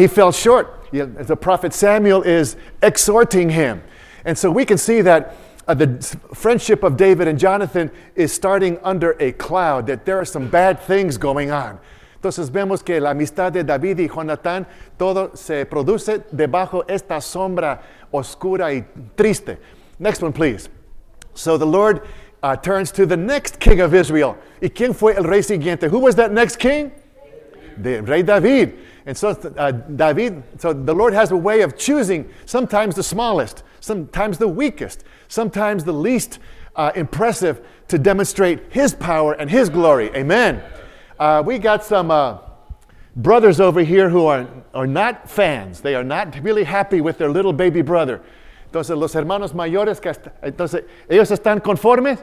he 0.00 0.06
fell 0.06 0.32
short. 0.32 0.90
The 0.92 1.36
prophet 1.36 1.72
Samuel 1.72 2.22
is 2.22 2.56
exhorting 2.82 3.50
him. 3.50 3.82
And 4.24 4.36
so 4.36 4.50
we 4.50 4.64
can 4.64 4.78
see 4.78 5.02
that 5.02 5.36
uh, 5.68 5.74
the 5.74 6.18
friendship 6.34 6.82
of 6.82 6.96
David 6.96 7.28
and 7.28 7.38
Jonathan 7.38 7.90
is 8.16 8.32
starting 8.32 8.78
under 8.82 9.16
a 9.20 9.32
cloud, 9.32 9.86
that 9.86 10.04
there 10.04 10.18
are 10.18 10.24
some 10.24 10.48
bad 10.48 10.80
things 10.80 11.16
going 11.16 11.50
on. 11.50 11.78
Entonces 12.20 12.50
vemos 12.50 12.84
que 12.84 13.00
la 13.00 13.10
amistad 13.10 13.52
de 13.52 13.62
David 13.62 14.00
y 14.00 14.08
Jonatán, 14.08 14.66
todo 14.98 15.34
se 15.34 15.64
produce 15.64 16.22
debajo 16.34 16.84
esta 16.88 17.20
sombra 17.20 17.80
oscura 18.12 18.72
y 18.74 18.84
triste. 19.16 19.58
Next 19.98 20.22
one, 20.22 20.32
please. 20.32 20.68
So 21.34 21.56
the 21.56 21.66
Lord 21.66 22.02
uh, 22.42 22.56
turns 22.56 22.90
to 22.92 23.06
the 23.06 23.16
next 23.16 23.60
king 23.60 23.80
of 23.80 23.94
Israel. 23.94 24.36
¿Y 24.60 24.68
quién 24.68 24.94
fue 24.94 25.14
el 25.14 25.24
rey 25.24 25.40
siguiente? 25.40 25.88
Who 25.88 25.98
was 25.98 26.16
that 26.16 26.32
next 26.32 26.56
king? 26.56 26.90
The 27.78 28.02
rey 28.02 28.22
David. 28.22 28.78
And 29.06 29.16
so 29.16 29.30
uh, 29.30 29.72
David, 29.72 30.42
so 30.58 30.72
the 30.72 30.94
Lord 30.94 31.14
has 31.14 31.30
a 31.30 31.36
way 31.36 31.62
of 31.62 31.76
choosing 31.76 32.28
sometimes 32.46 32.94
the 32.94 33.02
smallest, 33.02 33.62
sometimes 33.80 34.38
the 34.38 34.48
weakest, 34.48 35.04
sometimes 35.28 35.84
the 35.84 35.92
least 35.92 36.38
uh, 36.76 36.92
impressive 36.94 37.66
to 37.88 37.98
demonstrate 37.98 38.72
his 38.72 38.94
power 38.94 39.32
and 39.32 39.50
his 39.50 39.68
glory. 39.68 40.10
Amen. 40.14 40.62
Uh, 41.18 41.42
we 41.44 41.58
got 41.58 41.84
some 41.84 42.10
uh, 42.10 42.38
brothers 43.16 43.60
over 43.60 43.80
here 43.80 44.08
who 44.08 44.26
are, 44.26 44.46
are 44.74 44.86
not 44.86 45.28
fans. 45.28 45.80
They 45.80 45.94
are 45.94 46.04
not 46.04 46.38
really 46.42 46.64
happy 46.64 47.00
with 47.00 47.18
their 47.18 47.30
little 47.30 47.52
baby 47.52 47.82
brother. 47.82 48.22
Entonces, 48.70 48.96
los 48.96 49.14
hermanos 49.14 49.52
mayores, 49.52 50.00
entonces, 50.42 50.84
¿ellos 51.08 51.30
están 51.30 51.60
conformes? 51.62 52.22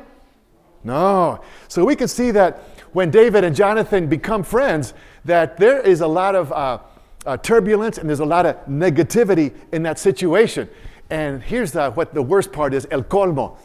No. 0.84 1.42
So 1.68 1.84
we 1.84 1.96
can 1.96 2.08
see 2.08 2.32
that 2.32 2.77
when 2.94 3.12
David 3.12 3.44
and 3.44 3.56
Jonathan 3.56 4.08
become 4.08 4.44
friends, 4.44 4.94
that 5.26 5.58
there 5.58 5.80
is 5.80 6.02
a 6.02 6.08
lot 6.08 6.36
of 6.36 6.52
uh, 6.52 6.80
uh, 7.26 7.38
turbulence 7.38 7.98
and 7.98 8.10
there's 8.10 8.20
a 8.20 8.26
lot 8.26 8.46
of 8.46 8.56
negativity 8.66 9.54
in 9.72 9.84
that 9.84 10.00
situation. 10.00 10.70
And 11.10 11.42
here's 11.42 11.76
uh, 11.76 11.92
what 11.92 12.14
the 12.14 12.22
worst 12.22 12.52
part 12.52 12.74
is 12.74 12.88
El 12.92 13.04
Colmo. 13.04 13.58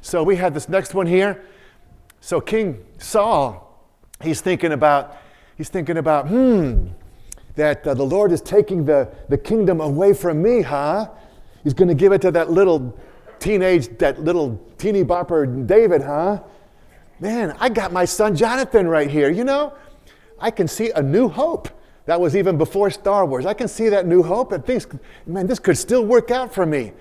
So 0.00 0.22
we 0.22 0.36
have 0.36 0.54
this 0.54 0.68
next 0.68 0.94
one 0.94 1.06
here. 1.06 1.44
So 2.20 2.40
King 2.40 2.84
Saul 2.98 3.68
he's 4.22 4.40
thinking 4.40 4.72
about, 4.72 5.16
he's 5.56 5.68
thinking 5.68 5.96
about, 5.96 6.28
hmm, 6.28 6.88
that 7.54 7.86
uh, 7.86 7.94
the 7.94 8.04
Lord 8.04 8.32
is 8.32 8.40
taking 8.40 8.84
the, 8.84 9.08
the 9.28 9.38
kingdom 9.38 9.80
away 9.80 10.12
from 10.12 10.42
me, 10.42 10.62
huh? 10.62 11.08
He's 11.64 11.74
going 11.74 11.88
to 11.88 11.94
give 11.94 12.12
it 12.12 12.20
to 12.22 12.30
that 12.30 12.50
little 12.50 12.96
teenage, 13.38 13.88
that 13.98 14.22
little 14.22 14.60
teeny 14.78 15.04
bopper 15.04 15.66
David, 15.66 16.02
huh? 16.02 16.40
Man, 17.20 17.56
I 17.58 17.68
got 17.68 17.92
my 17.92 18.04
son 18.04 18.36
Jonathan 18.36 18.86
right 18.86 19.10
here. 19.10 19.30
You 19.30 19.44
know, 19.44 19.74
I 20.38 20.50
can 20.50 20.68
see 20.68 20.90
a 20.90 21.02
new 21.02 21.28
hope. 21.28 21.68
That 22.06 22.20
was 22.20 22.36
even 22.36 22.56
before 22.56 22.90
Star 22.90 23.26
Wars. 23.26 23.44
I 23.44 23.54
can 23.54 23.68
see 23.68 23.88
that 23.90 24.06
new 24.06 24.22
hope 24.22 24.52
and 24.52 24.64
things, 24.64 24.86
man, 25.26 25.46
this 25.46 25.58
could 25.58 25.76
still 25.76 26.06
work 26.06 26.30
out 26.30 26.54
for 26.54 26.64
me. 26.64 26.92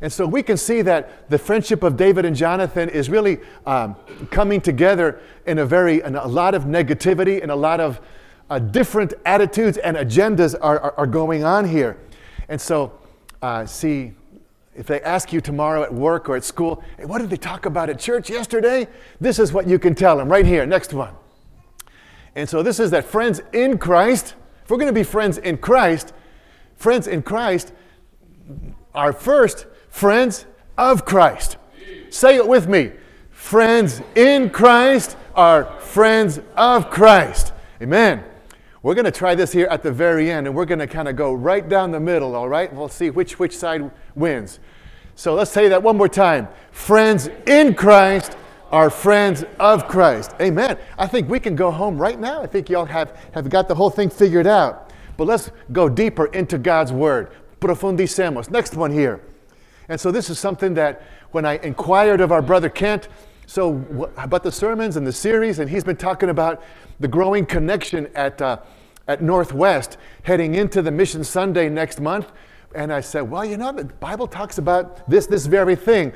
And 0.00 0.12
so 0.12 0.26
we 0.26 0.42
can 0.42 0.56
see 0.56 0.82
that 0.82 1.28
the 1.30 1.38
friendship 1.38 1.82
of 1.82 1.96
David 1.96 2.24
and 2.24 2.34
Jonathan 2.34 2.88
is 2.88 3.08
really 3.08 3.38
um, 3.66 3.96
coming 4.30 4.60
together 4.60 5.20
in 5.46 5.58
a 5.58 5.66
very, 5.66 6.02
in 6.02 6.14
a 6.14 6.26
lot 6.26 6.54
of 6.54 6.64
negativity 6.64 7.42
and 7.42 7.50
a 7.50 7.56
lot 7.56 7.80
of 7.80 8.00
uh, 8.50 8.58
different 8.58 9.14
attitudes 9.24 9.78
and 9.78 9.96
agendas 9.96 10.54
are, 10.60 10.78
are, 10.78 10.94
are, 10.98 11.06
going 11.06 11.44
on 11.44 11.66
here. 11.66 11.96
And 12.48 12.60
so, 12.60 12.92
uh, 13.40 13.64
see, 13.64 14.12
if 14.74 14.86
they 14.86 15.00
ask 15.02 15.32
you 15.32 15.40
tomorrow 15.40 15.82
at 15.82 15.92
work 15.92 16.28
or 16.28 16.36
at 16.36 16.44
school, 16.44 16.82
hey, 16.98 17.04
what 17.04 17.20
did 17.20 17.30
they 17.30 17.36
talk 17.36 17.66
about 17.66 17.90
at 17.90 17.98
church 17.98 18.28
yesterday? 18.28 18.88
This 19.20 19.38
is 19.38 19.52
what 19.52 19.66
you 19.66 19.78
can 19.78 19.94
tell 19.94 20.16
them 20.16 20.28
right 20.28 20.44
here. 20.44 20.66
Next 20.66 20.92
one. 20.92 21.14
And 22.34 22.48
so, 22.48 22.62
this 22.62 22.80
is 22.80 22.90
that 22.90 23.04
friends 23.04 23.40
in 23.52 23.78
Christ, 23.78 24.34
if 24.64 24.70
we're 24.70 24.76
going 24.76 24.88
to 24.88 24.92
be 24.92 25.04
friends 25.04 25.38
in 25.38 25.58
Christ, 25.58 26.12
friends 26.76 27.06
in 27.06 27.22
Christ 27.22 27.72
are 28.94 29.12
first 29.12 29.66
friends 29.88 30.46
of 30.76 31.04
Christ. 31.04 31.56
Say 32.10 32.36
it 32.36 32.46
with 32.46 32.68
me. 32.68 32.92
Friends 33.30 34.00
in 34.14 34.50
Christ 34.50 35.16
are 35.34 35.78
friends 35.80 36.40
of 36.56 36.90
Christ. 36.90 37.52
Amen. 37.80 38.24
We're 38.84 38.94
going 38.94 39.06
to 39.06 39.10
try 39.10 39.34
this 39.34 39.50
here 39.50 39.66
at 39.70 39.82
the 39.82 39.90
very 39.90 40.30
end, 40.30 40.46
and 40.46 40.54
we're 40.54 40.66
going 40.66 40.78
to 40.78 40.86
kind 40.86 41.08
of 41.08 41.16
go 41.16 41.32
right 41.32 41.66
down 41.66 41.90
the 41.90 41.98
middle, 41.98 42.34
all 42.34 42.50
right? 42.50 42.70
We'll 42.70 42.90
see 42.90 43.08
which, 43.08 43.38
which 43.38 43.56
side 43.56 43.90
wins. 44.14 44.60
So 45.14 45.32
let's 45.32 45.50
say 45.50 45.68
that 45.68 45.82
one 45.82 45.96
more 45.96 46.06
time. 46.06 46.48
Friends 46.70 47.30
in 47.46 47.74
Christ 47.74 48.36
are 48.70 48.90
friends 48.90 49.42
of 49.58 49.88
Christ. 49.88 50.34
Amen. 50.38 50.76
I 50.98 51.06
think 51.06 51.30
we 51.30 51.40
can 51.40 51.56
go 51.56 51.70
home 51.70 51.96
right 51.96 52.20
now. 52.20 52.42
I 52.42 52.46
think 52.46 52.68
y'all 52.68 52.84
have, 52.84 53.18
have 53.32 53.48
got 53.48 53.68
the 53.68 53.74
whole 53.74 53.88
thing 53.88 54.10
figured 54.10 54.46
out. 54.46 54.92
But 55.16 55.28
let's 55.28 55.50
go 55.72 55.88
deeper 55.88 56.26
into 56.26 56.58
God's 56.58 56.92
Word. 56.92 57.30
Profundicemos. 57.60 58.50
Next 58.50 58.74
one 58.74 58.90
here. 58.90 59.22
And 59.88 59.98
so 59.98 60.10
this 60.10 60.28
is 60.28 60.38
something 60.38 60.74
that 60.74 61.00
when 61.30 61.46
I 61.46 61.56
inquired 61.56 62.20
of 62.20 62.30
our 62.30 62.42
brother 62.42 62.68
Kent, 62.68 63.08
so 63.46 64.10
about 64.16 64.42
the 64.42 64.52
sermons 64.52 64.96
and 64.96 65.06
the 65.06 65.12
series, 65.12 65.58
and 65.58 65.68
he's 65.68 65.84
been 65.84 65.96
talking 65.96 66.30
about 66.30 66.62
the 67.00 67.08
growing 67.08 67.44
connection 67.46 68.08
at, 68.14 68.40
uh, 68.40 68.58
at 69.08 69.22
Northwest 69.22 69.96
heading 70.22 70.54
into 70.54 70.82
the 70.82 70.90
Mission 70.90 71.24
Sunday 71.24 71.68
next 71.68 72.00
month. 72.00 72.32
And 72.74 72.92
I 72.92 73.00
said, 73.00 73.22
well, 73.22 73.44
you 73.44 73.56
know, 73.56 73.72
the 73.72 73.84
Bible 73.84 74.26
talks 74.26 74.58
about 74.58 75.08
this, 75.08 75.26
this 75.26 75.46
very 75.46 75.76
thing. 75.76 76.12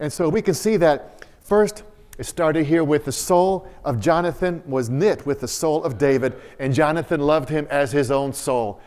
And 0.00 0.12
so 0.12 0.28
we 0.28 0.40
can 0.40 0.54
see 0.54 0.76
that 0.78 1.26
first, 1.42 1.82
it 2.18 2.24
started 2.24 2.66
here 2.66 2.84
with 2.84 3.04
the 3.04 3.12
soul 3.12 3.68
of 3.84 4.00
Jonathan 4.00 4.62
was 4.66 4.88
knit 4.88 5.24
with 5.26 5.40
the 5.40 5.48
soul 5.48 5.84
of 5.84 5.98
David, 5.98 6.34
and 6.58 6.74
Jonathan 6.74 7.20
loved 7.20 7.48
him 7.48 7.66
as 7.70 7.92
his 7.92 8.10
own 8.10 8.32
soul. 8.32 8.80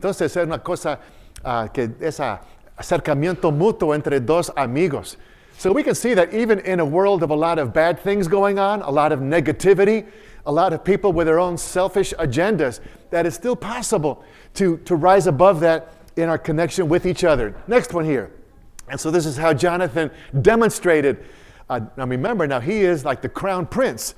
Entonces, 0.00 0.22
es 0.22 0.36
una 0.36 0.58
cosa 0.58 0.98
uh, 1.44 1.68
que 1.68 1.94
esa 2.00 2.40
acercamiento 2.76 3.52
mutuo 3.52 3.94
entre 3.94 4.18
dos 4.18 4.50
amigos. 4.56 5.16
So 5.58 5.72
we 5.72 5.82
can 5.82 5.94
see 5.94 6.14
that 6.14 6.34
even 6.34 6.58
in 6.60 6.80
a 6.80 6.84
world 6.84 7.22
of 7.22 7.30
a 7.30 7.34
lot 7.34 7.58
of 7.58 7.72
bad 7.72 8.00
things 8.00 8.26
going 8.26 8.58
on, 8.58 8.82
a 8.82 8.90
lot 8.90 9.12
of 9.12 9.20
negativity, 9.20 10.06
a 10.44 10.52
lot 10.52 10.72
of 10.72 10.82
people 10.84 11.12
with 11.12 11.26
their 11.26 11.38
own 11.38 11.56
selfish 11.56 12.12
agendas, 12.18 12.80
that 13.10 13.26
it's 13.26 13.36
still 13.36 13.54
possible 13.54 14.24
to, 14.54 14.78
to 14.78 14.96
rise 14.96 15.26
above 15.26 15.60
that 15.60 15.92
in 16.16 16.28
our 16.28 16.38
connection 16.38 16.88
with 16.88 17.06
each 17.06 17.24
other. 17.24 17.54
Next 17.68 17.94
one 17.94 18.04
here. 18.04 18.30
And 18.88 18.98
so 18.98 19.10
this 19.10 19.24
is 19.24 19.36
how 19.36 19.54
Jonathan 19.54 20.10
demonstrated. 20.40 21.24
Uh, 21.70 21.80
now 21.96 22.06
remember, 22.06 22.46
now 22.46 22.60
he 22.60 22.80
is 22.80 23.04
like 23.04 23.22
the 23.22 23.28
crown 23.28 23.66
prince. 23.66 24.14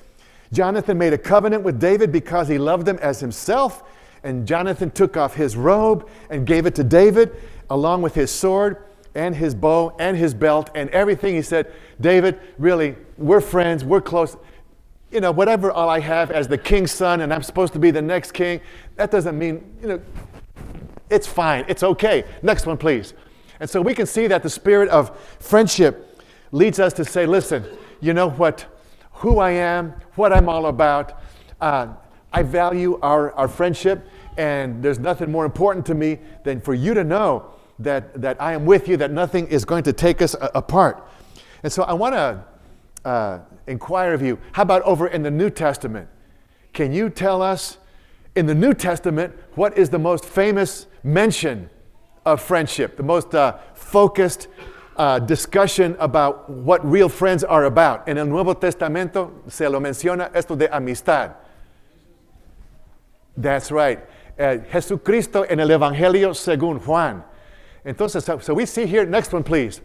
Jonathan 0.53 0.97
made 0.97 1.13
a 1.13 1.19
covenant 1.19 1.63
with 1.63 1.79
David 1.79 2.11
because 2.11 2.49
he 2.49 2.59
loved 2.59 2.89
him 2.89 2.99
as 3.03 3.21
himself. 3.21 3.83
And 4.23 4.47
Jonathan 4.47 4.91
took 4.91 5.17
off 5.17 5.35
his 5.35 5.57
robe 5.57 6.09
and 6.31 6.47
gave 6.47 6.65
it 6.65 6.75
to 6.77 6.85
David 6.85 7.37
along 7.69 8.03
with 8.03 8.15
his 8.15 8.31
sword 8.31 8.79
and 9.15 9.37
his 9.37 9.55
bow 9.55 9.95
and 9.99 10.17
his 10.17 10.35
belt 10.35 10.71
and 10.75 10.91
everything. 10.91 11.35
He 11.35 11.43
said, 11.43 11.73
David, 12.01 12.41
really, 12.59 12.97
we're 13.17 13.41
friends, 13.41 13.85
we're 13.85 14.01
close. 14.01 14.37
You 15.11 15.21
know, 15.21 15.31
whatever 15.31 15.71
all 15.71 15.89
I 15.89 16.01
have 16.01 16.31
as 16.31 16.49
the 16.49 16.59
king's 16.59 16.91
son 16.91 17.21
and 17.21 17.33
I'm 17.33 17.43
supposed 17.43 17.73
to 17.75 17.79
be 17.79 17.91
the 17.91 18.03
next 18.03 18.33
king, 18.33 18.61
that 18.97 19.11
doesn't 19.11 19.39
mean, 19.39 19.65
you 19.81 19.89
know, 19.89 20.03
it's 21.11 21.27
fine, 21.27 21.65
it's 21.69 21.83
okay. 21.83 22.25
Next 22.43 22.67
one, 22.67 22.77
please. 22.77 23.15
And 23.61 23.71
so 23.71 23.81
we 23.81 23.95
can 23.95 24.07
see 24.07 24.27
that 24.27 24.43
the 24.43 24.51
spirit 24.51 24.89
of 24.89 25.17
friendship 25.39 26.21
leads 26.51 26.81
us 26.81 26.93
to 26.95 27.05
say, 27.05 27.27
listen, 27.27 27.65
you 28.01 28.13
know 28.13 28.31
what, 28.31 28.67
who 29.13 29.39
I 29.39 29.51
am, 29.51 29.95
what 30.17 30.33
I'm 30.33 30.49
all 30.49 30.67
about. 30.67 31.21
Uh, 31.61 31.89
I 32.33 32.43
value 32.43 32.99
our, 33.01 33.33
our 33.33 33.47
friendship, 33.47 34.09
and 34.37 34.83
there's 34.83 34.99
nothing 34.99 35.31
more 35.31 35.45
important 35.45 35.87
to 35.87 35.95
me 35.95 36.19
than 36.43 36.61
for 36.61 36.75
you 36.75 36.95
to 36.95 37.05
know 37.05 37.54
that, 37.79 38.21
that 38.21 38.41
I 38.41 38.53
am 38.53 38.65
with 38.65 38.89
you, 38.89 38.97
that 38.99 39.11
nothing 39.11 39.49
is 39.49 39.65
going 39.65 39.83
to 39.85 39.93
take 39.93 40.23
us 40.23 40.35
a- 40.35 40.51
apart. 40.55 41.07
And 41.63 41.73
so 41.73 41.83
I 41.83 41.93
want 41.95 42.15
to 42.15 42.45
uh, 43.05 43.39
inquire 43.67 44.13
of 44.15 44.23
you 44.23 44.39
how 44.53 44.63
about 44.63 44.83
over 44.83 45.07
in 45.07 45.23
the 45.23 45.31
New 45.31 45.51
Testament? 45.51 46.09
Can 46.73 46.93
you 46.93 47.11
tell 47.11 47.43
us 47.43 47.79
in 48.35 48.47
the 48.47 48.55
New 48.55 48.75
Testament 48.75 49.35
what 49.55 49.77
is 49.79 49.91
the 49.91 49.99
most 49.99 50.25
famous 50.25 50.87
mention 51.03 51.71
of 52.25 52.41
friendship, 52.41 52.97
the 52.97 53.03
most 53.03 53.35
uh, 53.35 53.59
focused 53.75 54.49
uh, 54.97 55.19
discussion 55.19 55.97
about 55.99 56.49
what 56.49 56.85
real 56.89 57.09
friends 57.09 57.45
are 57.45 57.65
about? 57.65 58.09
En 58.09 58.19
el 58.19 58.27
Nuevo 58.27 58.55
Testamento 58.55 59.33
se 59.49 59.69
lo 59.69 59.81
menciona 59.81 60.35
esto 60.35 60.57
de 60.57 60.75
amistad. 60.75 61.35
That's 63.37 63.71
right. 63.71 64.01
Uh, 64.39 64.59
Jesucristo 64.71 65.43
en 65.49 65.61
el 65.61 65.69
Evangelio 65.69 66.35
según 66.35 66.81
Juan. 66.81 67.25
Entonces, 67.85 68.43
so 68.43 68.55
we 68.55 68.67
see 68.67 68.87
here, 68.87 69.05
next 69.05 69.33
one, 69.33 69.45
please. 69.45 69.81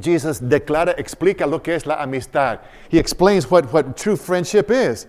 Jesus 0.00 0.40
declara, 0.40 0.98
explica 0.98 1.46
lo 1.46 1.58
que 1.58 1.74
es 1.74 1.86
la 1.86 2.02
amistad. 2.02 2.60
He 2.88 2.98
explains 2.98 3.50
what, 3.50 3.72
what 3.72 3.96
true 3.96 4.16
friendship 4.16 4.70
is. 4.70 5.06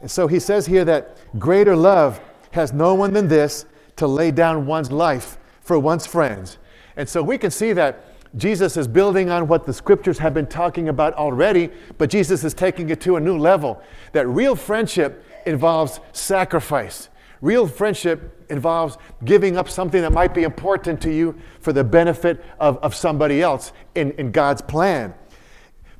And 0.00 0.10
so 0.10 0.26
he 0.26 0.38
says 0.38 0.66
here 0.66 0.84
that 0.84 1.16
greater 1.38 1.76
love 1.76 2.20
has 2.52 2.72
no 2.72 2.94
one 2.94 3.12
than 3.12 3.28
this 3.28 3.66
to 3.96 4.06
lay 4.06 4.30
down 4.30 4.66
one's 4.66 4.90
life 4.90 5.36
for 5.60 5.78
one's 5.78 6.06
friends. 6.06 6.58
And 6.96 7.08
so 7.08 7.22
we 7.22 7.36
can 7.36 7.50
see 7.50 7.72
that 7.74 8.04
Jesus 8.36 8.76
is 8.76 8.86
building 8.86 9.30
on 9.30 9.48
what 9.48 9.66
the 9.66 9.72
scriptures 9.72 10.18
have 10.18 10.34
been 10.34 10.46
talking 10.46 10.88
about 10.88 11.14
already, 11.14 11.70
but 11.96 12.10
Jesus 12.10 12.44
is 12.44 12.54
taking 12.54 12.90
it 12.90 13.00
to 13.02 13.16
a 13.16 13.20
new 13.20 13.38
level. 13.38 13.82
That 14.12 14.26
real 14.26 14.54
friendship 14.54 15.24
involves 15.46 16.00
sacrifice. 16.12 17.08
Real 17.40 17.66
friendship 17.66 18.46
involves 18.50 18.98
giving 19.24 19.56
up 19.56 19.68
something 19.68 20.02
that 20.02 20.12
might 20.12 20.34
be 20.34 20.42
important 20.42 21.00
to 21.02 21.12
you 21.12 21.38
for 21.60 21.72
the 21.72 21.84
benefit 21.84 22.44
of, 22.58 22.78
of 22.78 22.94
somebody 22.94 23.42
else 23.42 23.72
in, 23.94 24.12
in 24.12 24.32
God's 24.32 24.62
plan. 24.62 25.14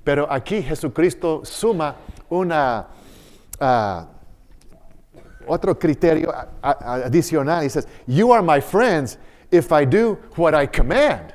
Pero 0.05 0.27
aquí 0.27 0.63
Jesucristo 0.63 1.45
suma 1.47 1.95
una, 2.33 2.87
uh, 3.61 4.07
otro 5.47 5.75
criterio 5.75 6.33
adicional. 6.63 7.63
He 7.63 7.69
says, 7.69 7.87
You 8.07 8.33
are 8.33 8.43
my 8.43 8.61
friends 8.61 9.19
if 9.51 9.71
I 9.71 9.85
do 9.85 10.15
what 10.37 10.55
I 10.55 10.67
command. 10.67 11.35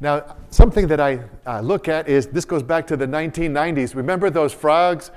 Now, 0.00 0.36
something 0.50 0.86
that 0.88 1.00
I 1.00 1.20
uh, 1.44 1.60
look 1.60 1.88
at 1.88 2.08
is 2.08 2.28
this 2.28 2.44
goes 2.44 2.62
back 2.62 2.86
to 2.86 2.96
the 2.96 3.06
1990s. 3.06 3.96
Remember 3.96 4.30
those 4.30 4.52
frogs? 4.52 5.10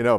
You 0.00 0.04
know, 0.04 0.16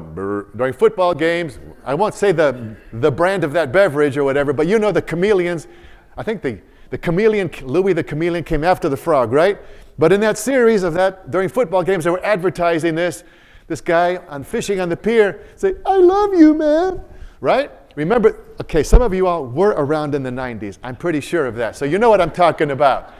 during 0.55 0.73
football 0.73 1.15
games, 1.15 1.57
I 1.83 1.95
won't 1.95 2.13
say 2.13 2.31
the, 2.31 2.75
the 2.93 3.11
brand 3.11 3.43
of 3.43 3.51
that 3.53 3.71
beverage 3.71 4.15
or 4.15 4.23
whatever, 4.23 4.53
but 4.53 4.67
you 4.67 4.77
know 4.77 4.91
the 4.91 5.01
chameleons. 5.01 5.67
I 6.15 6.21
think 6.21 6.43
the, 6.43 6.61
the 6.91 6.99
chameleon, 6.99 7.49
Louis 7.63 7.93
the 7.93 8.03
chameleon 8.03 8.43
came 8.43 8.63
after 8.63 8.89
the 8.89 8.95
frog, 8.95 9.31
right? 9.31 9.57
But 9.97 10.11
in 10.11 10.21
that 10.21 10.37
series 10.37 10.83
of 10.83 10.93
that, 10.93 11.31
during 11.31 11.49
football 11.49 11.81
games, 11.81 12.03
they 12.03 12.11
were 12.11 12.23
advertising 12.23 12.93
this. 12.93 13.23
This 13.65 13.81
guy 13.81 14.17
on 14.29 14.43
fishing 14.43 14.79
on 14.79 14.87
the 14.87 14.95
pier 14.95 15.43
say, 15.55 15.73
I 15.83 15.97
love 15.97 16.35
you, 16.35 16.53
man, 16.53 17.01
right? 17.39 17.71
Remember, 17.95 18.37
okay, 18.61 18.83
some 18.83 19.01
of 19.01 19.15
you 19.15 19.25
all 19.25 19.47
were 19.47 19.71
around 19.71 20.13
in 20.13 20.21
the 20.21 20.29
90s. 20.29 20.77
I'm 20.83 20.95
pretty 20.95 21.21
sure 21.21 21.47
of 21.47 21.55
that. 21.55 21.75
So 21.75 21.85
you 21.85 21.97
know 21.97 22.11
what 22.11 22.21
I'm 22.21 22.29
talking 22.29 22.69
about. 22.69 23.15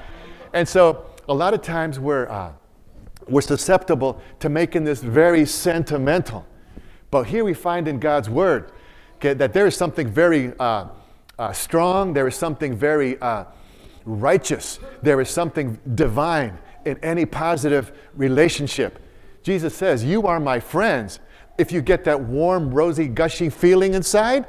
And 0.54 0.70
so 0.70 1.08
a 1.28 1.34
lot 1.34 1.56
of 1.56 1.64
times 1.64 2.00
we're, 2.00 2.30
uh, 2.30 2.52
we're 3.28 3.42
susceptible 3.42 4.22
to 4.42 4.50
making 4.50 4.84
this 4.84 5.02
very 5.02 5.48
sentimental. 5.48 6.46
But 7.12 7.28
here 7.28 7.44
we 7.44 7.54
find 7.54 7.88
in 7.88 8.00
God's 8.00 8.30
Word 8.30 8.72
okay, 9.18 9.34
that 9.34 9.54
there 9.54 9.68
is 9.68 9.76
something 9.76 10.08
very 10.08 10.54
uh, 10.60 10.88
uh, 11.38 11.52
strong, 11.54 12.14
there 12.14 12.28
is 12.28 12.36
something 12.36 12.76
very 12.76 13.20
uh, 13.22 13.46
righteous, 14.06 14.80
there 15.04 15.22
is 15.22 15.30
something 15.30 15.80
divine 15.94 16.58
in 16.86 16.98
any 17.04 17.26
positive 17.26 17.92
relationship. 18.16 19.00
Jesus 19.44 19.76
says, 19.76 20.04
You 20.04 20.26
are 20.26 20.40
my 20.40 20.60
friends. 20.60 21.20
If 21.58 21.72
you 21.72 21.82
get 21.82 22.06
that 22.06 22.20
warm, 22.20 22.74
rosy, 22.74 23.08
gushy 23.08 23.50
feeling 23.50 23.94
inside, 23.94 24.48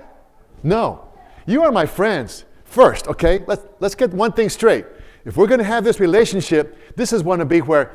no. 0.62 1.08
You 1.46 1.62
are 1.64 1.72
my 1.72 1.84
friends 1.84 2.44
first, 2.64 3.08
okay? 3.08 3.44
Let's, 3.46 3.66
let's 3.80 3.94
get 3.94 4.10
one 4.10 4.32
thing 4.32 4.48
straight. 4.48 4.86
If 5.24 5.36
we're 5.36 5.48
going 5.48 5.58
to 5.58 5.64
have 5.64 5.84
this 5.84 6.00
relationship, 6.00 6.96
this 6.96 7.12
is 7.12 7.22
going 7.22 7.40
to 7.40 7.44
be 7.44 7.60
where 7.60 7.92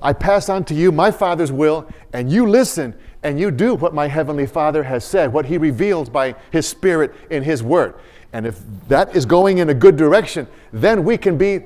I 0.00 0.12
pass 0.12 0.48
on 0.48 0.64
to 0.64 0.74
you 0.74 0.90
my 0.90 1.10
Father's 1.10 1.52
will, 1.52 1.88
and 2.12 2.30
you 2.30 2.48
listen 2.48 2.94
and 3.22 3.38
you 3.38 3.50
do 3.50 3.74
what 3.74 3.94
my 3.94 4.08
Heavenly 4.08 4.46
Father 4.46 4.82
has 4.84 5.04
said, 5.04 5.32
what 5.32 5.46
He 5.46 5.58
reveals 5.58 6.08
by 6.08 6.34
His 6.50 6.66
Spirit 6.66 7.14
in 7.30 7.42
His 7.42 7.62
Word. 7.62 7.94
And 8.32 8.46
if 8.46 8.60
that 8.88 9.16
is 9.16 9.24
going 9.26 9.58
in 9.58 9.70
a 9.70 9.74
good 9.74 9.96
direction, 9.96 10.46
then 10.72 11.04
we 11.04 11.16
can 11.16 11.38
be 11.38 11.60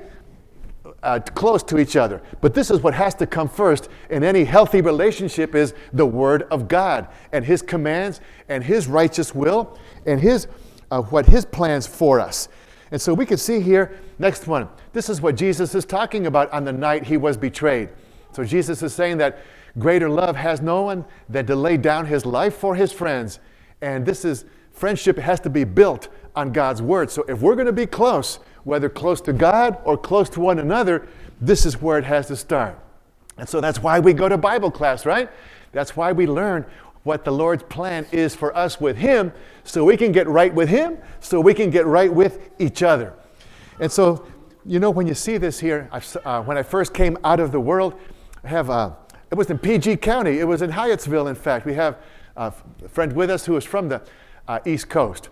uh, 1.02 1.19
close 1.34 1.62
to 1.64 1.78
each 1.78 1.96
other. 1.96 2.22
But 2.40 2.54
this 2.54 2.70
is 2.70 2.81
what 2.81 2.94
has 2.94 3.14
to 3.16 3.26
come 3.26 3.49
first 3.49 3.88
in 4.08 4.22
any 4.22 4.44
healthy 4.44 4.81
relationship 4.81 5.54
is 5.54 5.75
the 5.93 6.06
Word 6.06 6.43
of 6.44 6.69
God 6.69 7.08
and 7.32 7.44
His 7.44 7.62
commands 7.62 8.20
and 8.48 8.62
His 8.62 8.87
righteous 8.87 9.34
will 9.34 9.78
and 10.06 10.20
His 10.20 10.46
uh, 10.90 11.02
what 11.02 11.26
His 11.26 11.44
plans 11.44 11.87
for 11.87 12.20
us. 12.20 12.48
And 12.93 13.00
so 13.00 13.14
we 13.14 13.25
can 13.25 13.38
see 13.38 13.60
here, 13.60 13.98
next 14.19 14.46
one, 14.46 14.69
this 14.93 15.08
is 15.08 15.22
what 15.22 15.34
Jesus 15.34 15.75
is 15.75 15.87
talking 15.87 16.26
about 16.26 16.52
on 16.52 16.64
the 16.64 16.72
night 16.72 17.06
he 17.06 17.16
was 17.16 17.38
betrayed. 17.38 17.88
So 18.32 18.44
Jesus 18.44 18.82
is 18.82 18.94
saying 18.94 19.16
that 19.19 19.38
greater 19.78 20.08
love 20.08 20.36
has 20.36 20.60
no 20.60 20.82
one 20.82 21.04
than 21.28 21.46
to 21.46 21.56
lay 21.56 21.76
down 21.76 22.06
his 22.06 22.26
life 22.26 22.54
for 22.56 22.74
his 22.74 22.92
friends. 22.92 23.38
And 23.80 24.04
this 24.06 24.24
is, 24.24 24.44
friendship 24.72 25.19
has 25.19 25.40
to 25.40 25.50
be 25.50 25.64
built 25.64 26.08
on 26.34 26.52
God's 26.52 26.82
word. 26.82 27.10
So 27.10 27.24
if 27.28 27.40
we're 27.40 27.54
going 27.54 27.66
to 27.66 27.72
be 27.72 27.86
close, 27.86 28.38
whether 28.64 28.88
close 28.88 29.20
to 29.22 29.32
God 29.32 29.78
or 29.84 29.96
close 29.96 30.28
to 30.30 30.40
one 30.40 30.58
another, 30.58 31.08
this 31.40 31.66
is 31.66 31.80
where 31.82 31.98
it 31.98 32.04
has 32.04 32.28
to 32.28 32.36
start. 32.36 32.78
And 33.36 33.48
so 33.48 33.60
that's 33.60 33.82
why 33.82 33.98
we 33.98 34.12
go 34.12 34.28
to 34.28 34.38
Bible 34.38 34.70
class, 34.70 35.04
right? 35.04 35.30
That's 35.72 35.96
why 35.96 36.12
we 36.12 36.26
learn 36.26 36.64
what 37.02 37.24
the 37.24 37.32
Lord's 37.32 37.64
plan 37.64 38.06
is 38.12 38.34
for 38.34 38.56
us 38.56 38.80
with 38.80 38.96
Him 38.96 39.32
so 39.64 39.84
we 39.84 39.96
can 39.96 40.12
get 40.12 40.28
right 40.28 40.54
with 40.54 40.69
Him, 40.69 40.98
so 41.20 41.40
we 41.40 41.54
can 41.54 41.70
get 41.70 41.86
right 41.86 42.12
with 42.12 42.50
each 42.58 42.82
other. 42.82 43.14
And 43.80 43.90
so, 43.90 44.26
you 44.64 44.78
know, 44.78 44.90
when 44.90 45.06
you 45.06 45.14
see 45.14 45.38
this 45.38 45.58
here, 45.58 45.88
uh, 46.24 46.42
when 46.42 46.56
I 46.56 46.62
first 46.62 46.94
came 46.94 47.19
out 47.24 47.40
of 47.40 47.50
the 47.50 47.60
world, 47.60 47.98
I 48.44 48.48
have, 48.48 48.70
uh, 48.70 48.92
it 49.32 49.38
was 49.38 49.49
in 49.49 49.58
PG 49.58 49.96
County, 49.96 50.40
it 50.40 50.44
was 50.44 50.61
in 50.61 50.70
Hyattsville, 50.70 51.26
in 51.31 51.34
fact. 51.34 51.64
We 51.64 51.73
have 51.73 51.96
a 52.37 52.52
friend 52.87 53.14
with 53.14 53.31
us 53.31 53.46
who 53.46 53.56
is 53.56 53.64
from 53.64 53.88
the 53.88 54.02
uh, 54.46 54.58
East 54.67 54.90
Coast. 54.90 55.31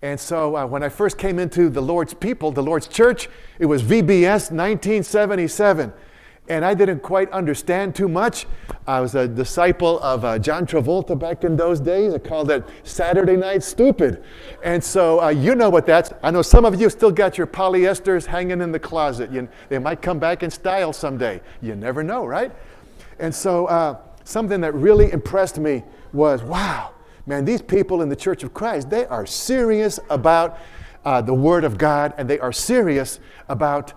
And 0.00 0.18
so 0.18 0.56
uh, 0.56 0.66
when 0.66 0.82
I 0.82 0.88
first 0.88 1.18
came 1.18 1.38
into 1.38 1.68
the 1.68 1.82
Lord's 1.82 2.14
people, 2.14 2.50
the 2.50 2.62
Lord's 2.62 2.88
church, 2.88 3.28
it 3.58 3.66
was 3.66 3.82
VBS 3.82 4.50
1977 4.50 5.92
and 6.48 6.64
I 6.64 6.74
didn't 6.74 7.00
quite 7.00 7.30
understand 7.30 7.94
too 7.94 8.08
much. 8.08 8.46
I 8.86 9.00
was 9.00 9.14
a 9.14 9.28
disciple 9.28 10.00
of 10.00 10.24
uh, 10.24 10.38
John 10.38 10.66
Travolta 10.66 11.16
back 11.16 11.44
in 11.44 11.56
those 11.56 11.78
days. 11.78 12.14
I 12.14 12.18
called 12.18 12.50
it 12.50 12.64
Saturday 12.82 13.36
Night 13.36 13.62
Stupid. 13.62 14.24
And 14.64 14.82
so 14.82 15.22
uh, 15.22 15.28
you 15.28 15.54
know 15.54 15.70
what 15.70 15.86
that's. 15.86 16.12
I 16.22 16.32
know 16.32 16.42
some 16.42 16.64
of 16.64 16.80
you 16.80 16.90
still 16.90 17.12
got 17.12 17.38
your 17.38 17.46
polyesters 17.46 18.26
hanging 18.26 18.60
in 18.60 18.72
the 18.72 18.80
closet. 18.80 19.30
You, 19.30 19.48
they 19.68 19.78
might 19.78 20.02
come 20.02 20.18
back 20.18 20.42
in 20.42 20.50
style 20.50 20.92
someday. 20.92 21.40
You 21.60 21.76
never 21.76 22.02
know, 22.02 22.26
right? 22.26 22.50
And 23.22 23.32
so 23.32 23.66
uh, 23.66 23.98
something 24.24 24.60
that 24.62 24.74
really 24.74 25.12
impressed 25.12 25.56
me 25.56 25.84
was 26.12 26.42
wow, 26.42 26.90
man, 27.24 27.44
these 27.44 27.62
people 27.62 28.02
in 28.02 28.08
the 28.08 28.16
Church 28.16 28.42
of 28.42 28.52
Christ, 28.52 28.90
they 28.90 29.06
are 29.06 29.24
serious 29.24 30.00
about 30.10 30.58
uh, 31.04 31.22
the 31.22 31.32
Word 31.32 31.62
of 31.62 31.78
God 31.78 32.14
and 32.18 32.28
they 32.28 32.40
are 32.40 32.52
serious 32.52 33.20
about 33.48 33.92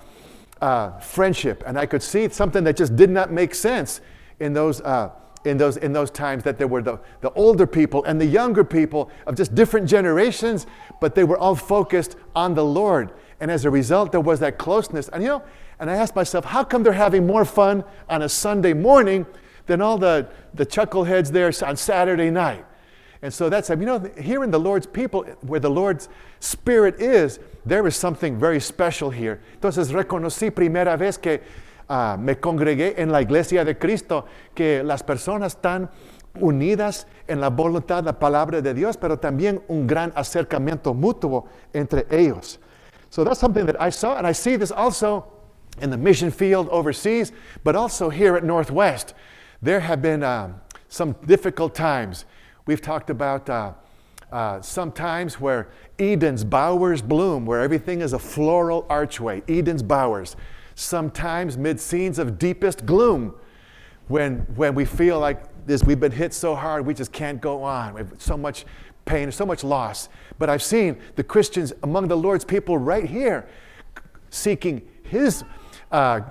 uh, 0.62 1.00
friendship. 1.00 1.64
And 1.66 1.78
I 1.78 1.88
could 1.88 2.04
see 2.04 2.30
something 2.30 2.64
that 2.66 2.78
just 2.78 2.96
did 2.96 3.10
not 3.10 3.32
make 3.32 3.56
sense 3.56 4.00
in 4.40 4.54
those, 4.54 4.80
uh, 4.82 5.10
in 5.44 5.58
those, 5.58 5.78
in 5.78 5.92
those 5.92 6.12
times 6.12 6.44
that 6.44 6.60
there 6.60 6.68
were 6.68 6.84
the, 6.84 7.00
the 7.22 7.32
older 7.32 7.66
people 7.66 8.04
and 8.04 8.22
the 8.22 8.26
younger 8.28 8.64
people 8.64 9.10
of 9.26 9.36
just 9.36 9.56
different 9.56 9.90
generations, 9.90 10.68
but 11.02 11.16
they 11.16 11.24
were 11.24 11.38
all 11.38 11.56
focused 11.56 12.16
on 12.36 12.54
the 12.54 12.64
Lord. 12.64 13.12
And 13.40 13.50
as 13.50 13.66
a 13.66 13.72
result, 13.72 14.12
there 14.12 14.22
was 14.22 14.40
that 14.42 14.60
closeness. 14.60 15.10
And 15.10 15.24
you 15.24 15.30
know, 15.30 15.44
and 15.80 15.90
I 15.90 15.96
asked 15.96 16.16
myself, 16.16 16.46
how 16.46 16.64
come 16.64 16.84
they're 16.84 16.94
having 16.94 17.28
more 17.28 17.46
fun 17.46 17.84
on 18.10 18.22
a 18.22 18.30
Sunday 18.30 18.74
morning 18.74 19.26
than 19.66 19.82
all 19.82 19.98
the, 19.98 20.28
the 20.54 20.66
chuckleheads 20.66 21.32
there 21.32 21.52
on 21.66 21.76
Saturday 21.76 22.30
night? 22.30 22.66
And 23.22 23.34
so 23.34 23.50
that's, 23.50 23.70
you 23.70 23.76
know, 23.78 24.00
here 24.20 24.44
in 24.44 24.52
the 24.52 24.60
Lord's 24.60 24.86
people, 24.86 25.24
where 25.42 25.60
the 25.60 25.70
Lord's 25.70 26.10
Spirit 26.40 27.02
is, 27.02 27.40
there 27.66 27.88
is 27.88 27.96
something 27.96 28.38
very 28.38 28.60
special 28.60 29.10
here. 29.10 29.42
Entonces 29.60 29.92
reconocí 29.92 30.54
primera 30.54 30.98
vez 30.98 31.18
que 31.18 31.42
uh, 31.90 32.16
me 32.20 32.36
congregué 32.36 32.94
en 32.98 33.12
la 33.12 33.22
iglesia 33.22 33.66
de 33.66 33.76
Cristo, 33.76 34.26
que 34.54 34.84
las 34.84 35.02
personas 35.02 35.56
están 35.56 35.90
unidas 36.40 37.06
en 37.28 37.40
la 37.40 37.50
voluntad, 37.50 38.04
la 38.04 38.14
palabra 38.14 38.62
de 38.62 38.74
Dios, 38.74 38.98
pero 38.98 39.18
también 39.18 39.62
un 39.68 39.88
gran 39.88 40.12
acercamiento 40.16 40.94
mutuo 40.94 41.48
entre 41.74 42.06
ellos. 42.12 42.60
So 43.10 43.24
that's 43.24 43.40
something 43.40 43.66
that 43.66 43.80
I 43.80 43.90
saw, 43.90 44.18
and 44.18 44.28
I 44.28 44.34
see 44.34 44.58
this 44.58 44.72
also 44.72 45.26
in 45.80 45.90
the 45.90 45.98
mission 45.98 46.32
field 46.32 46.70
overseas, 46.70 47.32
but 47.64 47.76
also 47.76 48.10
here 48.10 48.36
at 48.36 48.44
Northwest. 48.44 49.14
There 49.62 49.80
have 49.80 50.02
been 50.02 50.24
uh, 50.24 50.54
some 50.88 51.14
difficult 51.26 51.76
times 51.76 52.26
We've 52.66 52.82
talked 52.82 53.12
about 53.12 53.48
uh, 53.48 53.74
uh, 54.32 54.60
sometimes 54.62 55.40
where 55.40 55.70
Eden's 56.00 56.44
bowers 56.44 57.02
bloom, 57.02 57.46
where 57.46 57.62
everything 57.62 58.02
is 58.02 58.14
a 58.14 58.20
floral 58.20 58.88
archway, 58.90 59.44
Eden's 59.48 59.84
bowers. 59.84 60.36
Sometimes 60.74 61.58
mid 61.58 61.80
scenes 61.80 62.18
of 62.18 62.40
deepest 62.40 62.86
gloom, 62.86 63.36
when, 64.08 64.40
when 64.56 64.74
we 64.74 64.84
feel 64.84 65.20
like 65.20 65.44
this, 65.68 65.84
we've 65.84 66.00
been 66.00 66.12
hit 66.12 66.34
so 66.34 66.56
hard, 66.56 66.86
we 66.86 66.94
just 66.96 67.12
can't 67.12 67.40
go 67.40 67.64
on. 67.64 67.94
We 67.94 68.02
have 68.02 68.14
so 68.18 68.36
much 68.36 68.66
pain, 69.06 69.32
so 69.32 69.46
much 69.46 69.64
loss. 69.64 70.10
But 70.40 70.50
I've 70.50 70.64
seen 70.64 70.98
the 71.16 71.24
Christians 71.24 71.72
among 71.84 72.08
the 72.08 72.18
Lord's 72.18 72.46
people 72.46 72.80
right 72.80 73.06
here 73.06 73.48
seeking 74.32 74.82
His 75.04 75.44
uh, 75.96 76.22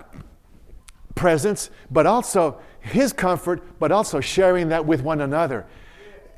presence, 1.14 1.71
but 1.90 2.06
also 2.06 2.61
His 2.80 3.12
comfort, 3.12 3.62
but 3.78 3.92
also 3.92 4.21
sharing 4.21 4.68
that 4.68 4.85
with 4.85 5.02
one 5.02 5.21
another 5.21 5.66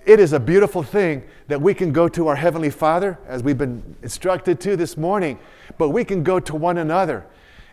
it 0.07 0.21
is 0.21 0.33
a 0.33 0.41
beautiful 0.41 0.85
thing 0.85 1.25
that 1.49 1.61
we 1.61 1.75
can 1.75 1.93
go 1.93 2.09
to 2.09 2.29
our 2.29 2.37
Heavenly 2.37 2.71
Father, 2.71 3.19
as 3.27 3.43
we've 3.43 3.59
been 3.59 3.97
instructed 4.03 4.61
to 4.61 4.77
this 4.77 4.97
morning, 4.97 5.39
but 5.79 5.91
we 5.91 6.05
can 6.05 6.23
go 6.23 6.39
to 6.39 6.55
one 6.55 6.79
another. 6.79 7.27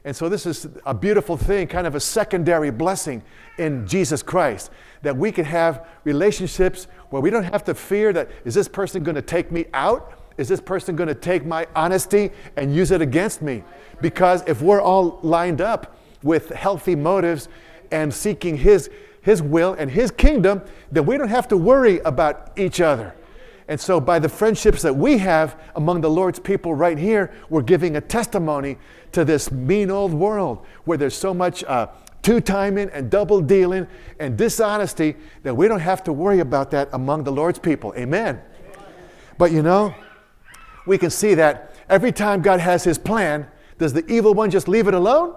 And 0.04 0.16
so, 0.16 0.28
this 0.28 0.46
is 0.46 0.68
a 0.86 0.94
beautiful 0.94 1.38
thing, 1.38 1.68
kind 1.68 1.88
of 1.88 1.96
a 1.96 2.00
secondary 2.00 2.72
blessing 2.72 3.22
in 3.58 3.88
Jesus 3.88 4.22
Christ, 4.22 4.72
that 5.04 5.16
we 5.16 5.32
can 5.32 5.46
have 5.46 5.88
relationships 6.04 6.88
where 7.12 7.22
we 7.22 7.30
don't 7.30 7.46
have 7.46 7.64
to 7.66 7.76
fear 7.76 8.12
that 8.12 8.30
is 8.44 8.56
this 8.56 8.68
person 8.68 9.04
going 9.04 9.16
to 9.16 9.22
take 9.22 9.52
me 9.52 9.66
out? 9.74 10.20
Is 10.38 10.48
this 10.48 10.62
person 10.62 10.96
going 10.96 11.08
to 11.08 11.16
take 11.16 11.46
my 11.46 11.68
honesty 11.76 12.32
and 12.56 12.74
use 12.76 12.92
it 12.92 13.02
against 13.02 13.42
me? 13.42 13.64
Because 14.02 14.44
if 14.48 14.62
we're 14.62 14.82
all 14.82 15.20
lined 15.22 15.62
up 15.62 15.98
with 16.24 16.50
healthy 16.50 16.96
motives 16.96 17.50
and 17.92 18.14
seeking 18.14 18.58
His 18.58 18.90
his 19.24 19.42
will 19.42 19.74
and 19.74 19.90
His 19.90 20.12
kingdom, 20.12 20.62
then 20.92 21.06
we 21.06 21.18
don't 21.18 21.30
have 21.30 21.48
to 21.48 21.58
worry 21.58 22.00
about 22.00 22.52
each 22.58 22.82
other. 22.82 23.16
And 23.70 23.80
so, 23.80 24.02
by 24.02 24.20
the 24.20 24.28
friendships 24.28 24.82
that 24.82 24.94
we 24.94 25.18
have 25.20 25.60
among 25.76 26.02
the 26.02 26.10
Lord's 26.10 26.40
people 26.40 26.76
right 26.76 26.98
here, 26.98 27.32
we're 27.50 27.62
giving 27.62 27.96
a 27.96 28.02
testimony 28.02 28.78
to 29.14 29.24
this 29.24 29.50
mean 29.52 29.90
old 29.90 30.14
world 30.14 30.66
where 30.84 30.98
there's 30.98 31.16
so 31.16 31.34
much 31.34 31.64
uh, 31.64 31.88
two 32.22 32.42
timing 32.42 32.90
and 32.90 33.10
double 33.10 33.40
dealing 33.40 33.88
and 34.20 34.38
dishonesty 34.38 35.16
that 35.44 35.56
we 35.56 35.70
don't 35.70 35.80
have 35.80 36.04
to 36.04 36.12
worry 36.12 36.40
about 36.40 36.72
that 36.72 36.90
among 36.92 37.24
the 37.24 37.32
Lord's 37.32 37.60
people. 37.60 37.94
Amen. 37.98 38.42
But 39.38 39.54
you 39.54 39.64
know, 39.64 39.96
we 40.86 40.98
can 40.98 41.10
see 41.10 41.34
that 41.36 41.76
every 41.90 42.12
time 42.12 42.42
God 42.42 42.60
has 42.60 42.84
his 42.84 42.98
plan, 42.98 43.48
does 43.78 43.94
the 43.94 44.06
evil 44.08 44.34
one 44.34 44.50
just 44.50 44.68
leave 44.68 44.88
it 44.88 44.94
alone? 44.94 45.36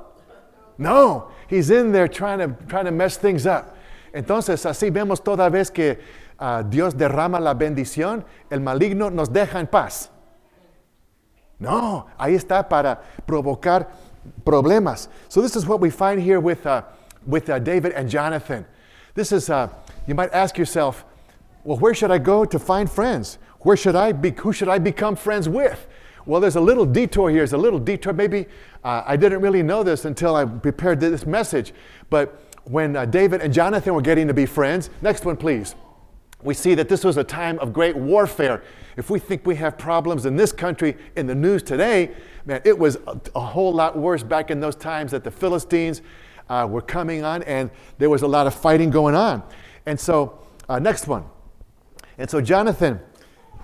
No, 0.79 1.31
he's 1.49 1.71
in 1.71 1.93
there 1.93 2.09
trying 2.09 2.39
to, 2.39 2.57
trying 2.67 2.85
to 2.85 2.91
mess 2.91 3.17
things 3.17 3.47
up. 3.47 3.77
Entonces, 4.15 4.65
así 4.67 4.91
vemos 4.91 5.23
toda 5.23 5.51
vez 5.51 5.71
que 5.71 5.99
uh, 6.39 6.63
Dios 6.63 6.95
derrama 6.95 7.41
la 7.41 7.55
bendición, 7.55 8.25
el 8.51 8.61
maligno 8.61 9.11
nos 9.11 9.29
deja 9.29 9.59
en 9.59 9.67
paz. 9.67 10.11
No, 11.59 12.07
ahí 12.19 12.35
está 12.35 12.69
para 12.69 13.01
provocar 13.27 13.89
problemas. 14.45 15.09
So 15.29 15.41
this 15.41 15.57
is 15.57 15.67
what 15.67 15.81
we 15.81 15.91
find 15.91 16.21
here 16.21 16.41
with, 16.41 16.67
uh, 16.67 16.83
with 17.27 17.49
uh, 17.49 17.59
David 17.59 17.93
and 17.93 18.11
Jonathan. 18.11 18.67
This 19.15 19.33
is, 19.33 19.49
you 20.07 20.15
might 20.15 20.31
ask 20.35 20.59
yourself, 20.59 21.07
well, 21.65 21.79
where 21.79 21.95
should 21.95 22.11
I 22.11 22.19
go 22.19 22.45
to 22.45 22.59
find 22.59 22.91
friends? 22.91 23.39
Where 23.61 23.77
should 23.77 23.97
I 23.97 24.13
be, 24.13 24.31
who 24.31 24.53
should 24.53 24.69
I 24.69 24.79
become 24.79 25.17
friends 25.17 25.49
with? 25.49 25.87
Well, 26.25 26.41
there's 26.41 26.57
a 26.57 26.61
little 26.61 26.87
detour 26.87 27.31
here. 27.31 27.41
There's 27.41 27.53
a 27.53 27.59
little 27.59 27.79
detour. 27.79 28.13
Maybe 28.13 28.47
uh, 28.83 29.03
I 29.07 29.17
didn't 29.17 29.41
really 29.41 29.63
know 29.63 29.83
this 29.83 30.05
until 30.05 30.35
I 30.35 30.45
prepared 30.45 31.01
this 31.01 31.25
message. 31.25 31.73
But 32.11 32.41
when 32.65 32.97
uh, 32.97 33.05
David 33.05 33.43
and 33.43 33.53
Jonathan 33.53 33.95
were 33.95 34.03
getting 34.03 34.27
to 34.27 34.35
be 34.35 34.47
friends, 34.47 34.91
next 35.03 35.25
one, 35.25 35.37
please 35.37 35.77
we 36.43 36.55
see 36.55 36.75
that 36.75 36.89
this 36.89 37.05
was 37.05 37.17
a 37.17 37.25
time 37.25 37.59
of 37.59 37.73
great 37.73 37.97
warfare. 37.97 38.63
If 38.97 39.11
we 39.11 39.19
think 39.19 39.47
we 39.47 39.57
have 39.57 39.79
problems 39.79 40.27
in 40.27 40.37
this 40.37 40.53
country 40.53 40.97
in 41.17 41.27
the 41.27 41.35
news 41.35 41.63
today, 41.63 42.13
man, 42.45 42.61
it 42.65 42.79
was 42.79 42.97
a, 43.07 43.21
a 43.35 43.41
whole 43.41 43.73
lot 43.73 43.99
worse 43.99 44.23
back 44.23 44.51
in 44.51 44.61
those 44.61 44.77
times 44.77 45.11
that 45.13 45.25
the 45.25 45.31
Philistines 45.31 46.03
uh, 46.49 46.67
were 46.71 46.83
coming 46.83 47.25
on 47.25 47.43
and 47.43 47.71
there 47.99 48.11
was 48.11 48.23
a 48.23 48.27
lot 48.27 48.47
of 48.47 48.55
fighting 48.55 48.91
going 48.91 49.15
on. 49.15 49.43
And 49.87 49.99
so, 49.99 50.39
uh, 50.69 50.79
next 50.79 51.09
one. 51.09 51.25
And 52.19 52.29
so, 52.31 52.41
Jonathan, 52.41 53.01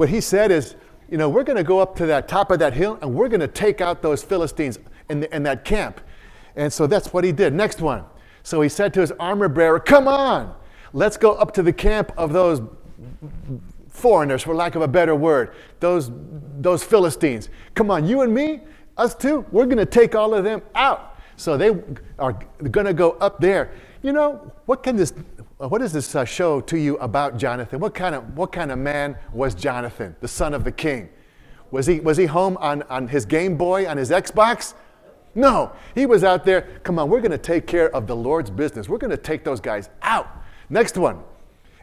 what 0.02 0.08
he 0.08 0.20
said 0.20 0.50
is, 0.50 0.74
you 1.08 1.16
know, 1.16 1.28
we're 1.28 1.44
going 1.44 1.56
to 1.56 1.62
go 1.62 1.78
up 1.78 1.94
to 1.94 2.06
that 2.06 2.26
top 2.26 2.50
of 2.50 2.58
that 2.58 2.72
hill 2.72 2.98
and 3.02 3.14
we're 3.14 3.28
going 3.28 3.38
to 3.38 3.46
take 3.46 3.80
out 3.80 4.02
those 4.02 4.20
Philistines 4.20 4.80
in, 5.08 5.20
the, 5.20 5.32
in 5.32 5.44
that 5.44 5.64
camp. 5.64 6.00
And 6.56 6.72
so 6.72 6.88
that's 6.88 7.12
what 7.12 7.22
he 7.22 7.30
did. 7.30 7.54
Next 7.54 7.80
one. 7.80 8.04
So 8.42 8.62
he 8.62 8.68
said 8.68 8.92
to 8.94 9.00
his 9.00 9.12
armor 9.12 9.48
bearer, 9.48 9.78
Come 9.78 10.08
on, 10.08 10.56
Let's 10.92 11.16
go 11.16 11.34
up 11.34 11.54
to 11.54 11.62
the 11.62 11.72
camp 11.72 12.10
of 12.16 12.32
those 12.32 12.60
foreigners, 13.88 14.42
for 14.42 14.56
lack 14.56 14.74
of 14.74 14.82
a 14.82 14.88
better 14.88 15.14
word, 15.14 15.54
those, 15.78 16.10
those 16.58 16.82
Philistines. 16.82 17.48
Come 17.76 17.92
on, 17.92 18.04
you 18.04 18.22
and 18.22 18.34
me, 18.34 18.60
us 18.96 19.14
two, 19.14 19.46
we're 19.52 19.66
going 19.66 19.78
to 19.78 19.86
take 19.86 20.16
all 20.16 20.34
of 20.34 20.42
them 20.42 20.62
out. 20.74 21.16
So 21.36 21.56
they 21.56 21.80
are 22.18 22.32
going 22.70 22.86
to 22.86 22.92
go 22.92 23.12
up 23.12 23.40
there. 23.40 23.70
You 24.02 24.12
know, 24.12 24.52
what 24.66 24.82
can 24.82 24.96
this, 24.96 25.14
what 25.58 25.78
does 25.78 25.92
this 25.92 26.14
uh, 26.16 26.24
show 26.24 26.60
to 26.62 26.76
you 26.76 26.96
about 26.98 27.38
Jonathan? 27.38 27.78
What 27.78 27.94
kind, 27.94 28.16
of, 28.16 28.36
what 28.36 28.50
kind 28.50 28.72
of 28.72 28.78
man 28.78 29.16
was 29.32 29.54
Jonathan, 29.54 30.16
the 30.20 30.26
son 30.28 30.54
of 30.54 30.64
the 30.64 30.72
king? 30.72 31.08
Was 31.70 31.86
he, 31.86 32.00
was 32.00 32.16
he 32.16 32.26
home 32.26 32.56
on, 32.58 32.82
on 32.84 33.08
his 33.08 33.24
Game 33.24 33.56
Boy, 33.56 33.88
on 33.88 33.96
his 33.96 34.10
Xbox? 34.10 34.74
No, 35.34 35.72
he 35.94 36.04
was 36.04 36.24
out 36.24 36.44
there. 36.44 36.62
Come 36.82 36.98
on, 36.98 37.08
we're 37.08 37.20
going 37.20 37.30
to 37.30 37.38
take 37.38 37.66
care 37.66 37.94
of 37.94 38.06
the 38.06 38.16
Lord's 38.16 38.50
business. 38.50 38.88
We're 38.88 38.98
going 38.98 39.12
to 39.12 39.16
take 39.16 39.44
those 39.44 39.60
guys 39.60 39.88
out. 40.02 40.28
Next 40.68 40.98
one. 40.98 41.22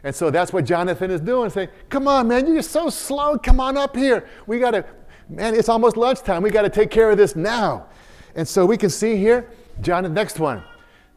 And 0.04 0.14
so 0.14 0.30
that's 0.30 0.52
what 0.52 0.64
Jonathan 0.64 1.10
is 1.10 1.20
doing, 1.20 1.50
saying, 1.50 1.68
Come 1.88 2.06
on, 2.06 2.28
man, 2.28 2.46
you're 2.46 2.62
so 2.62 2.90
slow. 2.90 3.38
Come 3.38 3.60
on 3.60 3.76
up 3.76 3.96
here. 3.96 4.28
We 4.46 4.58
got 4.58 4.72
to, 4.72 4.84
man, 5.28 5.54
it's 5.54 5.68
almost 5.68 5.96
lunchtime. 5.96 6.42
We 6.42 6.50
got 6.50 6.62
to 6.62 6.70
take 6.70 6.90
care 6.90 7.10
of 7.10 7.16
this 7.16 7.34
now. 7.34 7.86
And 8.34 8.46
so 8.46 8.64
we 8.64 8.76
can 8.76 8.90
see 8.90 9.16
here, 9.16 9.50
John, 9.80 10.12
next 10.14 10.38
one, 10.38 10.62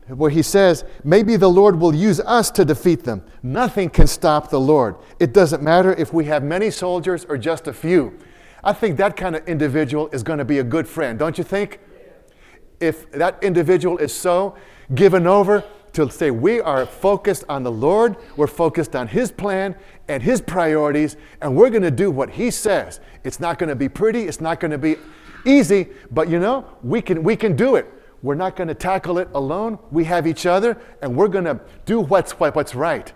where 0.07 0.29
he 0.29 0.41
says, 0.41 0.83
Maybe 1.03 1.36
the 1.36 1.50
Lord 1.50 1.79
will 1.79 1.95
use 1.95 2.19
us 2.19 2.51
to 2.51 2.65
defeat 2.65 3.03
them. 3.03 3.24
Nothing 3.41 3.89
can 3.89 4.07
stop 4.07 4.50
the 4.50 4.60
Lord. 4.60 4.95
It 5.19 5.33
doesn't 5.33 5.63
matter 5.63 5.93
if 5.93 6.13
we 6.13 6.25
have 6.25 6.43
many 6.43 6.72
soldiers 6.72 7.25
or 7.25 7.38
just 7.38 7.67
a 7.67 7.74
few. 7.74 8.17
I 8.63 8.74
think 8.74 8.98
that 8.98 9.17
kind 9.17 9.36
of 9.36 9.48
individual 9.48 10.10
is 10.10 10.24
going 10.24 10.39
to 10.39 10.45
be 10.45 10.60
a 10.60 10.63
good 10.63 10.88
friend, 10.88 11.19
don't 11.19 11.38
you 11.38 11.43
think? 11.43 11.79
If 12.79 13.12
that 13.12 13.41
individual 13.43 13.98
is 13.98 14.13
so 14.13 14.55
given 14.93 15.27
over 15.27 15.63
to 15.93 16.10
say 16.10 16.31
we 16.31 16.60
are 16.60 16.86
focused 16.86 17.43
on 17.48 17.63
the 17.63 17.72
Lord, 17.72 18.17
we're 18.36 18.48
focused 18.48 18.95
on 18.95 19.07
His 19.07 19.31
plan 19.31 19.75
and 20.07 20.24
His 20.24 20.41
priorities, 20.41 21.17
and 21.41 21.55
we're 21.55 21.69
going 21.69 21.83
to 21.83 21.91
do 21.91 22.10
what 22.10 22.31
He 22.31 22.51
says. 22.51 23.00
It's 23.24 23.39
not 23.39 23.60
going 23.60 23.69
to 23.69 23.75
be 23.75 23.89
pretty, 23.89 24.24
it's 24.24 24.41
not 24.41 24.60
going 24.60 24.72
to 24.72 24.77
be 24.77 24.95
easy, 25.45 25.89
but 26.12 26.29
you 26.29 26.39
know, 26.39 26.65
we 26.81 27.01
can, 27.01 27.24
we 27.24 27.36
can 27.36 27.55
do 27.55 27.75
it. 27.75 27.91
We're 28.24 28.36
not 28.36 28.56
going 28.56 28.70
to 28.70 28.74
tackle 28.74 29.20
it 29.20 29.27
alone. 29.36 29.77
We 29.92 30.06
have 30.06 30.25
each 30.25 30.46
other, 30.46 30.82
and 31.01 31.15
we're 31.15 31.27
going 31.27 31.44
to 31.44 31.60
do 31.86 32.00
what's, 32.00 32.39
what, 32.39 32.56
what's 32.56 32.74
right. 32.74 33.12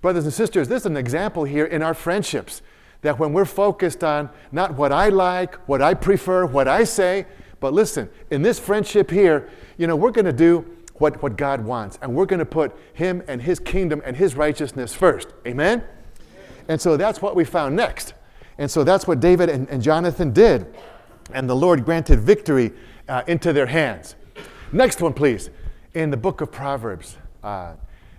Brothers 0.00 0.24
and 0.24 0.32
sisters, 0.32 0.66
this 0.66 0.82
is 0.82 0.86
an 0.86 0.96
example 0.96 1.44
here 1.44 1.66
in 1.66 1.82
our 1.82 1.92
friendships 1.92 2.62
that 3.02 3.18
when 3.18 3.34
we're 3.34 3.44
focused 3.44 4.02
on 4.02 4.30
not 4.50 4.74
what 4.74 4.92
I 4.92 5.10
like, 5.10 5.56
what 5.68 5.82
I 5.82 5.92
prefer, 5.92 6.46
what 6.46 6.68
I 6.68 6.84
say, 6.84 7.26
but 7.60 7.74
listen, 7.74 8.08
in 8.30 8.40
this 8.40 8.58
friendship 8.58 9.10
here, 9.10 9.50
you 9.76 9.86
know, 9.86 9.94
we're 9.94 10.10
going 10.10 10.24
to 10.24 10.32
do 10.32 10.64
what, 10.94 11.22
what 11.22 11.36
God 11.36 11.62
wants. 11.62 11.98
And 12.00 12.14
we're 12.14 12.26
going 12.26 12.38
to 12.38 12.46
put 12.46 12.74
Him 12.94 13.22
and 13.28 13.42
His 13.42 13.58
kingdom 13.58 14.00
and 14.06 14.16
His 14.16 14.34
righteousness 14.34 14.94
first. 14.94 15.28
Amen? 15.46 15.84
And 16.68 16.80
so 16.80 16.96
that's 16.96 17.20
what 17.20 17.36
we 17.36 17.44
found 17.44 17.76
next. 17.76 18.14
And 18.56 18.70
so 18.70 18.84
that's 18.84 19.06
what 19.06 19.20
David 19.20 19.50
and, 19.50 19.68
and 19.68 19.82
Jonathan 19.82 20.32
did. 20.32 20.74
And 21.32 21.48
the 21.48 21.56
Lord 21.56 21.84
granted 21.84 22.20
victory 22.20 22.72
uh, 23.08 23.22
into 23.26 23.52
their 23.52 23.66
hands. 23.66 24.14
Next 24.72 25.02
one, 25.02 25.12
please. 25.12 25.50
In 25.94 26.10
the 26.10 26.16
book 26.16 26.40
of 26.40 26.52
Proverbs, 26.52 27.16
uh, 27.42 27.72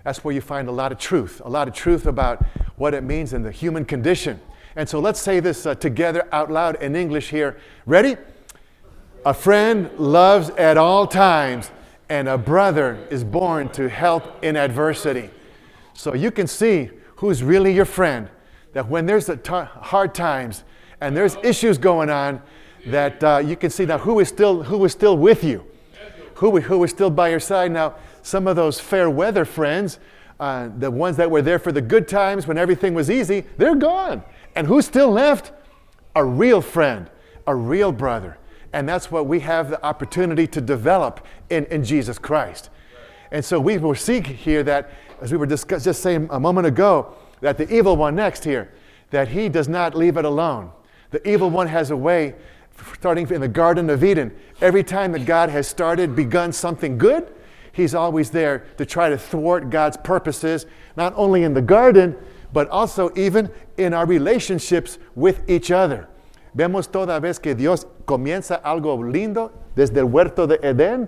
that's 0.03 0.23
where 0.23 0.35
you 0.35 0.41
find 0.41 0.67
a 0.67 0.71
lot 0.71 0.91
of 0.91 0.97
truth, 0.97 1.41
a 1.45 1.49
lot 1.49 1.69
of 1.69 1.73
truth 1.73 2.05
about 2.05 2.43
what 2.75 2.93
it 2.93 3.03
means 3.03 3.31
in 3.31 3.41
the 3.41 3.51
human 3.51 3.85
condition. 3.85 4.39
And 4.75 4.87
so 4.87 4.99
let's 4.99 5.21
say 5.21 5.39
this 5.39 5.65
uh, 5.65 5.75
together 5.75 6.27
out 6.33 6.51
loud 6.51 6.81
in 6.81 6.95
English 6.95 7.29
here. 7.29 7.57
Ready? 7.85 8.17
A 9.25 9.33
friend 9.33 9.89
loves 9.97 10.49
at 10.51 10.77
all 10.77 11.07
times 11.07 11.71
and 12.09 12.27
a 12.27 12.37
brother 12.37 12.97
is 13.09 13.23
born 13.23 13.69
to 13.69 13.87
help 13.87 14.43
in 14.43 14.57
adversity. 14.57 15.29
So 15.93 16.13
you 16.13 16.31
can 16.31 16.47
see 16.47 16.89
who's 17.15 17.43
really 17.43 17.73
your 17.73 17.85
friend. 17.85 18.27
That 18.73 18.89
when 18.89 19.05
there's 19.05 19.29
hard 19.47 20.13
times 20.13 20.65
and 20.99 21.15
there's 21.15 21.37
issues 21.43 21.77
going 21.77 22.09
on, 22.09 22.41
that 22.87 23.23
uh, 23.23 23.37
you 23.37 23.55
can 23.55 23.69
see 23.69 23.85
now 23.85 23.99
who 23.99 24.19
is 24.19 24.27
still 24.27 24.63
who 24.63 24.83
is 24.83 24.91
still 24.91 25.15
with 25.15 25.43
you, 25.43 25.65
who 26.41 26.59
who 26.59 26.83
is 26.83 26.89
still 26.89 27.11
by 27.11 27.29
your 27.29 27.39
side. 27.39 27.71
Now 27.71 27.95
some 28.23 28.47
of 28.47 28.55
those 28.55 28.79
fair 28.79 29.09
weather 29.09 29.45
friends, 29.45 29.99
uh, 30.39 30.69
the 30.79 30.89
ones 30.89 31.17
that 31.17 31.29
were 31.29 31.43
there 31.43 31.59
for 31.59 31.71
the 31.71 31.81
good 31.81 32.07
times 32.07 32.47
when 32.47 32.57
everything 32.57 32.95
was 32.95 33.11
easy, 33.11 33.45
they're 33.57 33.75
gone. 33.75 34.23
And 34.55 34.65
who's 34.65 34.85
still 34.85 35.11
left? 35.11 35.51
A 36.15 36.25
real 36.25 36.59
friend, 36.59 37.09
a 37.45 37.55
real 37.55 37.91
brother. 37.91 38.37
And 38.73 38.89
that's 38.89 39.11
what 39.11 39.27
we 39.27 39.41
have 39.41 39.69
the 39.69 39.85
opportunity 39.85 40.47
to 40.47 40.59
develop 40.61 41.25
in, 41.51 41.65
in 41.65 41.83
Jesus 41.83 42.17
Christ. 42.17 42.71
And 43.31 43.45
so 43.45 43.59
we 43.59 43.77
will 43.77 43.95
see 43.95 44.19
here 44.19 44.63
that, 44.63 44.89
as 45.21 45.31
we 45.31 45.37
were 45.37 45.45
discuss, 45.45 45.83
just 45.83 46.01
saying 46.01 46.27
a 46.31 46.39
moment 46.39 46.65
ago, 46.65 47.13
that 47.41 47.57
the 47.57 47.71
evil 47.71 47.95
one 47.95 48.15
next 48.15 48.43
here, 48.43 48.71
that 49.11 49.27
he 49.27 49.47
does 49.47 49.67
not 49.67 49.93
leave 49.93 50.17
it 50.17 50.25
alone. 50.25 50.71
The 51.11 51.25
evil 51.27 51.49
one 51.49 51.67
has 51.67 51.91
a 51.91 51.97
way, 51.97 52.33
starting 52.93 53.29
in 53.29 53.41
the 53.41 53.47
Garden 53.47 53.89
of 53.89 54.03
Eden, 54.03 54.35
every 54.61 54.83
time 54.83 55.11
that 55.13 55.25
God 55.25 55.49
has 55.49 55.67
started, 55.67 56.15
begun 56.15 56.51
something 56.51 56.97
good, 56.97 57.31
he's 57.71 57.95
always 57.95 58.29
there 58.31 58.65
to 58.77 58.85
try 58.85 59.09
to 59.09 59.17
thwart 59.17 59.69
God's 59.69 59.97
purposes, 59.97 60.65
not 60.95 61.13
only 61.15 61.43
in 61.43 61.53
the 61.53 61.61
garden, 61.61 62.15
but 62.53 62.67
also 62.69 63.11
even 63.15 63.49
in 63.77 63.93
our 63.93 64.05
relationships 64.05 64.99
with 65.15 65.49
each 65.49 65.71
other. 65.71 66.07
Vemos 66.55 66.91
toda 66.91 67.19
vez 67.19 67.39
que 67.39 67.55
Dios 67.55 67.85
comienza 68.05 68.61
algo 68.63 68.97
lindo 69.01 69.51
desde 69.75 69.97
el 69.97 70.05
huerto 70.05 70.47
de 70.47 70.57
Edén, 70.57 71.07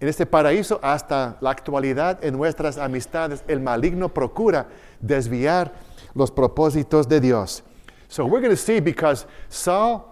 en 0.00 0.08
este 0.08 0.26
paraíso 0.26 0.80
hasta 0.82 1.36
la 1.40 1.50
actualidad 1.50 2.24
en 2.24 2.36
nuestras 2.36 2.76
amistades, 2.76 3.44
el 3.46 3.60
maligno 3.60 4.08
procura 4.08 4.66
desviar 5.00 5.72
los 6.14 6.32
propósitos 6.32 7.06
de 7.08 7.20
Dios. 7.20 7.62
So 8.08 8.26
we're 8.26 8.40
going 8.40 8.50
to 8.50 8.56
see 8.56 8.80
because 8.80 9.26
Saul, 9.48 10.11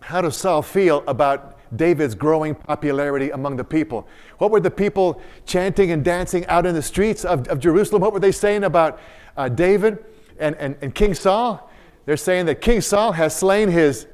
how 0.00 0.20
does 0.20 0.36
Saul 0.36 0.62
feel 0.62 1.02
about 1.06 1.56
David's 1.76 2.14
growing 2.14 2.54
popularity 2.54 3.30
among 3.30 3.56
the 3.56 3.64
people? 3.64 4.06
What 4.38 4.50
were 4.50 4.60
the 4.60 4.70
people 4.70 5.20
chanting 5.46 5.90
and 5.90 6.04
dancing 6.04 6.46
out 6.46 6.66
in 6.66 6.74
the 6.74 6.82
streets 6.82 7.24
of, 7.24 7.48
of 7.48 7.58
Jerusalem? 7.58 8.02
What 8.02 8.12
were 8.12 8.20
they 8.20 8.32
saying 8.32 8.64
about 8.64 9.00
uh, 9.36 9.48
David 9.48 10.04
and, 10.38 10.54
and, 10.56 10.76
and 10.80 10.94
King 10.94 11.14
Saul? 11.14 11.70
They're 12.04 12.16
saying 12.16 12.46
that 12.46 12.60
King 12.60 12.80
Saul 12.80 13.12
has 13.12 13.34
slain 13.34 13.68
his 13.68 14.06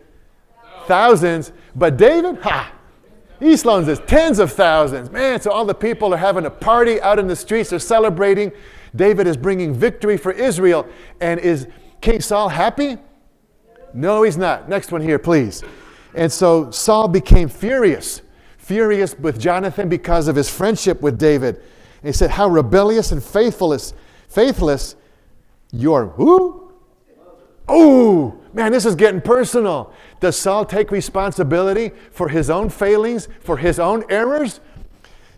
thousands, 0.87 1.53
but 1.77 1.97
David, 1.97 2.39
ha, 2.39 2.73
he 3.39 3.57
slain 3.57 3.85
his 3.85 4.01
tens 4.01 4.39
of 4.39 4.53
thousands. 4.53 5.11
Man, 5.11 5.41
so 5.41 5.51
all 5.51 5.65
the 5.65 5.75
people 5.75 6.15
are 6.15 6.19
having 6.19 6.47
a 6.47 6.51
party 6.51 7.01
out 7.03 7.19
in 7.19 7.27
the 7.27 7.37
streets, 7.37 7.71
they're 7.71 7.79
celebrating. 7.79 8.53
David 8.95 9.27
is 9.27 9.37
bringing 9.37 9.75
victory 9.75 10.17
for 10.17 10.33
Israel 10.33 10.87
and 11.21 11.41
is 11.41 11.67
King 12.01 12.21
Saul 12.21 12.49
happy? 12.49 12.99
No, 13.95 14.23
he's 14.23 14.37
not. 14.37 14.69
Next 14.69 14.93
one 14.93 15.01
here, 15.01 15.19
please. 15.19 15.63
And 16.15 16.31
so 16.31 16.71
Saul 16.71 17.09
became 17.09 17.49
furious, 17.49 18.23
furious 18.59 19.19
with 19.19 19.41
Jonathan 19.41 19.89
because 19.89 20.29
of 20.29 20.37
his 20.37 20.51
friendship 20.51 21.01
with 21.01 21.19
David. 21.19 21.57
And 21.57 22.09
he 22.09 22.13
said, 22.13 22.31
How 22.31 22.49
rebellious 22.49 23.13
and 23.13 23.23
faithless, 23.23 23.95
faithless 24.29 24.97
you're 25.73 26.07
who? 26.09 26.73
Oh, 27.69 28.39
man, 28.53 28.73
this 28.73 28.85
is 28.85 28.95
getting 28.95 29.21
personal. 29.21 29.93
Does 30.21 30.37
Saul 30.37 30.65
take 30.65 30.91
responsibility 30.91 31.93
for 32.11 32.29
his 32.29 32.51
own 32.51 32.69
failings, 32.69 33.29
for 33.41 33.57
his 33.57 33.79
own 33.79 34.05
errors? 34.11 34.61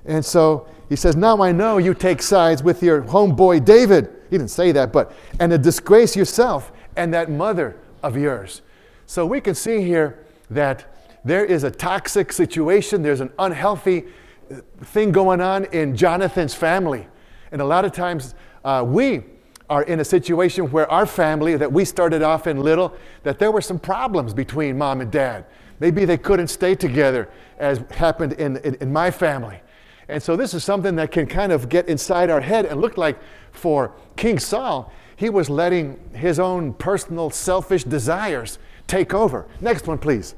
And 0.04 0.24
so 0.24 0.66
he 0.88 0.96
says, 0.96 1.16
Now 1.16 1.40
I 1.42 1.52
know 1.52 1.78
you 1.78 1.94
take 1.94 2.22
sides 2.22 2.62
with 2.62 2.82
your 2.82 3.02
homeboy 3.02 3.64
David. 3.64 4.10
He 4.30 4.38
didn't 4.38 4.50
say 4.50 4.72
that, 4.72 4.92
but, 4.92 5.12
and 5.38 5.52
to 5.52 5.58
disgrace 5.58 6.16
yourself 6.16 6.72
and 6.96 7.12
that 7.14 7.30
mother 7.30 7.76
of 8.04 8.16
yours. 8.16 8.62
So 9.06 9.26
we 9.26 9.40
can 9.40 9.54
see 9.54 9.82
here 9.82 10.24
that 10.50 10.84
there 11.24 11.44
is 11.44 11.64
a 11.64 11.70
toxic 11.70 12.32
situation, 12.32 13.02
there's 13.02 13.20
an 13.20 13.32
unhealthy 13.38 14.04
uh, 14.50 14.56
thing 14.82 15.10
going 15.10 15.40
on 15.40 15.64
in 15.66 15.96
Jonathan's 15.96 16.54
family. 16.54 17.08
And 17.50 17.62
a 17.62 17.64
lot 17.64 17.84
of 17.84 17.92
times 17.92 18.34
uh, 18.64 18.84
we 18.86 19.22
are 19.70 19.82
in 19.84 20.00
a 20.00 20.04
situation 20.04 20.70
where 20.70 20.90
our 20.90 21.06
family 21.06 21.56
that 21.56 21.72
we 21.72 21.84
started 21.86 22.22
off 22.22 22.46
in 22.46 22.60
little, 22.60 22.94
that 23.22 23.38
there 23.38 23.50
were 23.50 23.62
some 23.62 23.78
problems 23.78 24.34
between 24.34 24.76
mom 24.76 25.00
and 25.00 25.10
dad. 25.10 25.46
Maybe 25.80 26.04
they 26.04 26.18
couldn't 26.18 26.48
stay 26.48 26.74
together 26.74 27.30
as 27.58 27.78
happened 27.90 28.34
in, 28.34 28.58
in, 28.58 28.74
in 28.76 28.92
my 28.92 29.10
family. 29.10 29.60
And 30.08 30.22
so 30.22 30.36
this 30.36 30.52
is 30.52 30.62
something 30.62 30.96
that 30.96 31.10
can 31.10 31.26
kind 31.26 31.50
of 31.50 31.70
get 31.70 31.88
inside 31.88 32.28
our 32.28 32.42
head 32.42 32.66
and 32.66 32.80
look 32.82 32.98
like 32.98 33.18
for 33.52 33.94
King 34.16 34.38
Saul, 34.38 34.92
he 35.16 35.30
was 35.30 35.48
letting 35.48 35.98
his 36.14 36.38
own 36.38 36.72
personal 36.74 37.30
selfish 37.30 37.84
desires 37.84 38.58
take 38.86 39.14
over. 39.14 39.46
Next 39.60 39.86
one, 39.86 39.98
please. 39.98 40.34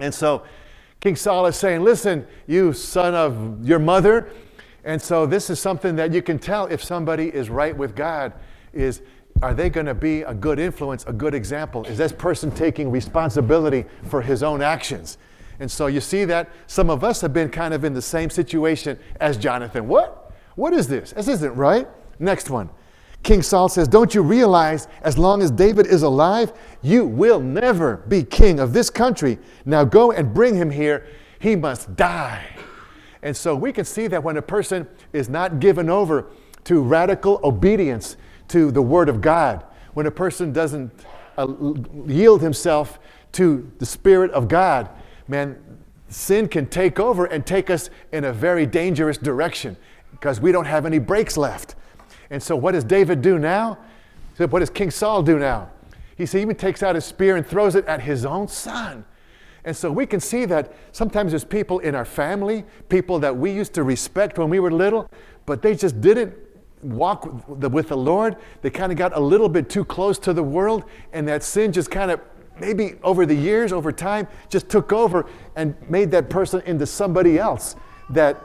And 0.00 0.12
so 0.14 0.42
King 1.00 1.16
Saul 1.16 1.46
is 1.46 1.56
saying, 1.56 1.82
Listen, 1.82 2.26
you 2.46 2.72
son 2.72 3.14
of 3.14 3.66
your 3.66 3.78
mother. 3.78 4.30
And 4.84 5.00
so 5.00 5.26
this 5.26 5.50
is 5.50 5.60
something 5.60 5.96
that 5.96 6.12
you 6.12 6.22
can 6.22 6.38
tell 6.38 6.66
if 6.66 6.82
somebody 6.82 7.28
is 7.28 7.50
right 7.50 7.76
with 7.76 7.94
God 7.94 8.32
is 8.72 9.02
are 9.42 9.54
they 9.54 9.70
going 9.70 9.86
to 9.86 9.94
be 9.94 10.22
a 10.22 10.34
good 10.34 10.58
influence, 10.58 11.04
a 11.06 11.12
good 11.12 11.34
example? 11.34 11.84
Is 11.84 11.96
this 11.96 12.10
person 12.10 12.50
taking 12.50 12.90
responsibility 12.90 13.84
for 14.08 14.20
his 14.20 14.42
own 14.42 14.62
actions? 14.62 15.18
And 15.60 15.70
so 15.70 15.86
you 15.86 16.00
see 16.00 16.24
that 16.24 16.50
some 16.66 16.90
of 16.90 17.04
us 17.04 17.20
have 17.20 17.32
been 17.32 17.48
kind 17.48 17.72
of 17.74 17.84
in 17.84 17.94
the 17.94 18.02
same 18.02 18.30
situation 18.30 18.98
as 19.20 19.36
Jonathan. 19.36 19.86
What? 19.86 20.32
What 20.56 20.72
is 20.72 20.88
this? 20.88 21.12
This 21.12 21.28
isn't 21.28 21.54
right. 21.54 21.86
Next 22.18 22.50
one. 22.50 22.70
King 23.22 23.42
Saul 23.42 23.68
says, 23.68 23.88
Don't 23.88 24.14
you 24.14 24.22
realize 24.22 24.88
as 25.02 25.18
long 25.18 25.42
as 25.42 25.50
David 25.50 25.86
is 25.86 26.02
alive, 26.02 26.52
you 26.82 27.04
will 27.04 27.40
never 27.40 27.98
be 28.08 28.22
king 28.22 28.60
of 28.60 28.72
this 28.72 28.90
country? 28.90 29.38
Now 29.64 29.84
go 29.84 30.12
and 30.12 30.32
bring 30.32 30.54
him 30.54 30.70
here. 30.70 31.06
He 31.38 31.56
must 31.56 31.94
die. 31.96 32.46
And 33.22 33.36
so 33.36 33.54
we 33.54 33.72
can 33.72 33.84
see 33.84 34.06
that 34.06 34.22
when 34.22 34.36
a 34.36 34.42
person 34.42 34.86
is 35.12 35.28
not 35.28 35.60
given 35.60 35.90
over 35.90 36.26
to 36.64 36.82
radical 36.82 37.40
obedience 37.42 38.16
to 38.48 38.70
the 38.70 38.82
Word 38.82 39.08
of 39.08 39.20
God, 39.20 39.64
when 39.94 40.06
a 40.06 40.10
person 40.10 40.52
doesn't 40.52 40.92
uh, 41.36 41.46
yield 42.06 42.40
himself 42.40 42.98
to 43.32 43.70
the 43.78 43.86
Spirit 43.86 44.30
of 44.30 44.48
God, 44.48 44.88
man, 45.26 45.56
sin 46.08 46.48
can 46.48 46.66
take 46.66 46.98
over 46.98 47.26
and 47.26 47.44
take 47.44 47.70
us 47.70 47.90
in 48.12 48.24
a 48.24 48.32
very 48.32 48.66
dangerous 48.66 49.18
direction 49.18 49.76
because 50.12 50.40
we 50.40 50.52
don't 50.52 50.64
have 50.64 50.86
any 50.86 50.98
brakes 50.98 51.36
left. 51.36 51.74
And 52.30 52.42
so, 52.42 52.56
what 52.56 52.72
does 52.72 52.84
David 52.84 53.22
do 53.22 53.38
now? 53.38 53.78
What 54.36 54.60
does 54.60 54.70
King 54.70 54.90
Saul 54.90 55.22
do 55.22 55.38
now? 55.38 55.70
He 56.16 56.24
even 56.24 56.56
takes 56.56 56.82
out 56.82 56.94
his 56.94 57.04
spear 57.04 57.36
and 57.36 57.46
throws 57.46 57.74
it 57.74 57.84
at 57.86 58.02
his 58.02 58.24
own 58.24 58.48
son. 58.48 59.04
And 59.64 59.76
so 59.76 59.90
we 59.90 60.06
can 60.06 60.20
see 60.20 60.44
that 60.46 60.72
sometimes 60.92 61.32
there's 61.32 61.44
people 61.44 61.78
in 61.80 61.94
our 61.94 62.04
family, 62.04 62.64
people 62.88 63.18
that 63.20 63.36
we 63.36 63.50
used 63.52 63.74
to 63.74 63.82
respect 63.82 64.38
when 64.38 64.48
we 64.48 64.60
were 64.60 64.70
little, 64.70 65.10
but 65.46 65.62
they 65.62 65.74
just 65.74 66.00
didn't 66.00 66.34
walk 66.82 67.48
with 67.48 67.88
the 67.88 67.96
Lord. 67.96 68.36
They 68.62 68.70
kind 68.70 68.92
of 68.92 68.98
got 68.98 69.16
a 69.16 69.20
little 69.20 69.48
bit 69.48 69.68
too 69.68 69.84
close 69.84 70.18
to 70.20 70.32
the 70.32 70.42
world, 70.42 70.84
and 71.12 71.26
that 71.28 71.42
sin 71.42 71.72
just 71.72 71.90
kind 71.90 72.10
of 72.10 72.20
maybe 72.58 72.94
over 73.02 73.26
the 73.26 73.34
years, 73.34 73.72
over 73.72 73.92
time, 73.92 74.26
just 74.48 74.68
took 74.68 74.92
over 74.92 75.26
and 75.54 75.76
made 75.88 76.10
that 76.10 76.30
person 76.30 76.60
into 76.62 76.86
somebody 76.86 77.38
else 77.38 77.76
that, 78.10 78.42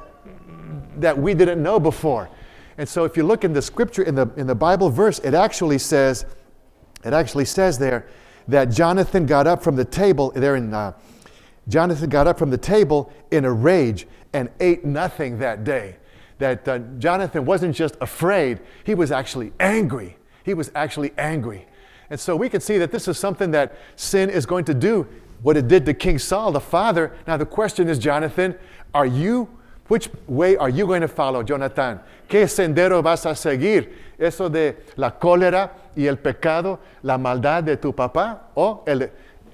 that 0.97 1.17
we 1.17 1.33
didn't 1.33 1.61
know 1.63 1.79
before. 1.79 2.29
And 2.77 2.87
so 2.87 3.03
if 3.03 3.15
you 3.15 3.23
look 3.23 3.43
in 3.43 3.53
the 3.53 3.61
scripture, 3.61 4.03
in 4.03 4.15
the, 4.15 4.27
in 4.35 4.47
the 4.47 4.55
Bible 4.55 4.89
verse, 4.89 5.19
it 5.19 5.33
actually 5.33 5.77
says, 5.77 6.25
it 7.03 7.13
actually 7.13 7.45
says 7.45 7.77
there 7.77 8.07
that 8.47 8.65
Jonathan 8.65 9.25
got 9.25 9.47
up 9.47 9.63
from 9.63 9.75
the 9.75 9.85
table, 9.85 10.31
there 10.31 10.55
in, 10.55 10.73
uh, 10.73 10.93
Jonathan 11.67 12.09
got 12.09 12.27
up 12.27 12.37
from 12.37 12.49
the 12.49 12.57
table 12.57 13.11
in 13.31 13.45
a 13.45 13.51
rage 13.51 14.07
and 14.33 14.49
ate 14.59 14.83
nothing 14.83 15.39
that 15.39 15.63
day. 15.63 15.97
That 16.39 16.67
uh, 16.67 16.79
Jonathan 16.97 17.45
wasn't 17.45 17.75
just 17.75 17.95
afraid, 18.01 18.59
he 18.83 18.95
was 18.95 19.11
actually 19.11 19.53
angry. 19.59 20.17
He 20.43 20.53
was 20.53 20.71
actually 20.75 21.13
angry. 21.17 21.67
And 22.09 22.19
so 22.19 22.35
we 22.35 22.49
can 22.49 22.59
see 22.59 22.77
that 22.79 22.91
this 22.91 23.07
is 23.07 23.17
something 23.17 23.51
that 23.51 23.77
sin 23.95 24.29
is 24.29 24.45
going 24.45 24.65
to 24.65 24.73
do, 24.73 25.07
what 25.41 25.55
it 25.57 25.67
did 25.67 25.85
to 25.85 25.93
King 25.93 26.19
Saul, 26.19 26.51
the 26.51 26.59
father. 26.59 27.15
Now, 27.27 27.37
the 27.37 27.45
question 27.45 27.87
is, 27.87 27.97
Jonathan, 27.97 28.55
are 28.93 29.05
you 29.05 29.49
which 29.87 30.09
way 30.27 30.55
are 30.55 30.69
you 30.69 30.87
going 30.87 31.01
to 31.01 31.07
follow, 31.07 31.43
Jonathan? 31.43 31.99
¿Qué 32.29 32.47
sendero 32.47 33.03
vas 33.03 33.25
a 33.25 33.35
seguir? 33.35 33.89
¿Eso 34.17 34.49
de 34.49 34.75
la 34.95 35.11
cólera 35.11 35.71
y 35.95 36.07
el 36.07 36.17
pecado, 36.17 36.79
la 37.03 37.17
maldad 37.17 37.63
de 37.63 37.75
tu 37.75 37.91
papá 37.91 38.49
o 38.55 38.83
el, 38.87 39.01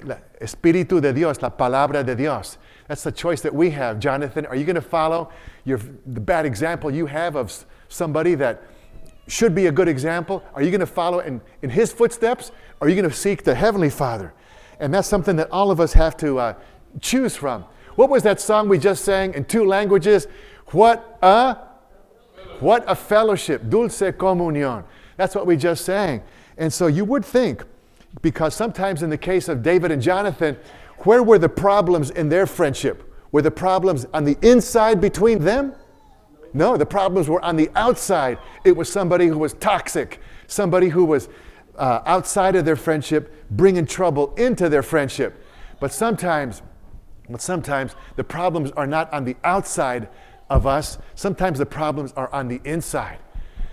el 0.02 0.18
Espíritu 0.40 1.02
de 1.02 1.14
Dios, 1.14 1.42
la 1.42 1.50
palabra 1.50 2.04
de 2.04 2.16
Dios? 2.16 2.58
That's 2.88 3.04
the 3.04 3.12
choice 3.12 3.42
that 3.42 3.54
we 3.54 3.70
have, 3.72 4.00
Jonathan. 4.00 4.46
Are 4.46 4.56
you 4.56 4.66
going 4.66 4.76
to 4.76 4.82
follow 4.82 5.30
your, 5.66 5.80
the 6.06 6.20
bad 6.20 6.46
example 6.46 6.92
you 6.92 7.06
have 7.06 7.36
of 7.36 7.66
somebody 7.88 8.36
that 8.36 8.64
should 9.28 9.54
be 9.54 9.68
a 9.68 9.72
good 9.72 9.88
example? 9.88 10.44
Are 10.56 10.64
you 10.64 10.72
going 10.72 10.80
to 10.80 10.88
follow 10.88 11.20
in, 11.20 11.42
in 11.62 11.70
his 11.70 11.94
footsteps? 11.94 12.52
Or 12.80 12.88
are 12.88 12.90
you 12.90 12.96
going 12.96 13.10
to 13.10 13.16
seek 13.16 13.44
the 13.44 13.56
Heavenly 13.56 13.90
Father? 13.90 14.34
And 14.80 14.94
that's 14.94 15.08
something 15.08 15.36
that 15.36 15.52
all 15.52 15.72
of 15.72 15.80
us 15.80 15.94
have 15.94 16.18
to 16.18 16.40
uh, 16.40 16.54
choose 17.00 17.36
from. 17.36 17.66
What 18.00 18.10
was 18.10 18.24
that 18.24 18.40
song 18.40 18.70
we 18.70 18.78
just 18.78 19.04
sang 19.04 19.34
in 19.34 19.44
two 19.44 19.66
languages? 19.66 20.26
What 20.68 21.18
a 21.22 21.58
what 22.62 22.86
a 22.88 22.96
fellowship, 22.96 23.68
dulce 23.68 24.00
comunión. 24.00 24.86
That's 25.18 25.36
what 25.36 25.46
we 25.46 25.58
just 25.58 25.84
sang. 25.84 26.24
And 26.58 26.72
so 26.72 26.88
you 26.88 27.04
would 27.04 27.26
think, 27.26 27.62
because 28.22 28.56
sometimes 28.56 29.04
in 29.04 29.10
the 29.10 29.18
case 29.18 29.50
of 29.50 29.62
David 29.62 29.92
and 29.92 30.02
Jonathan, 30.02 30.56
where 31.00 31.22
were 31.22 31.38
the 31.38 31.50
problems 31.50 32.10
in 32.12 32.30
their 32.30 32.48
friendship? 32.48 33.04
Were 33.34 33.42
the 33.42 33.52
problems 33.52 34.06
on 34.14 34.24
the 34.24 34.38
inside 34.42 35.02
between 35.02 35.44
them? 35.44 35.74
No, 36.54 36.78
the 36.78 36.86
problems 36.86 37.28
were 37.28 37.44
on 37.44 37.58
the 37.58 37.70
outside. 37.76 38.38
It 38.64 38.78
was 38.78 38.90
somebody 38.90 39.28
who 39.28 39.38
was 39.38 39.56
toxic, 39.56 40.22
somebody 40.48 40.88
who 40.88 41.04
was 41.04 41.28
uh, 41.76 42.00
outside 42.06 42.56
of 42.56 42.64
their 42.64 42.78
friendship, 42.78 43.46
bringing 43.52 43.86
trouble 43.86 44.34
into 44.36 44.70
their 44.70 44.84
friendship. 44.84 45.44
But 45.82 45.92
sometimes 45.92 46.62
but 47.30 47.42
sometimes 47.42 47.96
the 48.16 48.24
problems 48.24 48.72
are 48.72 48.88
not 48.88 49.12
on 49.14 49.26
the 49.26 49.36
outside 49.44 50.10
of 50.50 50.66
us, 50.66 50.98
sometimes 51.16 51.60
the 51.60 51.66
problems 51.66 52.12
are 52.14 52.32
on 52.34 52.48
the 52.48 52.60
inside. 52.64 53.20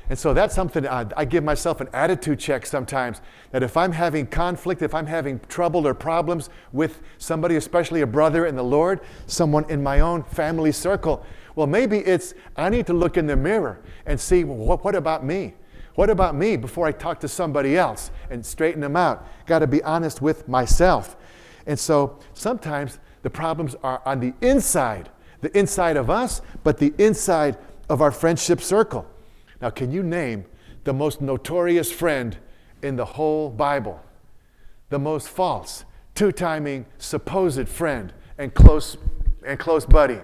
And 0.09 0.19
so 0.19 0.33
that's 0.33 0.55
something 0.55 0.87
uh, 0.87 1.09
I 1.17 1.25
give 1.25 1.43
myself 1.43 1.81
an 1.81 1.89
attitude 1.93 2.39
check 2.39 2.65
sometimes 2.65 3.21
that 3.51 3.65
if 3.65 3.77
I'm 3.77 3.91
having 3.91 4.27
conflict, 4.27 4.83
if 4.83 4.95
I'm 4.95 5.07
having 5.07 5.41
trouble 5.49 5.87
or 5.87 5.95
problems 5.95 6.49
with 6.73 7.03
somebody, 7.19 7.57
especially 7.57 8.03
a 8.03 8.07
brother 8.07 8.47
in 8.47 8.55
the 8.55 8.63
Lord, 8.63 9.01
someone 9.27 9.69
in 9.69 9.83
my 9.83 10.01
own 10.01 10.23
family 10.23 10.71
circle, 10.71 11.25
well, 11.57 11.67
maybe 11.67 11.99
it's 11.99 12.35
I 12.57 12.69
need 12.69 12.87
to 12.87 12.93
look 12.93 13.17
in 13.17 13.27
the 13.27 13.37
mirror 13.37 13.81
and 14.05 14.21
see 14.21 14.45
well, 14.45 14.57
what, 14.57 14.85
what 14.85 14.95
about 14.95 15.25
me? 15.25 15.55
What 15.97 16.11
about 16.11 16.37
me 16.37 16.57
before 16.57 16.87
I 16.87 16.93
talk 16.93 17.19
to 17.21 17.29
somebody 17.29 17.77
else 17.77 18.11
and 18.31 18.45
straighten 18.45 18.83
them 18.83 18.97
out? 18.97 19.27
Got 19.47 19.61
to 19.61 19.67
be 19.67 19.83
honest 19.83 20.21
with 20.21 20.47
myself. 20.47 21.17
And 21.67 21.79
so 21.79 22.21
sometimes 22.35 23.01
the 23.27 23.31
problems 23.31 23.75
are 23.83 24.01
on 24.07 24.21
the 24.21 24.33
inside, 24.41 25.09
the 25.41 25.59
inside 25.59 25.97
of 25.97 26.09
us, 26.09 26.43
but 26.63 26.79
the 26.79 26.95
inside 26.97 27.59
of 27.89 28.01
our 28.01 28.13
friendship 28.13 28.61
circle. 28.61 29.05
Now, 29.61 29.71
can 29.71 29.91
you 29.91 30.05
name 30.05 30.45
the 30.85 30.93
most 30.93 31.21
notorious 31.21 31.91
friend 31.91 32.37
in 32.83 32.95
the 32.95 33.05
whole 33.05 33.51
Bible? 33.51 34.01
The 34.91 35.01
most 35.01 35.29
false, 35.29 35.85
two 36.15 36.31
timing, 36.31 36.87
supposed 36.99 37.69
friend 37.69 38.13
and 38.39 38.55
close, 38.55 38.97
and 39.45 39.59
close 39.59 39.85
buddy. 39.85 40.21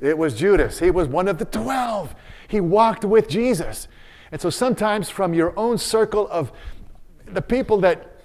It 0.00 0.18
was 0.18 0.34
Judas. 0.34 0.80
He 0.80 0.90
was 0.90 1.06
one 1.06 1.28
of 1.28 1.38
the 1.38 1.44
12. 1.44 2.16
He 2.48 2.60
walked 2.60 3.04
with 3.04 3.28
Jesus. 3.28 3.86
And 4.32 4.40
so 4.40 4.50
sometimes 4.50 5.08
from 5.08 5.34
your 5.34 5.56
own 5.56 5.78
circle 5.78 6.26
of 6.32 6.50
the 7.26 7.42
people 7.42 7.78
that 7.82 8.17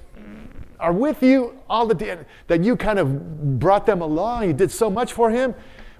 are 0.84 0.92
with 0.92 1.24
you 1.24 1.58
all 1.70 1.88
the 1.88 1.96
day, 1.96 2.18
that 2.48 2.62
you 2.64 2.76
kind 2.76 3.00
of 3.00 3.58
brought 3.58 3.86
them 3.86 4.02
along. 4.02 4.44
You 4.44 4.54
did 4.54 4.70
so 4.70 4.90
much 4.90 5.14
for 5.14 5.32
him, 5.32 5.56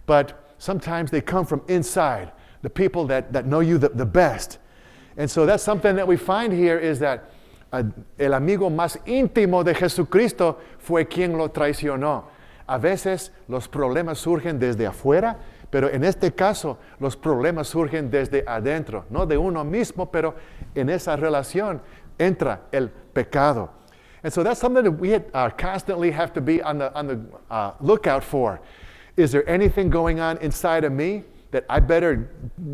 but 0.06 0.54
sometimes 0.58 1.10
they 1.10 1.22
come 1.22 1.46
from 1.46 1.62
inside, 1.70 2.34
the 2.62 2.70
people 2.70 3.08
that, 3.08 3.32
that 3.32 3.46
know 3.46 3.62
you 3.62 3.78
the, 3.78 3.90
the 3.90 4.06
best. 4.06 4.60
And 5.16 5.32
so 5.32 5.46
that's 5.46 5.64
something 5.64 5.96
that 5.96 6.08
we 6.08 6.18
find 6.18 6.52
here 6.52 6.78
is 6.78 7.00
that 7.00 7.32
ah, 7.72 7.84
el 8.20 8.34
amigo 8.34 8.70
más 8.70 8.98
íntimo 9.06 9.64
de 9.64 9.74
Jesucristo 9.74 10.58
fue 10.80 11.06
quien 11.06 11.38
lo 11.38 11.48
traicionó. 11.48 12.26
A 12.68 12.78
veces 12.78 13.30
los 13.48 13.68
problemas 13.68 14.18
surgen 14.18 14.60
desde 14.60 14.86
afuera, 14.86 15.38
pero 15.70 15.90
en 15.90 16.04
este 16.04 16.34
caso 16.34 16.78
los 17.00 17.16
problemas 17.16 17.68
surgen 17.68 18.10
desde 18.10 18.44
adentro, 18.46 19.06
no 19.10 19.26
de 19.26 19.38
uno 19.38 19.64
mismo, 19.64 20.12
pero 20.12 20.36
en 20.76 20.90
esa 20.90 21.16
relación 21.16 21.82
entra 22.18 22.64
el 22.72 22.90
pecado. 22.90 23.83
And 24.24 24.32
so 24.32 24.42
that's 24.42 24.60
something 24.60 24.84
that 24.84 24.92
we 24.92 25.16
uh, 25.16 25.50
constantly 25.52 26.12
have 26.12 26.34
to 26.34 26.42
be 26.42 26.62
on 26.62 26.78
the, 26.78 26.94
on 26.96 27.08
the 27.08 27.22
uh, 27.50 27.74
lookout 27.82 28.24
for. 28.24 28.62
Is 29.18 29.32
there 29.32 29.48
anything 29.50 29.90
going 29.90 30.20
on 30.20 30.38
inside 30.38 30.84
of 30.84 30.92
me 30.92 31.24
that 31.52 31.66
I 31.70 31.80
better 31.80 32.30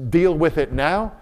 deal 0.09 0.35
with 0.35 0.57
it 0.57 0.71
now? 0.71 1.13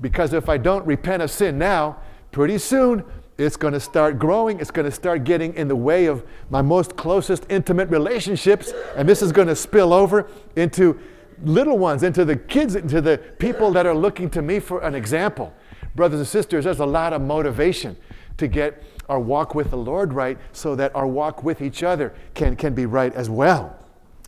Because 0.00 0.32
if 0.32 0.48
I 0.48 0.58
don't 0.58 0.86
repent 0.86 1.22
of 1.22 1.30
sin 1.30 1.58
now, 1.58 1.98
pretty 2.30 2.58
soon 2.58 3.04
it's 3.38 3.56
going 3.56 3.72
to 3.72 3.80
start 3.80 4.18
growing. 4.18 4.60
It's 4.60 4.70
going 4.70 4.84
to 4.84 4.94
start 4.94 5.24
getting 5.24 5.54
in 5.54 5.66
the 5.66 5.76
way 5.76 6.06
of 6.06 6.24
my 6.50 6.62
most 6.62 6.96
closest 6.96 7.46
intimate 7.48 7.88
relationships. 7.88 8.72
And 8.96 9.08
this 9.08 9.22
is 9.22 9.32
going 9.32 9.48
to 9.48 9.56
spill 9.56 9.92
over 9.92 10.28
into 10.56 11.00
little 11.42 11.78
ones, 11.78 12.02
into 12.02 12.24
the 12.24 12.36
kids, 12.36 12.76
into 12.76 13.00
the 13.00 13.18
people 13.38 13.72
that 13.72 13.86
are 13.86 13.94
looking 13.94 14.30
to 14.30 14.42
me 14.42 14.60
for 14.60 14.80
an 14.82 14.94
example. 14.94 15.52
Brothers 15.96 16.20
and 16.20 16.28
sisters, 16.28 16.64
there's 16.64 16.80
a 16.80 16.86
lot 16.86 17.12
of 17.12 17.22
motivation 17.22 17.96
to 18.36 18.46
get 18.46 18.82
our 19.08 19.20
walk 19.20 19.54
with 19.54 19.70
the 19.70 19.76
Lord 19.76 20.12
right 20.12 20.38
so 20.52 20.74
that 20.76 20.94
our 20.94 21.06
walk 21.06 21.42
with 21.44 21.60
each 21.60 21.82
other 21.82 22.14
can, 22.34 22.56
can 22.56 22.74
be 22.74 22.86
right 22.86 23.12
as 23.14 23.28
well. 23.28 23.76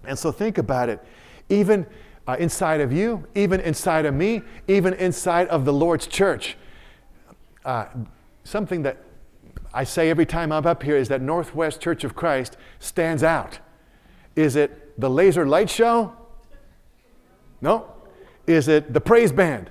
And 0.05 0.19
so 0.19 0.31
think 0.33 0.59
about 0.59 0.89
it. 0.89 1.03
Even 1.49 1.87
uh, 2.27 2.37
inside 2.39 2.81
of 2.81 2.93
you, 2.93 3.27
even 3.35 3.61
inside 3.61 4.05
of 4.05 4.15
me, 4.15 4.43
even 4.69 4.95
inside 4.95 5.49
of 5.49 5.65
the 5.65 5.73
Lord's 5.73 6.07
church. 6.07 6.57
Uh, 7.65 7.87
something 8.45 8.83
that 8.83 8.99
I 9.73 9.85
say 9.85 10.11
every 10.11 10.27
time 10.27 10.53
I'm 10.53 10.67
up 10.67 10.83
here 10.83 10.97
is 10.97 11.09
that 11.09 11.21
Northwest 11.21 11.81
Church 11.81 12.05
of 12.05 12.15
Christ 12.15 12.57
stands 12.79 13.23
out. 13.23 13.59
Is 14.35 14.57
it 14.57 14.99
the 14.99 15.11
laser 15.11 15.47
light 15.47 15.71
show? 15.71 16.15
No. 17.61 17.93
Is 18.47 18.69
it 18.69 18.93
the 18.93 19.01
praise 19.01 19.33
band? 19.33 19.71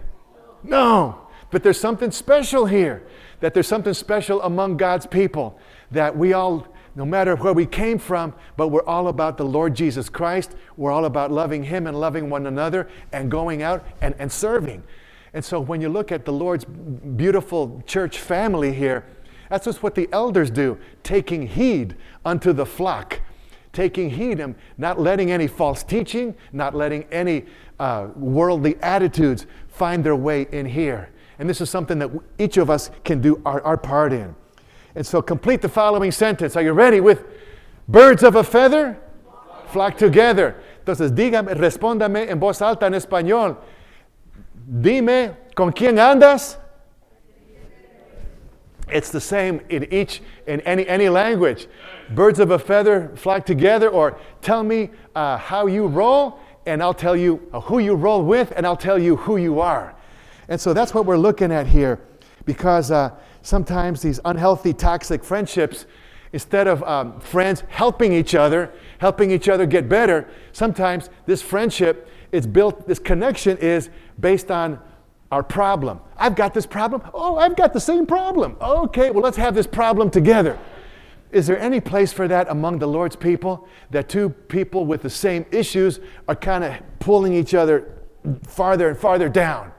No. 0.63 1.27
But 1.51 1.63
there's 1.63 1.79
something 1.79 2.11
special 2.11 2.65
here 2.65 3.05
that 3.39 3.53
there's 3.53 3.67
something 3.67 3.93
special 3.93 4.41
among 4.41 4.77
God's 4.77 5.05
people, 5.05 5.59
that 5.91 6.17
we 6.17 6.33
all, 6.33 6.67
no 6.95 7.05
matter 7.05 7.35
where 7.35 7.53
we 7.53 7.65
came 7.65 7.99
from, 7.99 8.33
but 8.57 8.69
we're 8.69 8.85
all 8.85 9.07
about 9.07 9.37
the 9.37 9.45
Lord 9.45 9.75
Jesus 9.75 10.09
Christ. 10.09 10.55
We're 10.77 10.91
all 10.91 11.05
about 11.05 11.31
loving 11.31 11.63
Him 11.63 11.87
and 11.87 11.99
loving 11.99 12.29
one 12.29 12.47
another 12.47 12.89
and 13.11 13.29
going 13.29 13.61
out 13.61 13.85
and, 14.01 14.15
and 14.17 14.31
serving. 14.31 14.83
And 15.33 15.43
so 15.43 15.59
when 15.59 15.81
you 15.81 15.89
look 15.89 16.11
at 16.11 16.23
the 16.23 16.31
Lord's 16.31 16.65
beautiful 16.65 17.83
church 17.85 18.19
family 18.19 18.73
here, 18.73 19.05
that's 19.49 19.65
just 19.65 19.83
what 19.83 19.95
the 19.95 20.09
elders 20.11 20.49
do, 20.49 20.77
taking 21.03 21.47
heed 21.47 21.95
unto 22.23 22.53
the 22.53 22.65
flock. 22.65 23.21
Taking 23.73 24.11
heed 24.11 24.39
and 24.39 24.55
not 24.77 25.01
letting 25.01 25.31
any 25.31 25.47
false 25.47 25.83
teaching, 25.83 26.33
not 26.53 26.73
letting 26.73 27.03
any 27.11 27.43
uh, 27.77 28.07
worldly 28.15 28.77
attitudes 28.81 29.45
find 29.67 30.01
their 30.01 30.15
way 30.15 30.47
in 30.53 30.65
here. 30.65 31.09
And 31.39 31.49
this 31.49 31.61
is 31.61 31.69
something 31.69 31.99
that 31.99 32.11
each 32.37 32.57
of 32.57 32.69
us 32.69 32.91
can 33.03 33.21
do 33.21 33.41
our, 33.45 33.61
our 33.61 33.77
part 33.77 34.13
in. 34.13 34.35
And 34.95 35.05
so 35.05 35.21
complete 35.21 35.61
the 35.61 35.69
following 35.69 36.11
sentence. 36.11 36.55
Are 36.55 36.61
you 36.61 36.71
ready 36.71 37.01
with 37.01 37.25
birds 37.87 38.23
of 38.23 38.35
a 38.35 38.43
feather 38.43 38.97
flock 39.67 39.97
together? 39.97 40.55
Entonces 40.85 41.11
dígame, 41.11 41.53
respóndame 41.55 42.29
en 42.29 42.39
voz 42.39 42.61
alta 42.61 42.85
en 42.85 42.93
español. 42.93 43.57
Dime, 44.67 45.35
¿con 45.55 45.71
quién 45.71 45.97
andas? 45.97 46.57
It's 48.87 49.09
the 49.09 49.19
same 49.19 49.61
in 49.69 49.91
each, 49.91 50.21
in 50.45 50.61
any, 50.61 50.87
any 50.87 51.09
language. 51.09 51.67
Birds 52.11 52.39
of 52.39 52.51
a 52.51 52.59
feather 52.59 53.11
flock 53.15 53.45
together, 53.45 53.89
or 53.89 54.17
tell 54.41 54.63
me 54.63 54.91
uh, 55.15 55.37
how 55.37 55.65
you 55.65 55.87
roll, 55.87 56.39
and 56.67 56.83
I'll 56.83 56.93
tell 56.93 57.15
you 57.15 57.41
uh, 57.51 57.61
who 57.61 57.79
you 57.79 57.95
roll 57.95 58.23
with, 58.23 58.53
and 58.55 58.65
I'll 58.65 58.77
tell 58.77 58.99
you 58.99 59.15
who 59.15 59.37
you 59.37 59.59
are. 59.59 59.94
And 60.47 60.59
so 60.59 60.73
that's 60.73 60.93
what 60.93 61.05
we're 61.05 61.17
looking 61.17 61.51
at 61.51 61.67
here 61.67 61.99
because 62.45 62.91
uh, 62.91 63.11
sometimes 63.41 64.01
these 64.01 64.19
unhealthy, 64.25 64.73
toxic 64.73 65.23
friendships, 65.23 65.85
instead 66.33 66.67
of 66.67 66.83
um, 66.83 67.19
friends 67.19 67.63
helping 67.69 68.13
each 68.13 68.35
other, 68.35 68.71
helping 68.99 69.31
each 69.31 69.49
other 69.49 69.65
get 69.65 69.89
better, 69.89 70.27
sometimes 70.51 71.09
this 71.25 71.41
friendship 71.41 72.09
is 72.31 72.45
built, 72.45 72.87
this 72.87 72.99
connection 72.99 73.57
is 73.57 73.89
based 74.19 74.51
on 74.51 74.79
our 75.31 75.43
problem. 75.43 75.99
I've 76.17 76.35
got 76.35 76.53
this 76.53 76.65
problem. 76.65 77.01
Oh, 77.13 77.37
I've 77.37 77.55
got 77.55 77.73
the 77.73 77.79
same 77.79 78.05
problem. 78.05 78.57
Okay, 78.61 79.11
well, 79.11 79.23
let's 79.23 79.37
have 79.37 79.55
this 79.55 79.67
problem 79.67 80.09
together. 80.09 80.59
Is 81.31 81.47
there 81.47 81.59
any 81.59 81.79
place 81.79 82.13
for 82.13 82.27
that 82.27 82.47
among 82.49 82.79
the 82.79 82.87
Lord's 82.87 83.15
people? 83.15 83.67
That 83.91 84.07
two 84.07 84.29
people 84.29 84.85
with 84.85 85.01
the 85.01 85.09
same 85.09 85.45
issues 85.51 85.99
are 86.27 86.35
kind 86.35 86.63
of 86.63 86.75
pulling 86.99 87.33
each 87.33 87.53
other 87.53 87.91
farther 88.47 88.89
and 88.89 88.97
farther 88.97 89.27
down? 89.27 89.71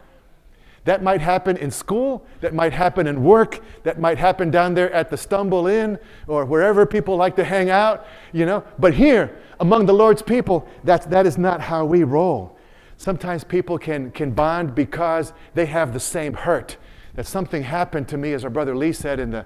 That 0.86 1.02
might 1.02 1.20
happen 1.20 1.56
in 1.56 1.72
school, 1.72 2.24
that 2.40 2.54
might 2.54 2.72
happen 2.72 3.08
in 3.08 3.24
work, 3.24 3.60
that 3.82 3.98
might 3.98 4.18
happen 4.18 4.52
down 4.52 4.74
there 4.74 4.90
at 4.92 5.10
the 5.10 5.16
Stumble 5.16 5.66
Inn 5.66 5.98
or 6.28 6.44
wherever 6.44 6.86
people 6.86 7.16
like 7.16 7.34
to 7.36 7.44
hang 7.44 7.70
out, 7.70 8.06
you 8.32 8.46
know. 8.46 8.62
But 8.78 8.94
here, 8.94 9.36
among 9.58 9.86
the 9.86 9.92
Lord's 9.92 10.22
people, 10.22 10.68
that's, 10.84 11.04
that 11.06 11.26
is 11.26 11.36
not 11.36 11.60
how 11.60 11.84
we 11.84 12.04
roll. 12.04 12.56
Sometimes 12.98 13.42
people 13.42 13.78
can, 13.78 14.12
can 14.12 14.30
bond 14.30 14.76
because 14.76 15.32
they 15.54 15.66
have 15.66 15.92
the 15.92 15.98
same 15.98 16.32
hurt. 16.32 16.76
That 17.16 17.26
something 17.26 17.64
happened 17.64 18.06
to 18.08 18.16
me, 18.16 18.32
as 18.32 18.44
our 18.44 18.50
brother 18.50 18.76
Lee 18.76 18.92
said 18.92 19.18
in 19.18 19.30
the 19.30 19.44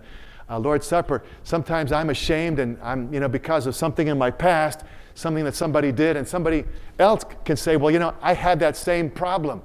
uh, 0.51 0.59
Lord's 0.59 0.87
Supper. 0.87 1.23
Sometimes 1.43 1.91
I'm 1.91 2.11
ashamed, 2.11 2.59
and 2.59 2.77
I'm, 2.83 3.11
you 3.15 3.19
know, 3.19 3.29
because 3.29 3.67
of 3.67 3.75
something 3.75 4.09
in 4.09 4.19
my 4.19 4.31
past, 4.31 4.83
something 5.15 5.45
that 5.45 5.55
somebody 5.55 5.91
did, 5.91 6.19
and 6.19 6.29
somebody 6.29 6.65
else 6.99 7.25
can 7.47 7.57
say, 7.57 7.79
well, 7.79 7.91
you 7.91 7.99
know, 7.99 8.15
I 8.21 8.35
had 8.35 8.61
that 8.61 8.77
same 8.77 9.09
problem. 9.09 9.63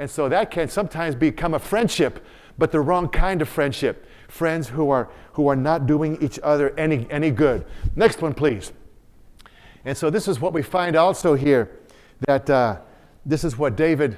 And 0.00 0.10
so 0.10 0.30
that 0.30 0.50
can 0.50 0.70
sometimes 0.70 1.14
become 1.14 1.52
a 1.52 1.58
friendship, 1.58 2.24
but 2.56 2.72
the 2.72 2.80
wrong 2.80 3.10
kind 3.10 3.42
of 3.42 3.50
friendship. 3.50 4.06
Friends 4.28 4.70
who 4.70 4.88
are, 4.88 5.10
who 5.34 5.46
are 5.46 5.54
not 5.54 5.86
doing 5.86 6.16
each 6.22 6.40
other 6.42 6.70
any, 6.78 7.06
any 7.10 7.30
good. 7.30 7.66
Next 7.94 8.22
one, 8.22 8.32
please. 8.32 8.72
And 9.84 9.94
so 9.94 10.08
this 10.08 10.26
is 10.26 10.40
what 10.40 10.54
we 10.54 10.62
find 10.62 10.96
also 10.96 11.34
here 11.34 11.70
that 12.26 12.48
uh, 12.48 12.78
this 13.26 13.44
is 13.44 13.58
what 13.58 13.76
David 13.76 14.16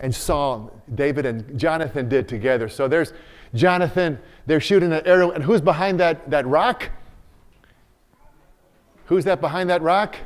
and 0.00 0.14
Saul, 0.14 0.72
David 0.94 1.26
and 1.26 1.58
Jonathan 1.58 2.08
did 2.08 2.26
together. 2.26 2.66
So 2.66 2.88
there's 2.88 3.12
Jonathan, 3.54 4.18
they're 4.46 4.60
shooting 4.60 4.94
an 4.94 5.06
arrow, 5.06 5.30
and 5.30 5.44
who's 5.44 5.60
behind 5.60 6.00
that, 6.00 6.30
that 6.30 6.46
rock? 6.46 6.88
Who's 9.06 9.26
that 9.26 9.42
behind 9.42 9.68
that 9.68 9.82
rock? 9.82 10.16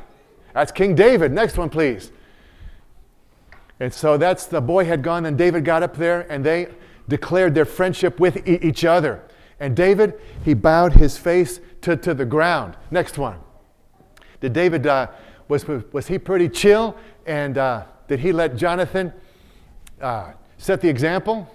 That's 0.53 0.71
King 0.71 0.95
David. 0.95 1.33
Next 1.33 1.57
one, 1.57 1.69
please. 1.69 2.13
And 3.81 3.91
so 3.91 4.15
that's 4.15 4.45
the 4.45 4.61
boy 4.61 4.85
had 4.85 5.01
gone, 5.01 5.25
and 5.25 5.35
David 5.35 5.65
got 5.65 5.81
up 5.81 5.97
there, 5.97 6.31
and 6.31 6.45
they 6.45 6.67
declared 7.07 7.55
their 7.55 7.65
friendship 7.65 8.19
with 8.19 8.47
e- 8.47 8.59
each 8.61 8.85
other. 8.85 9.23
And 9.59 9.75
David, 9.75 10.21
he 10.45 10.53
bowed 10.53 10.93
his 10.93 11.17
face 11.17 11.59
to, 11.81 11.97
to 11.97 12.13
the 12.13 12.23
ground. 12.23 12.77
Next 12.91 13.17
one. 13.17 13.39
Did 14.39 14.53
David, 14.53 14.85
uh, 14.85 15.07
was, 15.47 15.67
was 15.67 16.05
he 16.05 16.19
pretty 16.19 16.47
chill? 16.47 16.95
And 17.25 17.57
uh, 17.57 17.85
did 18.07 18.19
he 18.19 18.31
let 18.31 18.55
Jonathan 18.55 19.13
uh, 19.99 20.33
set 20.59 20.81
the 20.81 20.89
example? 20.89 21.51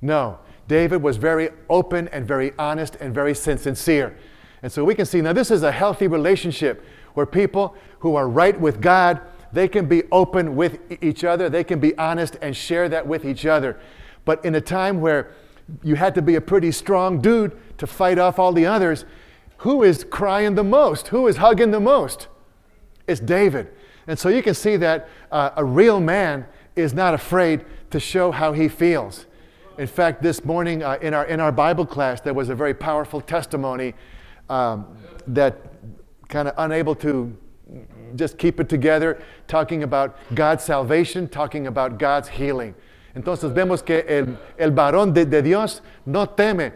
No. 0.00 0.38
David 0.68 1.02
was 1.02 1.16
very 1.16 1.50
open 1.68 2.06
and 2.12 2.28
very 2.28 2.52
honest 2.60 2.94
and 3.00 3.12
very 3.12 3.34
sincere. 3.34 4.16
And 4.62 4.70
so 4.70 4.84
we 4.84 4.94
can 4.94 5.04
see 5.04 5.20
now 5.20 5.32
this 5.32 5.50
is 5.50 5.64
a 5.64 5.72
healthy 5.72 6.06
relationship 6.06 6.84
where 7.14 7.26
people 7.26 7.74
who 7.98 8.14
are 8.14 8.28
right 8.28 8.58
with 8.58 8.80
God 8.80 9.20
they 9.52 9.68
can 9.68 9.86
be 9.86 10.04
open 10.12 10.56
with 10.56 10.78
each 11.02 11.24
other, 11.24 11.48
they 11.48 11.64
can 11.64 11.80
be 11.80 11.96
honest 11.98 12.36
and 12.40 12.56
share 12.56 12.88
that 12.88 13.06
with 13.06 13.24
each 13.24 13.46
other. 13.46 13.78
But 14.24 14.44
in 14.44 14.54
a 14.54 14.60
time 14.60 15.00
where 15.00 15.32
you 15.82 15.96
had 15.96 16.14
to 16.14 16.22
be 16.22 16.34
a 16.34 16.40
pretty 16.40 16.72
strong 16.72 17.20
dude 17.20 17.56
to 17.78 17.86
fight 17.86 18.18
off 18.18 18.38
all 18.38 18.52
the 18.52 18.66
others, 18.66 19.04
who 19.58 19.82
is 19.82 20.04
crying 20.04 20.54
the 20.54 20.64
most? 20.64 21.08
Who 21.08 21.26
is 21.26 21.36
hugging 21.36 21.70
the 21.70 21.80
most? 21.80 22.28
It's 23.06 23.20
David. 23.20 23.68
And 24.06 24.18
so 24.18 24.28
you 24.28 24.42
can 24.42 24.54
see 24.54 24.76
that 24.76 25.08
uh, 25.30 25.50
a 25.56 25.64
real 25.64 26.00
man 26.00 26.46
is 26.76 26.94
not 26.94 27.14
afraid 27.14 27.64
to 27.90 28.00
show 28.00 28.30
how 28.30 28.52
he 28.52 28.68
feels. 28.68 29.26
In 29.78 29.86
fact, 29.86 30.22
this 30.22 30.44
morning 30.44 30.82
uh, 30.82 30.98
in, 31.00 31.14
our, 31.14 31.24
in 31.26 31.40
our 31.40 31.52
Bible 31.52 31.86
class, 31.86 32.20
there 32.20 32.34
was 32.34 32.48
a 32.48 32.54
very 32.54 32.74
powerful 32.74 33.20
testimony 33.20 33.94
um, 34.48 34.86
that 35.26 35.56
kind 36.28 36.48
of 36.48 36.54
unable 36.58 36.94
to 36.96 37.36
just 38.16 38.38
keep 38.38 38.60
it 38.60 38.68
together, 38.68 39.22
talking 39.46 39.82
about 39.82 40.16
God's 40.34 40.64
salvation, 40.64 41.28
talking 41.28 41.66
about 41.66 41.98
God's 41.98 42.28
healing. 42.28 42.74
Entonces 43.14 43.52
vemos 43.52 43.82
que 43.84 44.04
el, 44.06 44.38
el 44.58 44.70
varón 44.70 45.12
de, 45.12 45.24
de 45.24 45.42
Dios 45.42 45.82
no 46.06 46.26
teme 46.26 46.72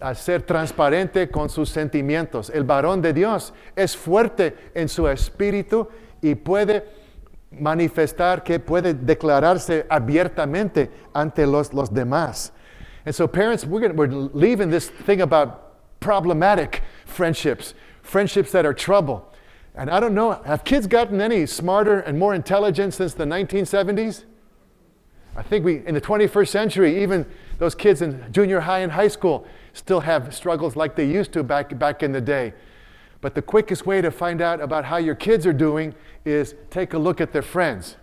a 0.00 0.14
ser 0.14 0.40
transparente 0.40 1.30
con 1.30 1.48
sus 1.48 1.70
sentimientos. 1.70 2.50
El 2.50 2.64
varón 2.64 3.00
de 3.02 3.12
Dios 3.12 3.52
es 3.76 3.96
fuerte 3.96 4.54
en 4.74 4.88
su 4.88 5.06
espíritu 5.06 5.88
y 6.22 6.34
puede 6.34 6.84
manifestar, 7.50 8.42
que 8.42 8.58
puede 8.58 8.94
declararse 8.94 9.86
abiertamente 9.88 10.90
ante 11.14 11.46
los, 11.46 11.72
los 11.72 11.90
demás. 11.90 12.52
And 13.04 13.14
so, 13.14 13.26
parents, 13.26 13.64
we're, 13.64 13.80
gonna, 13.80 13.94
we're 13.94 14.08
leaving 14.08 14.70
this 14.70 14.88
thing 14.88 15.22
about 15.22 16.00
problematic 16.00 16.82
friendships, 17.06 17.74
friendships 18.02 18.52
that 18.52 18.66
are 18.66 18.74
trouble. 18.74 19.29
And 19.80 19.88
I 19.88 19.98
don't 19.98 20.14
know, 20.14 20.32
have 20.44 20.62
kids 20.62 20.86
gotten 20.86 21.22
any 21.22 21.46
smarter 21.46 22.00
and 22.00 22.18
more 22.18 22.34
intelligent 22.34 22.92
since 22.92 23.14
the 23.14 23.24
1970s? 23.24 24.24
I 25.34 25.42
think 25.42 25.64
we, 25.64 25.86
in 25.86 25.94
the 25.94 26.02
21st 26.02 26.48
century, 26.48 27.02
even 27.02 27.24
those 27.58 27.74
kids 27.74 28.02
in 28.02 28.30
junior 28.30 28.60
high 28.60 28.80
and 28.80 28.92
high 28.92 29.08
school 29.08 29.46
still 29.72 30.00
have 30.00 30.34
struggles 30.34 30.76
like 30.76 30.96
they 30.96 31.06
used 31.06 31.32
to 31.32 31.42
back, 31.42 31.78
back 31.78 32.02
in 32.02 32.12
the 32.12 32.20
day. 32.20 32.52
But 33.22 33.34
the 33.34 33.40
quickest 33.40 33.86
way 33.86 34.02
to 34.02 34.10
find 34.10 34.42
out 34.42 34.60
about 34.60 34.84
how 34.84 34.98
your 34.98 35.14
kids 35.14 35.46
are 35.46 35.52
doing 35.54 35.94
is 36.26 36.54
take 36.68 36.92
a 36.92 36.98
look 36.98 37.18
at 37.22 37.32
their 37.32 37.40
friends. 37.40 37.96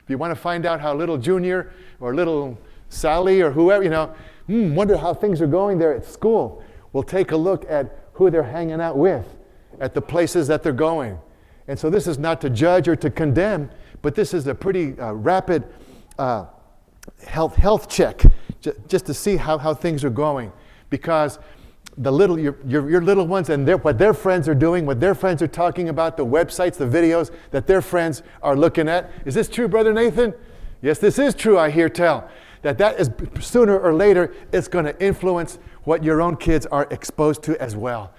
If 0.00 0.10
you 0.10 0.16
want 0.16 0.30
to 0.30 0.40
find 0.40 0.64
out 0.64 0.80
how 0.80 0.94
little 0.94 1.18
Junior 1.18 1.72
or 1.98 2.14
little 2.14 2.56
Sally 2.88 3.40
or 3.40 3.50
whoever, 3.50 3.82
you 3.82 3.90
know, 3.90 4.14
hmm, 4.46 4.76
wonder 4.76 4.96
how 4.96 5.12
things 5.12 5.40
are 5.40 5.48
going 5.48 5.78
there 5.78 5.92
at 5.92 6.04
school, 6.04 6.62
well, 6.92 7.02
take 7.02 7.32
a 7.32 7.36
look 7.36 7.68
at 7.68 7.98
who 8.12 8.30
they're 8.30 8.44
hanging 8.44 8.80
out 8.80 8.96
with, 8.96 9.26
at 9.82 9.94
the 9.94 10.00
places 10.00 10.46
that 10.46 10.62
they're 10.62 10.72
going. 10.72 11.18
And 11.66 11.78
so 11.78 11.90
this 11.90 12.06
is 12.06 12.18
not 12.18 12.40
to 12.40 12.50
judge 12.50 12.86
or 12.88 12.96
to 12.96 13.10
condemn, 13.10 13.68
but 14.00 14.14
this 14.14 14.32
is 14.32 14.46
a 14.46 14.54
pretty 14.54 14.98
uh, 14.98 15.12
rapid 15.12 15.64
uh, 16.18 16.46
health, 17.26 17.56
health 17.56 17.88
check 17.88 18.22
j- 18.60 18.72
just 18.88 19.06
to 19.06 19.14
see 19.14 19.36
how, 19.36 19.58
how 19.58 19.74
things 19.74 20.04
are 20.04 20.10
going. 20.10 20.52
Because 20.88 21.40
the 21.98 22.12
little, 22.12 22.38
your, 22.38 22.56
your, 22.64 22.88
your 22.88 23.02
little 23.02 23.26
ones 23.26 23.50
and 23.50 23.66
their, 23.66 23.76
what 23.76 23.98
their 23.98 24.14
friends 24.14 24.48
are 24.48 24.54
doing, 24.54 24.86
what 24.86 25.00
their 25.00 25.16
friends 25.16 25.42
are 25.42 25.48
talking 25.48 25.88
about, 25.88 26.16
the 26.16 26.24
websites, 26.24 26.76
the 26.76 26.86
videos 26.86 27.32
that 27.50 27.66
their 27.66 27.82
friends 27.82 28.22
are 28.40 28.56
looking 28.56 28.88
at. 28.88 29.10
Is 29.24 29.34
this 29.34 29.48
true, 29.48 29.66
Brother 29.66 29.92
Nathan? 29.92 30.32
Yes, 30.80 30.98
this 30.98 31.18
is 31.18 31.34
true, 31.34 31.58
I 31.58 31.70
hear 31.70 31.88
tell. 31.88 32.30
That 32.62 32.78
that 32.78 33.00
is 33.00 33.10
sooner 33.40 33.76
or 33.76 33.92
later, 33.92 34.32
it's 34.52 34.68
going 34.68 34.84
to 34.84 35.04
influence 35.04 35.58
what 35.82 36.04
your 36.04 36.22
own 36.22 36.36
kids 36.36 36.66
are 36.66 36.86
exposed 36.92 37.42
to 37.44 37.60
as 37.60 37.74
well. 37.74 38.12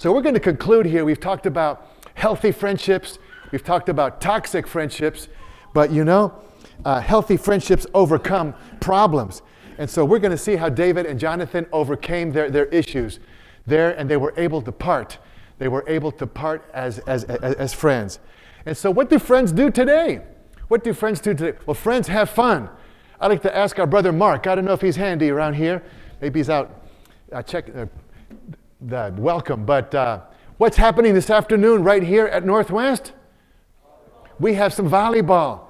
So 0.00 0.14
we're 0.14 0.22
going 0.22 0.32
to 0.32 0.40
conclude 0.40 0.86
here. 0.86 1.04
We've 1.04 1.20
talked 1.20 1.44
about 1.44 1.94
healthy 2.14 2.52
friendships, 2.52 3.18
we've 3.52 3.62
talked 3.62 3.90
about 3.90 4.18
toxic 4.18 4.66
friendships, 4.66 5.28
but 5.74 5.92
you 5.92 6.06
know, 6.06 6.32
uh, 6.86 7.02
healthy 7.02 7.36
friendships 7.36 7.86
overcome 7.92 8.54
problems. 8.80 9.42
And 9.76 9.90
so 9.90 10.06
we're 10.06 10.18
going 10.18 10.30
to 10.30 10.38
see 10.38 10.56
how 10.56 10.70
David 10.70 11.04
and 11.04 11.20
Jonathan 11.20 11.66
overcame 11.70 12.32
their, 12.32 12.50
their 12.50 12.64
issues 12.68 13.20
there 13.66 13.90
and 13.90 14.08
they 14.08 14.16
were 14.16 14.32
able 14.38 14.62
to 14.62 14.72
part. 14.72 15.18
They 15.58 15.68
were 15.68 15.84
able 15.86 16.12
to 16.12 16.26
part 16.26 16.64
as, 16.72 17.00
as, 17.00 17.24
as, 17.24 17.54
as 17.56 17.74
friends. 17.74 18.20
And 18.64 18.74
so, 18.74 18.90
what 18.90 19.10
do 19.10 19.18
friends 19.18 19.52
do 19.52 19.70
today? 19.70 20.22
What 20.68 20.82
do 20.82 20.94
friends 20.94 21.20
do 21.20 21.34
today? 21.34 21.58
Well, 21.66 21.74
friends 21.74 22.08
have 22.08 22.30
fun. 22.30 22.70
I'd 23.20 23.26
like 23.26 23.42
to 23.42 23.54
ask 23.54 23.78
our 23.78 23.86
brother 23.86 24.12
Mark. 24.12 24.46
I 24.46 24.54
don't 24.54 24.64
know 24.64 24.72
if 24.72 24.80
he's 24.80 24.96
handy 24.96 25.28
around 25.28 25.56
here. 25.56 25.82
Maybe 26.22 26.38
he's 26.38 26.48
out. 26.48 26.86
Uh, 27.30 27.42
check 27.42 27.68
uh, 27.76 27.84
the 28.80 29.12
welcome. 29.18 29.64
But 29.64 29.94
uh, 29.94 30.20
what's 30.56 30.76
happening 30.76 31.14
this 31.14 31.30
afternoon 31.30 31.84
right 31.84 32.02
here 32.02 32.26
at 32.26 32.44
Northwest? 32.44 33.12
We 34.38 34.54
have 34.54 34.72
some 34.72 34.88
volleyball. 34.88 35.62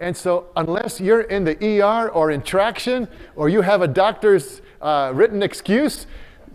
And 0.00 0.16
so, 0.16 0.48
unless 0.56 1.00
you're 1.00 1.22
in 1.22 1.44
the 1.44 1.80
ER 1.80 2.10
or 2.10 2.30
in 2.30 2.42
traction, 2.42 3.08
or 3.34 3.48
you 3.48 3.62
have 3.62 3.80
a 3.80 3.88
doctor's 3.88 4.60
uh, 4.82 5.12
written 5.14 5.42
excuse, 5.42 6.06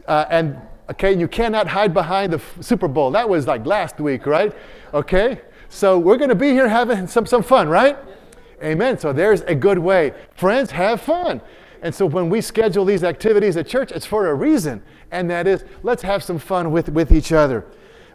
uh, 0.07 0.25
and 0.29 0.59
okay, 0.91 1.17
you 1.17 1.27
cannot 1.27 1.67
hide 1.67 1.93
behind 1.93 2.33
the 2.33 2.37
f- 2.37 2.57
Super 2.59 2.87
Bowl. 2.87 3.09
That 3.11 3.27
was 3.27 3.47
like 3.47 3.65
last 3.65 3.99
week, 3.99 4.27
right? 4.27 4.53
Okay, 4.93 5.41
so 5.69 5.97
we're 5.97 6.17
going 6.17 6.29
to 6.29 6.35
be 6.35 6.49
here 6.49 6.67
having 6.67 7.07
some, 7.07 7.25
some 7.25 7.41
fun, 7.41 7.67
right? 7.67 7.97
Amen. 8.61 8.99
So 8.99 9.11
there's 9.11 9.41
a 9.41 9.55
good 9.55 9.79
way. 9.79 10.13
Friends, 10.35 10.69
have 10.71 11.01
fun. 11.01 11.41
And 11.81 11.95
so 11.95 12.05
when 12.05 12.29
we 12.29 12.41
schedule 12.41 12.85
these 12.85 13.03
activities 13.03 13.57
at 13.57 13.67
church, 13.67 13.91
it's 13.91 14.05
for 14.05 14.27
a 14.27 14.35
reason, 14.35 14.83
and 15.11 15.29
that 15.29 15.47
is 15.47 15.63
let's 15.83 16.01
have 16.03 16.23
some 16.23 16.39
fun 16.39 16.71
with, 16.71 16.89
with 16.89 17.11
each 17.11 17.31
other. 17.31 17.65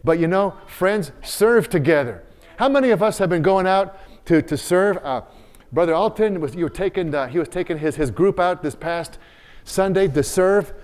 But 0.05 0.19
you 0.19 0.27
know, 0.27 0.57
friends 0.67 1.13
serve 1.23 1.69
together. 1.69 2.23
How 2.59 2.69
many 2.69 2.91
of 2.91 3.03
us 3.03 3.19
have 3.19 3.29
been 3.29 3.43
going 3.43 3.67
out 3.67 3.99
to, 4.27 4.43
to 4.43 4.57
serve. 4.57 4.99
Uh, 4.99 5.23
Brother 5.73 5.95
Alton 5.95 6.41
was 6.41 6.55
you 6.55 6.65
were 6.65 6.71
taking 6.71 7.13
he 7.29 7.39
was 7.39 7.49
taking 7.49 7.79
his, 7.79 7.97
his 7.97 8.11
group 8.11 8.39
out 8.39 8.63
this 8.63 8.75
past 8.75 9.19
Sunday 9.65 10.07
to 10.09 10.23
serve. 10.23 10.75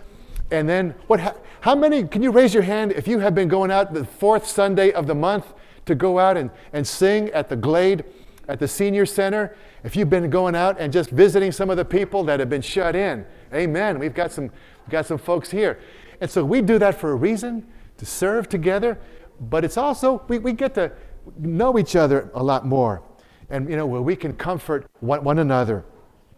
And 0.51 0.68
then 0.68 0.94
what 1.07 1.40
how 1.61 1.75
many 1.75 2.05
can 2.05 2.22
you 2.22 2.31
raise 2.31 2.55
your 2.55 2.62
hand 2.62 2.92
if 2.92 3.07
you 3.07 3.18
have 3.20 3.35
been 3.35 3.48
going 3.48 3.70
out 3.70 3.92
the 3.92 4.05
fourth 4.05 4.46
Sunday 4.46 4.92
of 4.92 5.07
the 5.07 5.14
month 5.14 5.53
to 5.85 5.94
go 5.94 6.18
out 6.18 6.37
and, 6.37 6.51
and 6.72 6.87
sing 6.87 7.29
at 7.31 7.48
the 7.48 7.57
Glade 7.57 8.05
at 8.48 8.59
the 8.59 8.68
senior 8.68 9.07
center? 9.07 9.57
If 9.85 9.96
you've 9.96 10.11
been 10.11 10.31
going 10.31 10.55
out 10.55 10.79
and 10.79 10.92
just 10.92 11.11
visiting 11.11 11.53
some 11.53 11.70
of 11.70 11.77
the 11.77 11.85
people 11.85 12.25
that 12.25 12.38
have 12.40 12.51
been 12.51 12.62
shut 12.62 12.94
in. 12.94 13.25
Amen. 13.53 13.98
We've 13.98 14.14
got 14.14 14.33
some 14.33 14.44
we've 14.44 14.90
got 14.90 15.07
some 15.07 15.18
folks 15.18 15.51
here. 15.51 15.79
And 16.22 16.30
so 16.30 16.44
we 16.44 16.62
do 16.62 16.78
that 16.78 17.00
for 17.00 17.11
a 17.11 17.16
reason, 17.16 17.66
to 17.96 18.06
serve 18.06 18.48
together, 18.48 18.96
but 19.40 19.64
it's 19.64 19.76
also 19.76 20.22
we, 20.28 20.38
we 20.38 20.52
get 20.52 20.72
to 20.74 20.92
know 21.37 21.80
each 21.80 21.96
other 21.96 22.30
a 22.35 22.42
lot 22.42 22.64
more 22.64 23.02
and 23.50 23.68
you 23.68 23.76
know 23.76 23.87
where 23.87 24.00
we 24.00 24.14
can 24.14 24.32
comfort 24.32 24.87
one, 25.00 25.24
one 25.24 25.40
another. 25.40 25.85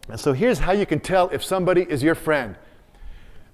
And 0.09 0.19
so 0.19 0.33
here's 0.33 0.59
how 0.59 0.73
you 0.73 0.87
can 0.87 1.01
tell 1.01 1.29
if 1.29 1.45
somebody 1.45 1.83
is 1.83 2.03
your 2.03 2.15
friend. 2.15 2.57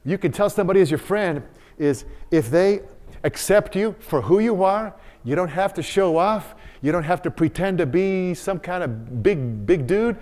You 0.05 0.19
can 0.19 0.31
tell 0.31 0.49
somebody 0.49 0.79
is 0.79 0.89
your 0.89 0.99
friend 0.99 1.43
is 1.79 2.05
if 2.31 2.49
they 2.49 2.83
accept 3.25 3.75
you 3.75 3.97
for 3.99 4.23
who 4.23 4.39
you 4.39 4.63
are. 4.63 4.95
You 5.25 5.35
don't 5.35 5.49
have 5.49 5.75
to 5.75 5.83
show 5.83 6.17
off. 6.17 6.55
You 6.81 6.93
don't 6.93 7.03
have 7.03 7.23
to 7.23 7.31
pretend 7.33 7.79
to 7.79 7.87
be 7.87 8.35
some 8.35 8.61
kind 8.61 8.85
of 8.85 9.21
big, 9.25 9.67
big 9.67 9.89
dude. 9.89 10.17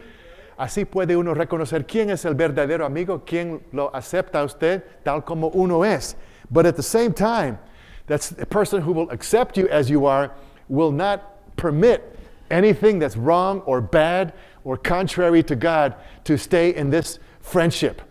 Así 0.58 0.84
puede 0.84 1.16
uno 1.16 1.34
reconocer 1.34 1.86
quién 1.86 2.10
es 2.10 2.24
el 2.24 2.34
verdadero 2.34 2.84
amigo, 2.84 3.22
quién 3.24 3.62
lo 3.72 3.90
acepta 3.94 4.40
a 4.40 4.44
usted 4.44 4.82
tal 5.04 5.22
como 5.22 5.48
uno 5.54 5.84
es. 5.84 6.16
But 6.50 6.66
at 6.66 6.74
the 6.74 6.82
same 6.82 7.12
time, 7.12 7.58
that's 8.06 8.32
a 8.32 8.46
person 8.46 8.82
who 8.82 8.92
will 8.92 9.10
accept 9.10 9.56
you 9.56 9.68
as 9.68 9.88
you 9.88 10.06
are 10.06 10.32
will 10.68 10.90
not 10.90 11.56
permit 11.56 12.18
anything 12.50 12.98
that's 12.98 13.16
wrong 13.16 13.60
or 13.66 13.80
bad 13.80 14.32
or 14.64 14.76
contrary 14.76 15.42
to 15.44 15.54
God 15.54 15.94
to 16.24 16.36
stay 16.36 16.74
in 16.74 16.90
this 16.90 17.18
friendship. 17.40 18.02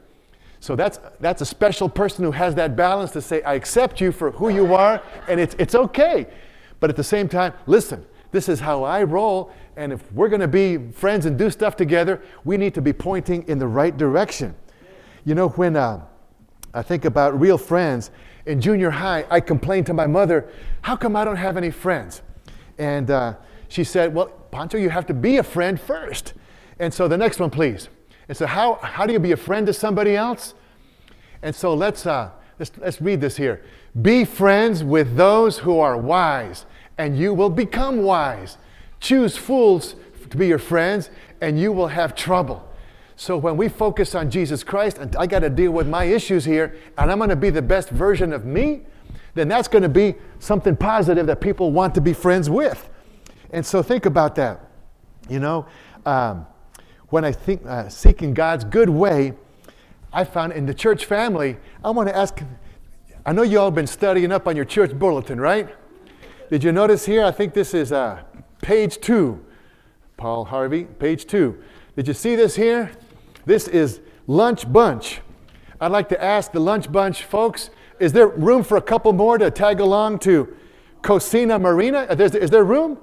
So 0.59 0.75
that's, 0.75 0.99
that's 1.19 1.41
a 1.41 1.45
special 1.45 1.89
person 1.89 2.23
who 2.23 2.31
has 2.31 2.55
that 2.55 2.75
balance 2.75 3.11
to 3.11 3.21
say, 3.21 3.41
I 3.43 3.53
accept 3.53 4.01
you 4.01 4.11
for 4.11 4.31
who 4.31 4.49
you 4.49 4.73
are, 4.73 5.01
and 5.27 5.39
it's, 5.39 5.55
it's 5.59 5.75
okay. 5.75 6.27
But 6.79 6.89
at 6.89 6.95
the 6.95 7.03
same 7.03 7.27
time, 7.27 7.53
listen, 7.67 8.05
this 8.31 8.49
is 8.49 8.59
how 8.59 8.83
I 8.83 9.03
roll, 9.03 9.51
and 9.75 9.93
if 9.93 10.11
we're 10.11 10.29
going 10.29 10.41
to 10.41 10.47
be 10.47 10.77
friends 10.91 11.25
and 11.25 11.37
do 11.37 11.49
stuff 11.49 11.75
together, 11.75 12.21
we 12.43 12.57
need 12.57 12.73
to 12.75 12.81
be 12.81 12.93
pointing 12.93 13.47
in 13.47 13.59
the 13.59 13.67
right 13.67 13.95
direction. 13.95 14.55
You 15.25 15.35
know, 15.35 15.49
when 15.49 15.75
uh, 15.75 16.05
I 16.73 16.81
think 16.81 17.05
about 17.05 17.39
real 17.39 17.57
friends, 17.57 18.11
in 18.45 18.61
junior 18.61 18.89
high, 18.89 19.25
I 19.29 19.41
complained 19.41 19.85
to 19.87 19.93
my 19.93 20.07
mother, 20.07 20.49
How 20.81 20.95
come 20.95 21.15
I 21.15 21.25
don't 21.25 21.35
have 21.35 21.57
any 21.57 21.69
friends? 21.69 22.21
And 22.77 23.11
uh, 23.11 23.35
she 23.67 23.83
said, 23.83 24.13
Well, 24.13 24.27
Pancho, 24.27 24.77
you 24.77 24.89
have 24.89 25.05
to 25.07 25.13
be 25.13 25.37
a 25.37 25.43
friend 25.43 25.79
first. 25.79 26.33
And 26.79 26.93
so 26.93 27.07
the 27.07 27.17
next 27.17 27.39
one, 27.39 27.49
please. 27.49 27.89
And 28.27 28.37
so, 28.37 28.45
how, 28.45 28.75
how 28.75 29.05
do 29.05 29.13
you 29.13 29.19
be 29.19 29.31
a 29.31 29.37
friend 29.37 29.67
to 29.67 29.73
somebody 29.73 30.15
else? 30.15 30.53
And 31.41 31.55
so 31.55 31.73
let's, 31.73 32.05
uh, 32.05 32.31
let's, 32.59 32.71
let's 32.77 33.01
read 33.01 33.21
this 33.21 33.37
here. 33.37 33.63
Be 34.01 34.25
friends 34.25 34.83
with 34.83 35.15
those 35.15 35.59
who 35.59 35.79
are 35.79 35.97
wise, 35.97 36.65
and 36.97 37.17
you 37.17 37.33
will 37.33 37.49
become 37.49 38.03
wise. 38.03 38.57
Choose 38.99 39.37
fools 39.37 39.95
to 40.29 40.37
be 40.37 40.47
your 40.47 40.59
friends, 40.59 41.09
and 41.41 41.59
you 41.59 41.71
will 41.71 41.87
have 41.87 42.15
trouble. 42.15 42.67
So 43.15 43.37
when 43.37 43.57
we 43.57 43.67
focus 43.67 44.13
on 44.13 44.29
Jesus 44.29 44.63
Christ, 44.63 44.97
and 44.97 45.15
I 45.15 45.25
got 45.25 45.39
to 45.39 45.49
deal 45.49 45.71
with 45.71 45.87
my 45.87 46.03
issues 46.03 46.45
here, 46.45 46.75
and 46.97 47.11
I'm 47.11 47.17
going 47.17 47.29
to 47.29 47.35
be 47.35 47.49
the 47.49 47.61
best 47.61 47.89
version 47.89 48.33
of 48.33 48.45
me, 48.45 48.81
then 49.33 49.47
that's 49.47 49.67
going 49.67 49.83
to 49.83 49.89
be 49.89 50.15
something 50.39 50.75
positive 50.75 51.27
that 51.27 51.41
people 51.41 51.71
want 51.71 51.95
to 51.95 52.01
be 52.01 52.13
friends 52.13 52.49
with. 52.49 52.89
And 53.51 53.65
so 53.65 53.81
think 53.81 54.05
about 54.05 54.35
that. 54.35 54.61
You 55.29 55.39
know, 55.39 55.65
um, 56.05 56.45
when 57.09 57.23
I 57.25 57.31
think 57.31 57.65
uh, 57.65 57.89
seeking 57.89 58.33
God's 58.33 58.63
good 58.63 58.89
way, 58.89 59.33
I 60.11 60.23
found 60.23 60.53
in 60.53 60.65
the 60.65 60.73
church 60.73 61.05
family, 61.05 61.57
I 61.83 61.89
want 61.91 62.09
to 62.09 62.15
ask 62.15 62.41
I 63.25 63.33
know 63.33 63.41
you 63.41 63.59
all 63.59 63.71
been 63.71 63.87
studying 63.87 64.31
up 64.31 64.47
on 64.47 64.55
your 64.55 64.63
church 64.63 64.97
bulletin, 64.97 65.41
right? 65.41 65.67
Did 66.49 66.63
you 66.63 66.71
notice 66.71 67.05
here? 67.05 67.25
I 67.25 67.31
think 67.31 67.53
this 67.53 67.73
is 67.73 67.91
uh, 67.91 68.23
page 68.61 69.01
two. 69.01 69.43
Paul 70.15 70.45
Harvey, 70.45 70.85
page 70.85 71.25
two. 71.25 71.61
Did 71.97 72.07
you 72.07 72.13
see 72.13 72.37
this 72.37 72.55
here? 72.55 72.91
This 73.45 73.67
is 73.67 73.99
lunch 74.27 74.71
bunch. 74.71 75.19
I'd 75.81 75.91
like 75.91 76.07
to 76.09 76.23
ask 76.23 76.53
the 76.53 76.61
lunch 76.61 76.89
bunch 76.89 77.23
folks 77.23 77.69
is 77.99 78.13
there 78.13 78.27
room 78.27 78.63
for 78.63 78.77
a 78.77 78.81
couple 78.81 79.11
more 79.11 79.37
to 79.37 79.49
tag 79.51 79.79
along 79.79 80.19
to 80.19 80.55
Cocina 81.01 81.59
Marina? 81.59 82.03
Is 82.03 82.31
there, 82.31 82.41
is 82.41 82.49
there 82.49 82.63
room? 82.63 82.99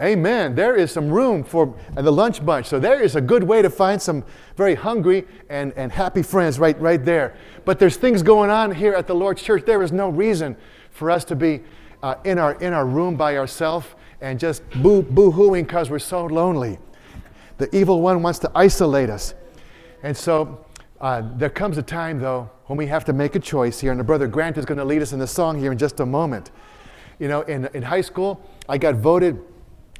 Amen. 0.00 0.54
There 0.54 0.74
is 0.74 0.90
some 0.90 1.10
room 1.10 1.44
for 1.44 1.76
the 1.94 2.10
lunch 2.10 2.44
bunch. 2.44 2.66
So 2.66 2.80
there 2.80 3.00
is 3.00 3.14
a 3.14 3.20
good 3.20 3.44
way 3.44 3.62
to 3.62 3.70
find 3.70 4.00
some 4.00 4.24
very 4.56 4.74
hungry 4.74 5.26
and, 5.48 5.72
and 5.74 5.92
happy 5.92 6.22
friends 6.22 6.58
right, 6.58 6.80
right 6.80 7.04
there. 7.04 7.36
But 7.64 7.78
there's 7.78 7.96
things 7.96 8.22
going 8.22 8.50
on 8.50 8.72
here 8.72 8.94
at 8.94 9.06
the 9.06 9.14
Lord's 9.14 9.42
church. 9.42 9.64
There 9.66 9.82
is 9.82 9.92
no 9.92 10.08
reason 10.08 10.56
for 10.90 11.10
us 11.10 11.24
to 11.26 11.36
be 11.36 11.60
uh, 12.04 12.30
in, 12.30 12.38
our, 12.38 12.52
in 12.60 12.72
our 12.72 12.86
room 12.86 13.16
by 13.16 13.36
ourselves 13.36 13.86
and 14.20 14.38
just 14.38 14.62
boo, 14.82 15.02
boo-hooing 15.02 15.64
because 15.64 15.90
we're 15.90 16.08
so 16.14 16.26
lonely. 16.26 16.78
The 17.58 17.68
evil 17.74 17.98
one 18.00 18.22
wants 18.22 18.38
to 18.40 18.48
isolate 18.54 19.10
us. 19.10 19.34
And 20.02 20.16
so 20.16 20.60
Uh, 21.00 21.20
there 21.38 21.52
comes 21.52 21.76
a 21.78 21.82
time, 21.82 22.16
though, 22.20 22.48
when 22.68 22.78
we 22.78 22.88
have 22.88 23.04
to 23.04 23.12
make 23.12 23.36
a 23.36 23.40
choice 23.40 23.82
here, 23.82 23.92
and 23.92 24.00
the 24.00 24.04
brother 24.04 24.28
Grant 24.28 24.56
is 24.56 24.64
going 24.64 24.80
to 24.80 24.88
lead 24.92 25.02
us 25.02 25.12
in 25.12 25.18
the 25.18 25.26
song 25.26 25.60
here 25.60 25.72
in 25.72 25.78
just 25.78 26.00
a 26.00 26.06
moment. 26.06 26.50
You 27.18 27.28
know, 27.28 27.42
in, 27.46 27.68
in 27.74 27.82
high 27.82 28.02
school, 28.02 28.38
I 28.74 28.78
got 28.78 28.94
voted, 28.94 29.36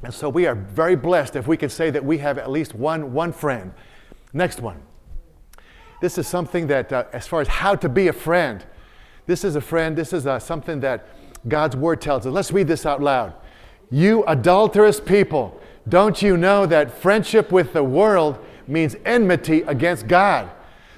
and 0.03 0.13
so 0.13 0.29
we 0.29 0.47
are 0.47 0.55
very 0.55 0.95
blessed 0.95 1.35
if 1.35 1.47
we 1.47 1.57
can 1.57 1.69
say 1.69 1.91
that 1.91 2.03
we 2.03 2.17
have 2.19 2.41
at 2.41 2.49
least 2.49 2.73
one, 2.73 3.13
one 3.13 3.33
friend. 3.33 3.71
Next 4.33 4.61
one. 4.61 4.77
This 6.01 6.17
is 6.17 6.27
something 6.27 6.67
that, 6.67 6.91
uh, 6.91 7.03
as 7.13 7.27
far 7.27 7.41
as 7.41 7.47
how 7.47 7.75
to 7.75 7.89
be 7.89 8.07
a 8.09 8.13
friend, 8.13 8.65
this 9.27 9.43
is 9.43 9.55
a 9.55 9.61
friend, 9.61 9.95
this 9.95 10.13
is 10.13 10.25
uh, 10.25 10.39
something 10.39 10.81
that 10.81 10.99
God's 11.47 11.75
word 11.75 12.01
tells 12.01 12.25
us. 12.25 12.33
Let's 12.33 12.51
read 12.51 12.67
this 12.67 12.85
out 12.85 13.01
loud. 13.01 13.33
You 13.91 14.23
adulterous 14.25 14.99
people, 14.99 15.59
don't 15.87 16.21
you 16.21 16.37
know 16.37 16.65
that 16.65 16.91
friendship 16.91 17.51
with 17.51 17.73
the 17.73 17.83
world 17.83 18.39
means 18.67 18.95
enmity 19.05 19.61
against 19.61 20.07
God? 20.07 20.49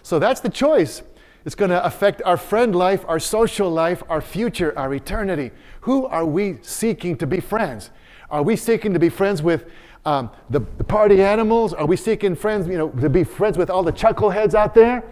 So 0.04 0.20
that's 0.20 0.40
the 0.40 0.50
choice. 0.50 1.02
It's 1.46 1.56
going 1.56 1.72
to 1.72 1.84
affect 1.84 2.22
our 2.24 2.38
friend 2.38 2.76
life, 2.76 3.04
our 3.08 3.20
social 3.20 3.70
life, 3.70 4.04
our 4.10 4.22
future, 4.22 4.78
our 4.78 4.94
eternity. 4.94 5.52
Who 5.82 6.06
are 6.06 6.26
we 6.26 6.60
seeking 6.62 7.18
to 7.18 7.28
be 7.28 7.40
friends? 7.40 7.90
Are 8.30 8.44
we 8.44 8.56
seeking 8.56 8.94
to 8.94 9.00
be 9.00 9.10
friends 9.10 9.42
with 9.42 9.66
um, 10.06 10.30
the, 10.50 10.62
the 10.78 10.84
party 10.84 11.22
animals? 11.22 11.74
Are 11.74 11.86
we 11.86 11.98
seeking 11.98 12.36
friends, 12.36 12.68
you 12.68 12.78
know, 12.78 12.90
to 12.90 13.10
be 13.10 13.24
friends 13.24 13.58
with 13.58 13.70
all 13.70 13.84
the 13.84 13.94
chuckleheads 13.94 14.54
out 14.54 14.74
there? 14.74 15.04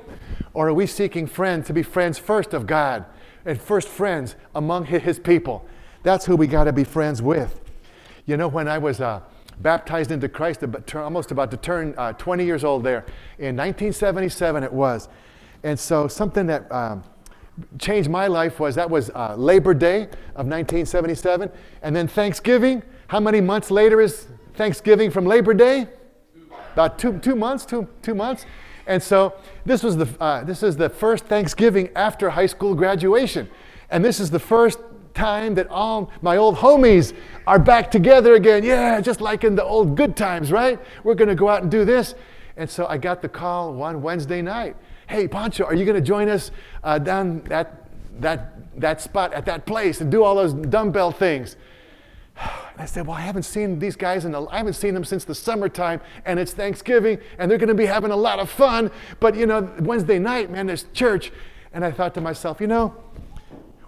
Or 0.54 0.69
are 0.69 0.74
we 0.74 0.88
seeking 0.88 1.28
friends 1.28 1.67
to 1.67 1.74
be 1.74 1.84
friends 1.84 2.17
first 2.17 2.54
of 2.54 2.65
God 2.65 3.06
and 3.46 3.62
first 3.62 3.88
friends 3.88 4.36
among 4.54 4.86
his 4.86 5.20
people? 5.20 5.66
That's 6.04 6.26
who 6.26 6.36
we 6.36 6.48
got 6.48 6.66
to 6.66 6.74
be 6.74 6.84
friends 6.84 7.22
with. 7.22 7.62
You 8.26 8.38
know, 8.38 8.48
when 8.48 8.68
I 8.68 8.78
was 8.78 9.02
uh, 9.02 9.22
baptized 9.60 10.12
into 10.12 10.30
Christ, 10.30 10.64
almost 10.96 11.32
about 11.32 11.52
to 11.52 11.58
turn 11.58 11.94
uh, 11.98 12.14
20 12.14 12.46
years 12.46 12.64
old 12.64 12.84
there, 12.84 13.06
in 13.38 13.56
1977 13.56 14.64
it 14.64 14.74
was. 14.74 15.08
And 15.64 15.80
so 15.80 16.08
something 16.08 16.46
that 16.48 16.72
um, 16.72 17.04
changed 17.80 18.10
my 18.10 18.28
life 18.28 18.60
was 18.60 18.76
that 18.76 18.90
was 18.90 19.10
uh, 19.12 19.36
Labor 19.36 19.74
Day 19.74 20.04
of 20.36 20.46
1977. 20.48 21.50
And 21.82 21.96
then 21.96 22.08
Thanksgiving. 22.08 22.84
How 23.08 23.20
many 23.20 23.42
months 23.42 23.72
later 23.72 24.02
is 24.02 24.28
Thanksgiving 24.56 25.12
from 25.12 25.26
Labor 25.26 25.54
Day? 25.54 25.88
About 26.74 27.00
two, 27.00 27.20
two 27.20 27.36
months, 27.36 27.66
two, 27.66 27.88
two 28.02 28.16
months. 28.16 28.46
And 28.88 29.02
so 29.02 29.34
this 29.65 29.84
was 29.84 29.98
the, 29.98 30.08
uh, 30.19 30.43
this 30.43 30.63
is 30.63 30.78
the 30.78 30.89
first 30.89 31.26
Thanksgiving 31.26 31.89
after 31.95 32.30
high 32.30 32.45
school 32.45 32.76
graduation. 32.76 33.50
And 33.89 34.04
this 34.04 34.19
is 34.19 34.30
the 34.30 34.39
first 34.39 34.80
time 35.13 35.56
that 35.56 35.67
all 35.69 36.12
my 36.21 36.38
old 36.38 36.58
homies 36.58 37.15
are 37.48 37.58
back 37.58 37.89
together 37.89 38.36
again. 38.36 38.63
Yeah, 38.63 39.00
just 39.02 39.21
like 39.21 39.43
in 39.43 39.56
the 39.56 39.63
old 39.63 39.95
good 39.95 40.15
times, 40.15 40.52
right? 40.52 40.80
We're 41.04 41.15
going 41.15 41.30
to 41.30 41.36
go 41.36 41.50
out 41.50 41.63
and 41.63 41.71
do 41.71 41.86
this. 41.86 42.15
And 42.58 42.69
so 42.69 42.86
I 42.86 42.98
got 42.98 43.21
the 43.21 43.30
call 43.30 43.74
one 43.74 44.02
Wednesday 44.02 44.41
night. 44.41 44.76
Hey, 45.08 45.28
Pancho, 45.28 45.65
are 45.65 45.74
you 45.74 45.86
going 45.86 45.95
to 45.95 46.06
join 46.06 46.30
us 46.30 46.52
uh, 46.84 47.00
down 47.00 47.43
at 47.52 47.88
that, 48.19 48.80
that 48.80 49.02
spot 49.02 49.34
at 49.34 49.45
that 49.45 49.65
place 49.65 50.02
and 50.02 50.12
do 50.12 50.24
all 50.24 50.36
those 50.36 50.54
dumbbell 50.54 51.12
things? 51.12 51.56
And 52.76 52.84
I 52.84 52.86
said, 52.86 53.08
Well, 53.08 53.16
I 53.16 53.22
haven't 53.22 53.44
seen 53.44 53.80
these 53.80 53.96
guys, 53.96 54.26
and 54.26 54.36
I 54.36 54.58
haven't 54.58 54.74
seen 54.74 54.94
them 54.94 55.06
since 55.06 55.24
the 55.24 55.34
summertime, 55.34 56.02
and 56.26 56.38
it's 56.38 56.52
Thanksgiving, 56.52 57.20
and 57.40 57.50
they're 57.50 57.58
going 57.58 57.70
to 57.70 57.74
be 57.74 57.86
having 57.86 58.12
a 58.12 58.18
lot 58.18 58.40
of 58.40 58.50
fun. 58.50 58.92
But, 59.22 59.36
you 59.36 59.46
know, 59.46 59.74
Wednesday 59.80 60.20
night, 60.20 60.52
man, 60.52 60.68
there's 60.68 60.84
church. 60.94 61.32
And 61.72 61.86
I 61.86 61.92
thought 61.92 62.14
to 62.16 62.22
myself, 62.22 62.60
you 62.60 62.68
know, 62.68 62.94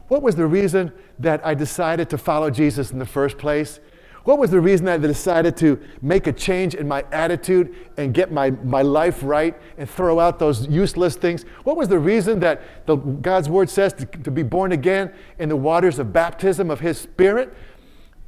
what 0.08 0.22
was 0.22 0.36
the 0.36 0.48
reason 0.48 0.94
that 1.20 1.46
I 1.46 1.54
decided 1.54 2.10
to 2.12 2.18
follow 2.18 2.50
Jesus 2.50 2.92
in 2.92 3.00
the 3.00 3.06
first 3.06 3.38
place? 3.38 3.82
What 4.24 4.40
was 4.40 4.52
the 4.52 4.60
reason 4.60 4.88
I 4.88 4.98
decided 4.98 5.56
to 5.58 5.82
make 6.02 6.28
a 6.28 6.34
change 6.34 6.76
in 6.76 6.88
my 6.88 7.06
attitude 7.12 7.74
and 7.98 8.14
get 8.14 8.30
my, 8.32 8.52
my 8.52 8.82
life 8.82 9.20
right 9.22 9.56
and 9.78 9.90
throw 9.90 10.20
out 10.20 10.40
those 10.40 10.68
useless 10.68 11.16
things? 11.16 11.44
What 11.64 11.78
was 11.78 11.88
the 11.88 12.00
reason 12.00 12.42
that 12.42 12.62
the, 12.86 12.96
God's 12.96 13.50
Word 13.50 13.70
says 13.70 13.94
to, 13.94 14.06
to 14.06 14.32
be 14.32 14.44
born 14.44 14.74
again 14.74 15.14
in 15.40 15.48
the 15.50 15.56
waters 15.56 15.98
of 15.98 16.12
baptism 16.12 16.70
of 16.70 16.82
His 16.82 16.98
Spirit? 16.98 17.54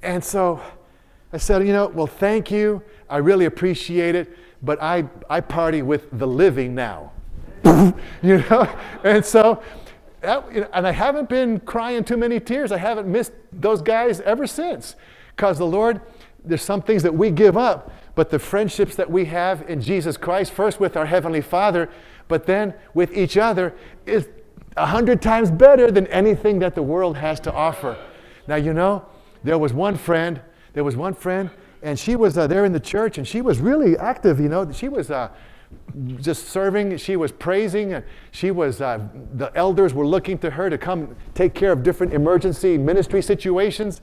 And 0.01 0.23
so 0.23 0.61
I 1.33 1.37
said, 1.37 1.65
you 1.65 1.73
know, 1.73 1.87
well, 1.87 2.07
thank 2.07 2.51
you. 2.51 2.81
I 3.09 3.17
really 3.17 3.45
appreciate 3.45 4.15
it, 4.15 4.35
but 4.61 4.81
I, 4.81 5.05
I 5.29 5.41
party 5.41 5.81
with 5.81 6.07
the 6.17 6.27
living 6.27 6.75
now. 6.75 7.11
you 8.21 8.37
know? 8.49 8.77
And 9.03 9.23
so 9.23 9.61
that, 10.21 10.45
and 10.73 10.87
I 10.87 10.91
haven't 10.91 11.29
been 11.29 11.59
crying 11.61 12.03
too 12.03 12.17
many 12.17 12.39
tears. 12.39 12.71
I 12.71 12.77
haven't 12.77 13.07
missed 13.07 13.31
those 13.51 13.81
guys 13.81 14.21
ever 14.21 14.47
since. 14.47 14.95
Because 15.35 15.57
the 15.57 15.65
Lord, 15.65 16.01
there's 16.43 16.61
some 16.61 16.81
things 16.81 17.03
that 17.03 17.13
we 17.13 17.31
give 17.31 17.57
up, 17.57 17.91
but 18.15 18.29
the 18.29 18.39
friendships 18.39 18.95
that 18.95 19.09
we 19.09 19.25
have 19.25 19.69
in 19.69 19.81
Jesus 19.81 20.17
Christ, 20.17 20.51
first 20.51 20.79
with 20.79 20.97
our 20.97 21.05
Heavenly 21.05 21.41
Father, 21.41 21.89
but 22.27 22.45
then 22.45 22.73
with 22.93 23.15
each 23.15 23.37
other, 23.37 23.73
is 24.05 24.27
a 24.75 24.85
hundred 24.85 25.21
times 25.21 25.51
better 25.51 25.91
than 25.91 26.07
anything 26.07 26.59
that 26.59 26.75
the 26.75 26.83
world 26.83 27.17
has 27.17 27.39
to 27.41 27.53
offer. 27.53 27.97
Now, 28.47 28.55
you 28.55 28.73
know, 28.73 29.05
there 29.43 29.57
was 29.57 29.73
one 29.73 29.95
friend, 29.95 30.41
there 30.73 30.83
was 30.83 30.95
one 30.95 31.13
friend, 31.13 31.49
and 31.81 31.97
she 31.97 32.15
was 32.15 32.37
uh, 32.37 32.47
there 32.47 32.65
in 32.65 32.73
the 32.73 32.79
church, 32.79 33.17
and 33.17 33.27
she 33.27 33.41
was 33.41 33.59
really 33.59 33.97
active, 33.97 34.39
you 34.39 34.49
know. 34.49 34.71
She 34.71 34.89
was. 34.89 35.11
Uh, 35.11 35.29
just 36.19 36.47
serving. 36.47 36.97
She 36.97 37.15
was 37.15 37.31
praising, 37.31 37.93
and 37.93 38.05
she 38.31 38.51
was. 38.51 38.81
Uh, 38.81 39.07
the 39.33 39.51
elders 39.55 39.93
were 39.93 40.05
looking 40.05 40.37
to 40.39 40.49
her 40.49 40.69
to 40.69 40.77
come 40.77 41.15
take 41.33 41.53
care 41.53 41.71
of 41.71 41.83
different 41.83 42.13
emergency 42.13 42.77
ministry 42.77 43.21
situations, 43.21 44.01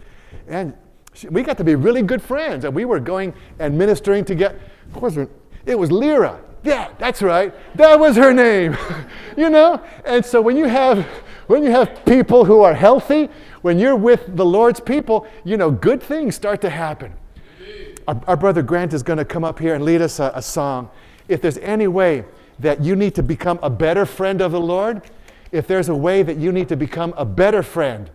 and 0.48 0.74
she, 1.12 1.28
we 1.28 1.42
got 1.42 1.56
to 1.58 1.64
be 1.64 1.74
really 1.74 2.02
good 2.02 2.22
friends. 2.22 2.64
And 2.64 2.74
we 2.74 2.84
were 2.84 3.00
going 3.00 3.34
and 3.58 3.76
ministering 3.76 4.24
together. 4.24 4.58
It 5.64 5.78
was 5.78 5.90
Lyra. 5.90 6.40
Yeah, 6.62 6.90
that's 6.98 7.22
right. 7.22 7.54
That 7.76 7.98
was 7.98 8.16
her 8.16 8.32
name. 8.32 8.76
you 9.36 9.50
know. 9.50 9.82
And 10.04 10.24
so 10.24 10.40
when 10.40 10.56
you 10.56 10.66
have 10.66 11.06
when 11.46 11.62
you 11.62 11.70
have 11.70 12.04
people 12.04 12.44
who 12.44 12.62
are 12.62 12.74
healthy, 12.74 13.28
when 13.62 13.78
you're 13.78 13.96
with 13.96 14.36
the 14.36 14.44
Lord's 14.44 14.80
people, 14.80 15.26
you 15.44 15.56
know, 15.56 15.70
good 15.70 16.02
things 16.02 16.34
start 16.34 16.60
to 16.62 16.70
happen. 16.70 17.12
Our, 18.08 18.20
our, 18.26 18.36
brother 18.36 18.62
Grant 18.62 18.92
is 18.92 19.02
going 19.02 19.18
to 19.18 19.24
come 19.24 19.44
up 19.44 19.58
here 19.58 19.74
and 19.74 19.84
lead 19.84 20.00
us 20.00 20.20
a, 20.20 20.32
a 20.34 20.42
song 20.42 20.90
if 21.28 21.42
there's 21.42 21.58
any 21.58 21.88
way 21.88 22.24
that 22.58 22.82
you 22.82 22.96
need 22.96 23.14
to 23.16 23.22
become 23.22 23.58
a 23.62 23.70
better 23.70 24.06
friend 24.06 24.40
of 24.40 24.52
the 24.52 24.60
Lord, 24.60 25.02
if 25.52 25.66
there's 25.66 25.88
a 25.88 25.94
way 25.94 26.22
that 26.22 26.36
you 26.36 26.52
need 26.52 26.68
to 26.68 26.76
become 26.76 27.14
a 27.16 27.24
better 27.24 27.62
friend, 27.62 28.10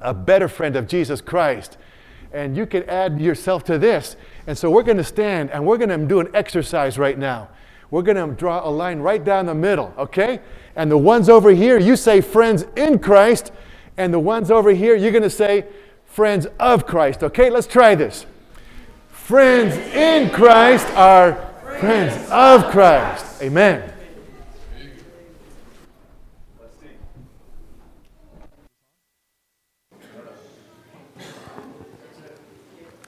a 0.00 0.14
better 0.14 0.48
friend 0.48 0.76
of 0.76 0.88
Jesus 0.88 1.20
Christ, 1.20 1.76
and 2.32 2.56
you 2.56 2.66
can 2.66 2.88
add 2.88 3.20
yourself 3.20 3.64
to 3.64 3.78
this. 3.78 4.16
And 4.46 4.56
so 4.56 4.70
we're 4.70 4.82
going 4.82 4.96
to 4.98 5.04
stand 5.04 5.50
and 5.50 5.66
we're 5.66 5.78
going 5.78 5.88
to 5.88 6.06
do 6.06 6.20
an 6.20 6.28
exercise 6.34 6.98
right 6.98 7.18
now. 7.18 7.48
We're 7.90 8.02
going 8.02 8.16
to 8.16 8.34
draw 8.34 8.66
a 8.66 8.70
line 8.70 8.98
right 9.00 9.24
down 9.24 9.46
the 9.46 9.54
middle, 9.54 9.94
okay? 9.96 10.40
And 10.76 10.90
the 10.90 10.98
ones 10.98 11.28
over 11.28 11.50
here, 11.50 11.78
you 11.78 11.96
say 11.96 12.20
friends 12.20 12.66
in 12.76 12.98
Christ, 12.98 13.50
and 13.96 14.12
the 14.12 14.18
ones 14.18 14.50
over 14.50 14.70
here, 14.70 14.94
you're 14.94 15.10
going 15.10 15.22
to 15.22 15.30
say 15.30 15.64
friends 16.04 16.46
of 16.60 16.86
Christ, 16.86 17.22
okay? 17.22 17.48
Let's 17.50 17.66
try 17.66 17.94
this. 17.94 18.26
Friends 19.10 19.76
in 19.94 20.30
Christ 20.30 20.86
are 20.96 21.34
friends 21.80 22.30
of 22.30 22.70
Christ. 22.70 23.42
Amen. 23.42 23.92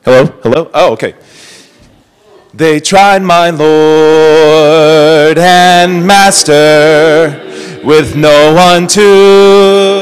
Hello? 0.02 0.24
Hello? 0.42 0.70
Oh, 0.72 0.92
okay. 0.94 1.14
They 2.60 2.78
tried 2.78 3.22
my 3.22 3.48
Lord 3.48 5.38
and 5.38 6.06
Master 6.06 7.80
with 7.82 8.14
no 8.16 8.52
one 8.52 8.86
to 8.88 9.99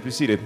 Please 0.00 0.04
be 0.04 0.10
seated. 0.12 0.40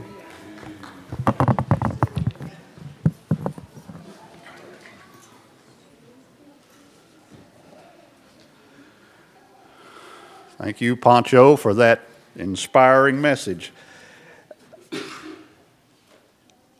Thank 10.58 10.80
you, 10.80 10.96
Pancho, 10.96 11.54
for 11.54 11.72
that 11.74 12.00
inspiring 12.34 13.20
message. 13.20 13.72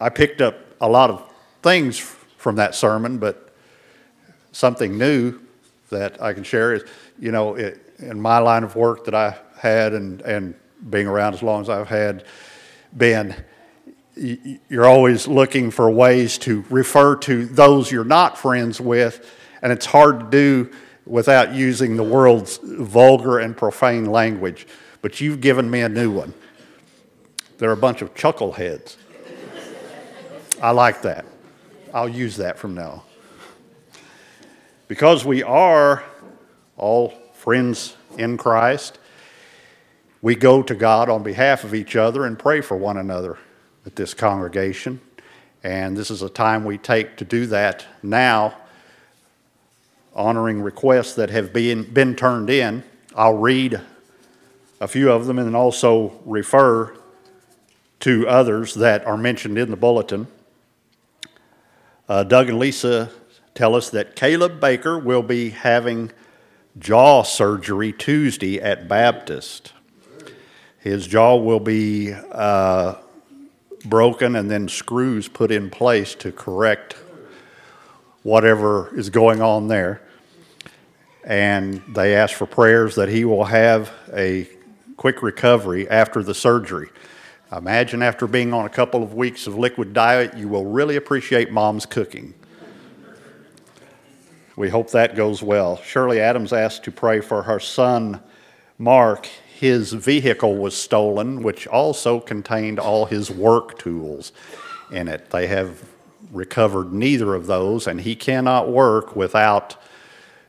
I 0.00 0.08
picked 0.08 0.40
up 0.40 0.56
a 0.80 0.88
lot 0.88 1.10
of 1.10 1.22
things 1.62 2.00
from 2.38 2.56
that 2.56 2.74
sermon, 2.74 3.18
but 3.18 3.54
something 4.50 4.98
new 4.98 5.38
that 5.90 6.20
I 6.20 6.32
can 6.32 6.42
share 6.42 6.72
is, 6.72 6.82
you 7.20 7.30
know, 7.30 7.54
it, 7.54 7.94
in 8.00 8.20
my 8.20 8.38
line 8.38 8.64
of 8.64 8.74
work 8.74 9.04
that 9.04 9.14
I 9.14 9.36
had 9.60 9.92
and, 9.92 10.22
and 10.22 10.56
being 10.90 11.06
around 11.06 11.34
as 11.34 11.42
long 11.44 11.60
as 11.60 11.68
I've 11.68 11.86
had 11.86 12.24
been, 12.96 13.34
you're 14.16 14.86
always 14.86 15.26
looking 15.26 15.70
for 15.70 15.90
ways 15.90 16.38
to 16.38 16.64
refer 16.70 17.16
to 17.16 17.46
those 17.46 17.90
you're 17.90 18.04
not 18.04 18.38
friends 18.38 18.80
with, 18.80 19.28
and 19.62 19.72
it's 19.72 19.86
hard 19.86 20.20
to 20.20 20.26
do 20.30 20.70
without 21.06 21.54
using 21.54 21.96
the 21.96 22.02
world's 22.02 22.58
vulgar 22.62 23.38
and 23.38 23.56
profane 23.56 24.06
language. 24.06 24.66
But 25.02 25.20
you've 25.20 25.40
given 25.40 25.70
me 25.70 25.80
a 25.80 25.88
new 25.88 26.10
one. 26.10 26.32
They're 27.58 27.72
a 27.72 27.76
bunch 27.76 28.02
of 28.02 28.14
chuckleheads. 28.14 28.96
I 30.62 30.70
like 30.70 31.02
that. 31.02 31.24
I'll 31.92 32.08
use 32.08 32.36
that 32.38 32.58
from 32.58 32.74
now. 32.74 33.04
Because 34.88 35.24
we 35.24 35.42
are 35.42 36.04
all 36.76 37.14
friends 37.34 37.96
in 38.18 38.36
Christ, 38.36 38.98
we 40.24 40.34
go 40.34 40.62
to 40.62 40.74
God 40.74 41.10
on 41.10 41.22
behalf 41.22 41.64
of 41.64 41.74
each 41.74 41.96
other 41.96 42.24
and 42.24 42.38
pray 42.38 42.62
for 42.62 42.78
one 42.78 42.96
another 42.96 43.36
at 43.84 43.94
this 43.94 44.14
congregation. 44.14 44.98
And 45.62 45.94
this 45.94 46.10
is 46.10 46.22
a 46.22 46.30
time 46.30 46.64
we 46.64 46.78
take 46.78 47.18
to 47.18 47.26
do 47.26 47.44
that 47.48 47.84
now 48.02 48.56
honoring 50.14 50.62
requests 50.62 51.14
that 51.16 51.28
have 51.28 51.52
been, 51.52 51.92
been 51.92 52.16
turned 52.16 52.48
in. 52.48 52.84
I'll 53.14 53.36
read 53.36 53.78
a 54.80 54.88
few 54.88 55.12
of 55.12 55.26
them 55.26 55.38
and 55.38 55.54
also 55.54 56.18
refer 56.24 56.96
to 58.00 58.26
others 58.26 58.72
that 58.76 59.06
are 59.06 59.18
mentioned 59.18 59.58
in 59.58 59.70
the 59.70 59.76
bulletin. 59.76 60.26
Uh, 62.08 62.24
Doug 62.24 62.48
and 62.48 62.58
Lisa 62.58 63.10
tell 63.54 63.74
us 63.74 63.90
that 63.90 64.16
Caleb 64.16 64.58
Baker 64.58 64.98
will 64.98 65.22
be 65.22 65.50
having 65.50 66.12
jaw 66.78 67.24
surgery 67.24 67.92
Tuesday 67.92 68.58
at 68.58 68.88
Baptist. 68.88 69.74
His 70.84 71.06
jaw 71.06 71.36
will 71.36 71.60
be 71.60 72.12
uh, 72.12 72.96
broken 73.86 74.36
and 74.36 74.50
then 74.50 74.68
screws 74.68 75.28
put 75.28 75.50
in 75.50 75.70
place 75.70 76.14
to 76.16 76.30
correct 76.30 76.96
whatever 78.22 78.94
is 78.94 79.08
going 79.08 79.40
on 79.40 79.68
there. 79.68 80.02
And 81.24 81.82
they 81.88 82.14
ask 82.14 82.36
for 82.36 82.44
prayers 82.44 82.96
that 82.96 83.08
he 83.08 83.24
will 83.24 83.46
have 83.46 83.94
a 84.12 84.46
quick 84.98 85.22
recovery 85.22 85.88
after 85.88 86.22
the 86.22 86.34
surgery. 86.34 86.90
Imagine 87.50 88.02
after 88.02 88.26
being 88.26 88.52
on 88.52 88.66
a 88.66 88.68
couple 88.68 89.02
of 89.02 89.14
weeks 89.14 89.46
of 89.46 89.56
liquid 89.56 89.94
diet, 89.94 90.36
you 90.36 90.48
will 90.48 90.66
really 90.66 90.96
appreciate 90.96 91.50
mom's 91.50 91.86
cooking. 91.86 92.34
We 94.54 94.68
hope 94.68 94.90
that 94.90 95.16
goes 95.16 95.42
well. 95.42 95.78
Shirley 95.78 96.20
Adams 96.20 96.52
asked 96.52 96.84
to 96.84 96.92
pray 96.92 97.22
for 97.22 97.44
her 97.44 97.58
son, 97.58 98.20
Mark. 98.76 99.30
His 99.54 99.92
vehicle 99.92 100.56
was 100.56 100.76
stolen, 100.76 101.44
which 101.44 101.68
also 101.68 102.18
contained 102.18 102.80
all 102.80 103.06
his 103.06 103.30
work 103.30 103.78
tools 103.78 104.32
in 104.90 105.06
it. 105.06 105.30
They 105.30 105.46
have 105.46 105.88
recovered 106.32 106.92
neither 106.92 107.36
of 107.36 107.46
those, 107.46 107.86
and 107.86 108.00
he 108.00 108.16
cannot 108.16 108.68
work 108.68 109.14
without 109.14 109.76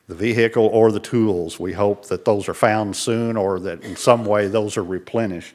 the 0.07 0.15
vehicle 0.15 0.65
or 0.65 0.91
the 0.91 0.99
tools. 0.99 1.59
We 1.59 1.73
hope 1.73 2.07
that 2.07 2.25
those 2.25 2.49
are 2.49 2.55
found 2.55 2.95
soon 2.95 3.37
or 3.37 3.59
that 3.59 3.83
in 3.83 3.95
some 3.95 4.25
way 4.25 4.47
those 4.47 4.75
are 4.75 4.83
replenished. 4.83 5.53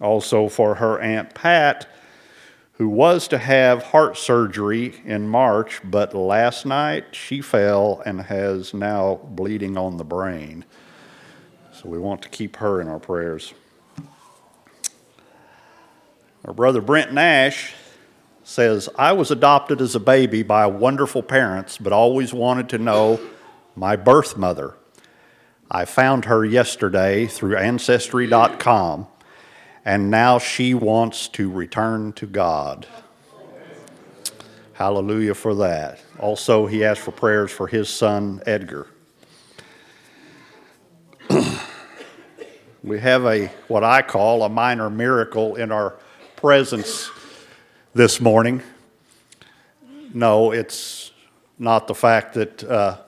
Also, 0.00 0.48
for 0.48 0.76
her 0.76 1.00
Aunt 1.00 1.34
Pat, 1.34 1.88
who 2.74 2.88
was 2.88 3.26
to 3.26 3.38
have 3.38 3.82
heart 3.82 4.16
surgery 4.16 5.02
in 5.04 5.28
March, 5.28 5.80
but 5.82 6.14
last 6.14 6.64
night 6.64 7.06
she 7.10 7.40
fell 7.40 8.04
and 8.06 8.20
has 8.20 8.72
now 8.72 9.16
bleeding 9.24 9.76
on 9.76 9.96
the 9.96 10.04
brain. 10.04 10.64
So 11.80 11.88
we 11.88 11.98
want 11.98 12.22
to 12.22 12.28
keep 12.28 12.56
her 12.56 12.80
in 12.80 12.88
our 12.88 12.98
prayers. 12.98 13.54
Our 16.44 16.52
brother 16.52 16.80
Brent 16.80 17.12
Nash 17.12 17.72
says, 18.42 18.88
I 18.98 19.12
was 19.12 19.30
adopted 19.30 19.80
as 19.80 19.94
a 19.94 20.00
baby 20.00 20.42
by 20.42 20.66
wonderful 20.66 21.22
parents, 21.22 21.78
but 21.78 21.92
always 21.92 22.34
wanted 22.34 22.68
to 22.70 22.78
know 22.78 23.20
my 23.76 23.94
birth 23.94 24.36
mother. 24.36 24.74
I 25.70 25.84
found 25.84 26.24
her 26.24 26.44
yesterday 26.44 27.28
through 27.28 27.56
Ancestry.com, 27.56 29.06
and 29.84 30.10
now 30.10 30.40
she 30.40 30.74
wants 30.74 31.28
to 31.28 31.48
return 31.48 32.12
to 32.14 32.26
God. 32.26 32.88
Hallelujah 34.72 35.34
for 35.34 35.54
that. 35.54 36.00
Also, 36.18 36.66
he 36.66 36.84
asked 36.84 37.02
for 37.02 37.12
prayers 37.12 37.52
for 37.52 37.68
his 37.68 37.88
son, 37.88 38.42
Edgar. 38.46 38.88
We 42.82 43.00
have 43.00 43.24
a 43.24 43.46
what 43.66 43.82
I 43.82 44.02
call 44.02 44.42
a 44.42 44.48
minor 44.48 44.88
miracle 44.88 45.56
in 45.56 45.72
our 45.72 45.96
presence 46.36 47.10
this 47.92 48.20
morning. 48.20 48.62
No, 50.14 50.52
it's 50.52 51.10
not 51.58 51.88
the 51.88 51.94
fact 51.94 52.34
that 52.34 52.62
uh, 52.64 52.98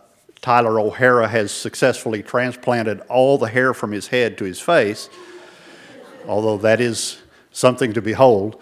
Tyler 0.41 0.81
O'Hara 0.81 1.29
has 1.29 1.53
successfully 1.53 2.23
transplanted 2.23 3.01
all 3.03 3.39
the 3.39 3.49
hair 3.49 3.73
from 3.73 3.93
his 3.93 4.09
head 4.09 4.37
to 4.39 4.45
his 4.45 4.59
face, 4.59 5.09
although 6.27 6.59
that 6.59 6.81
is 6.81 7.23
something 7.53 7.93
to 7.93 8.03
behold. 8.03 8.61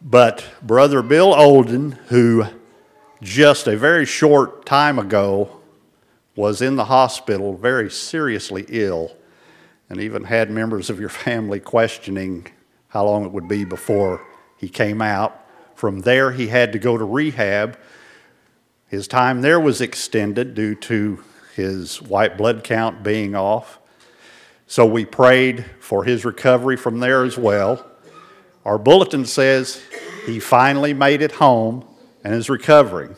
But 0.00 0.44
Brother 0.62 1.02
Bill 1.02 1.34
Olden, 1.34 1.92
who 2.08 2.44
just 3.22 3.66
a 3.66 3.76
very 3.76 4.06
short 4.06 4.64
time 4.64 4.98
ago 5.00 5.60
was 6.36 6.60
in 6.62 6.76
the 6.76 6.84
hospital 6.84 7.56
very 7.56 7.90
seriously 7.90 8.66
ill, 8.68 9.16
and 9.88 10.00
even 10.00 10.24
had 10.24 10.50
members 10.50 10.90
of 10.90 11.00
your 11.00 11.08
family 11.08 11.58
questioning 11.58 12.46
how 12.88 13.04
long 13.04 13.24
it 13.24 13.32
would 13.32 13.48
be 13.48 13.64
before 13.64 14.24
he 14.56 14.68
came 14.68 15.02
out. 15.02 15.44
From 15.74 16.00
there, 16.00 16.32
he 16.32 16.48
had 16.48 16.72
to 16.72 16.78
go 16.78 16.96
to 16.96 17.04
rehab. 17.04 17.78
His 18.86 19.08
time 19.08 19.40
there 19.40 19.58
was 19.58 19.80
extended 19.80 20.54
due 20.54 20.74
to 20.76 21.22
his 21.54 22.00
white 22.02 22.36
blood 22.36 22.62
count 22.64 23.02
being 23.02 23.34
off. 23.34 23.78
So 24.66 24.84
we 24.84 25.04
prayed 25.04 25.64
for 25.80 26.04
his 26.04 26.24
recovery 26.24 26.76
from 26.76 27.00
there 27.00 27.24
as 27.24 27.38
well. 27.38 27.86
Our 28.64 28.78
bulletin 28.78 29.24
says 29.24 29.80
he 30.26 30.40
finally 30.40 30.92
made 30.92 31.22
it 31.22 31.32
home 31.32 31.86
and 32.24 32.34
is 32.34 32.50
recovering. 32.50 33.16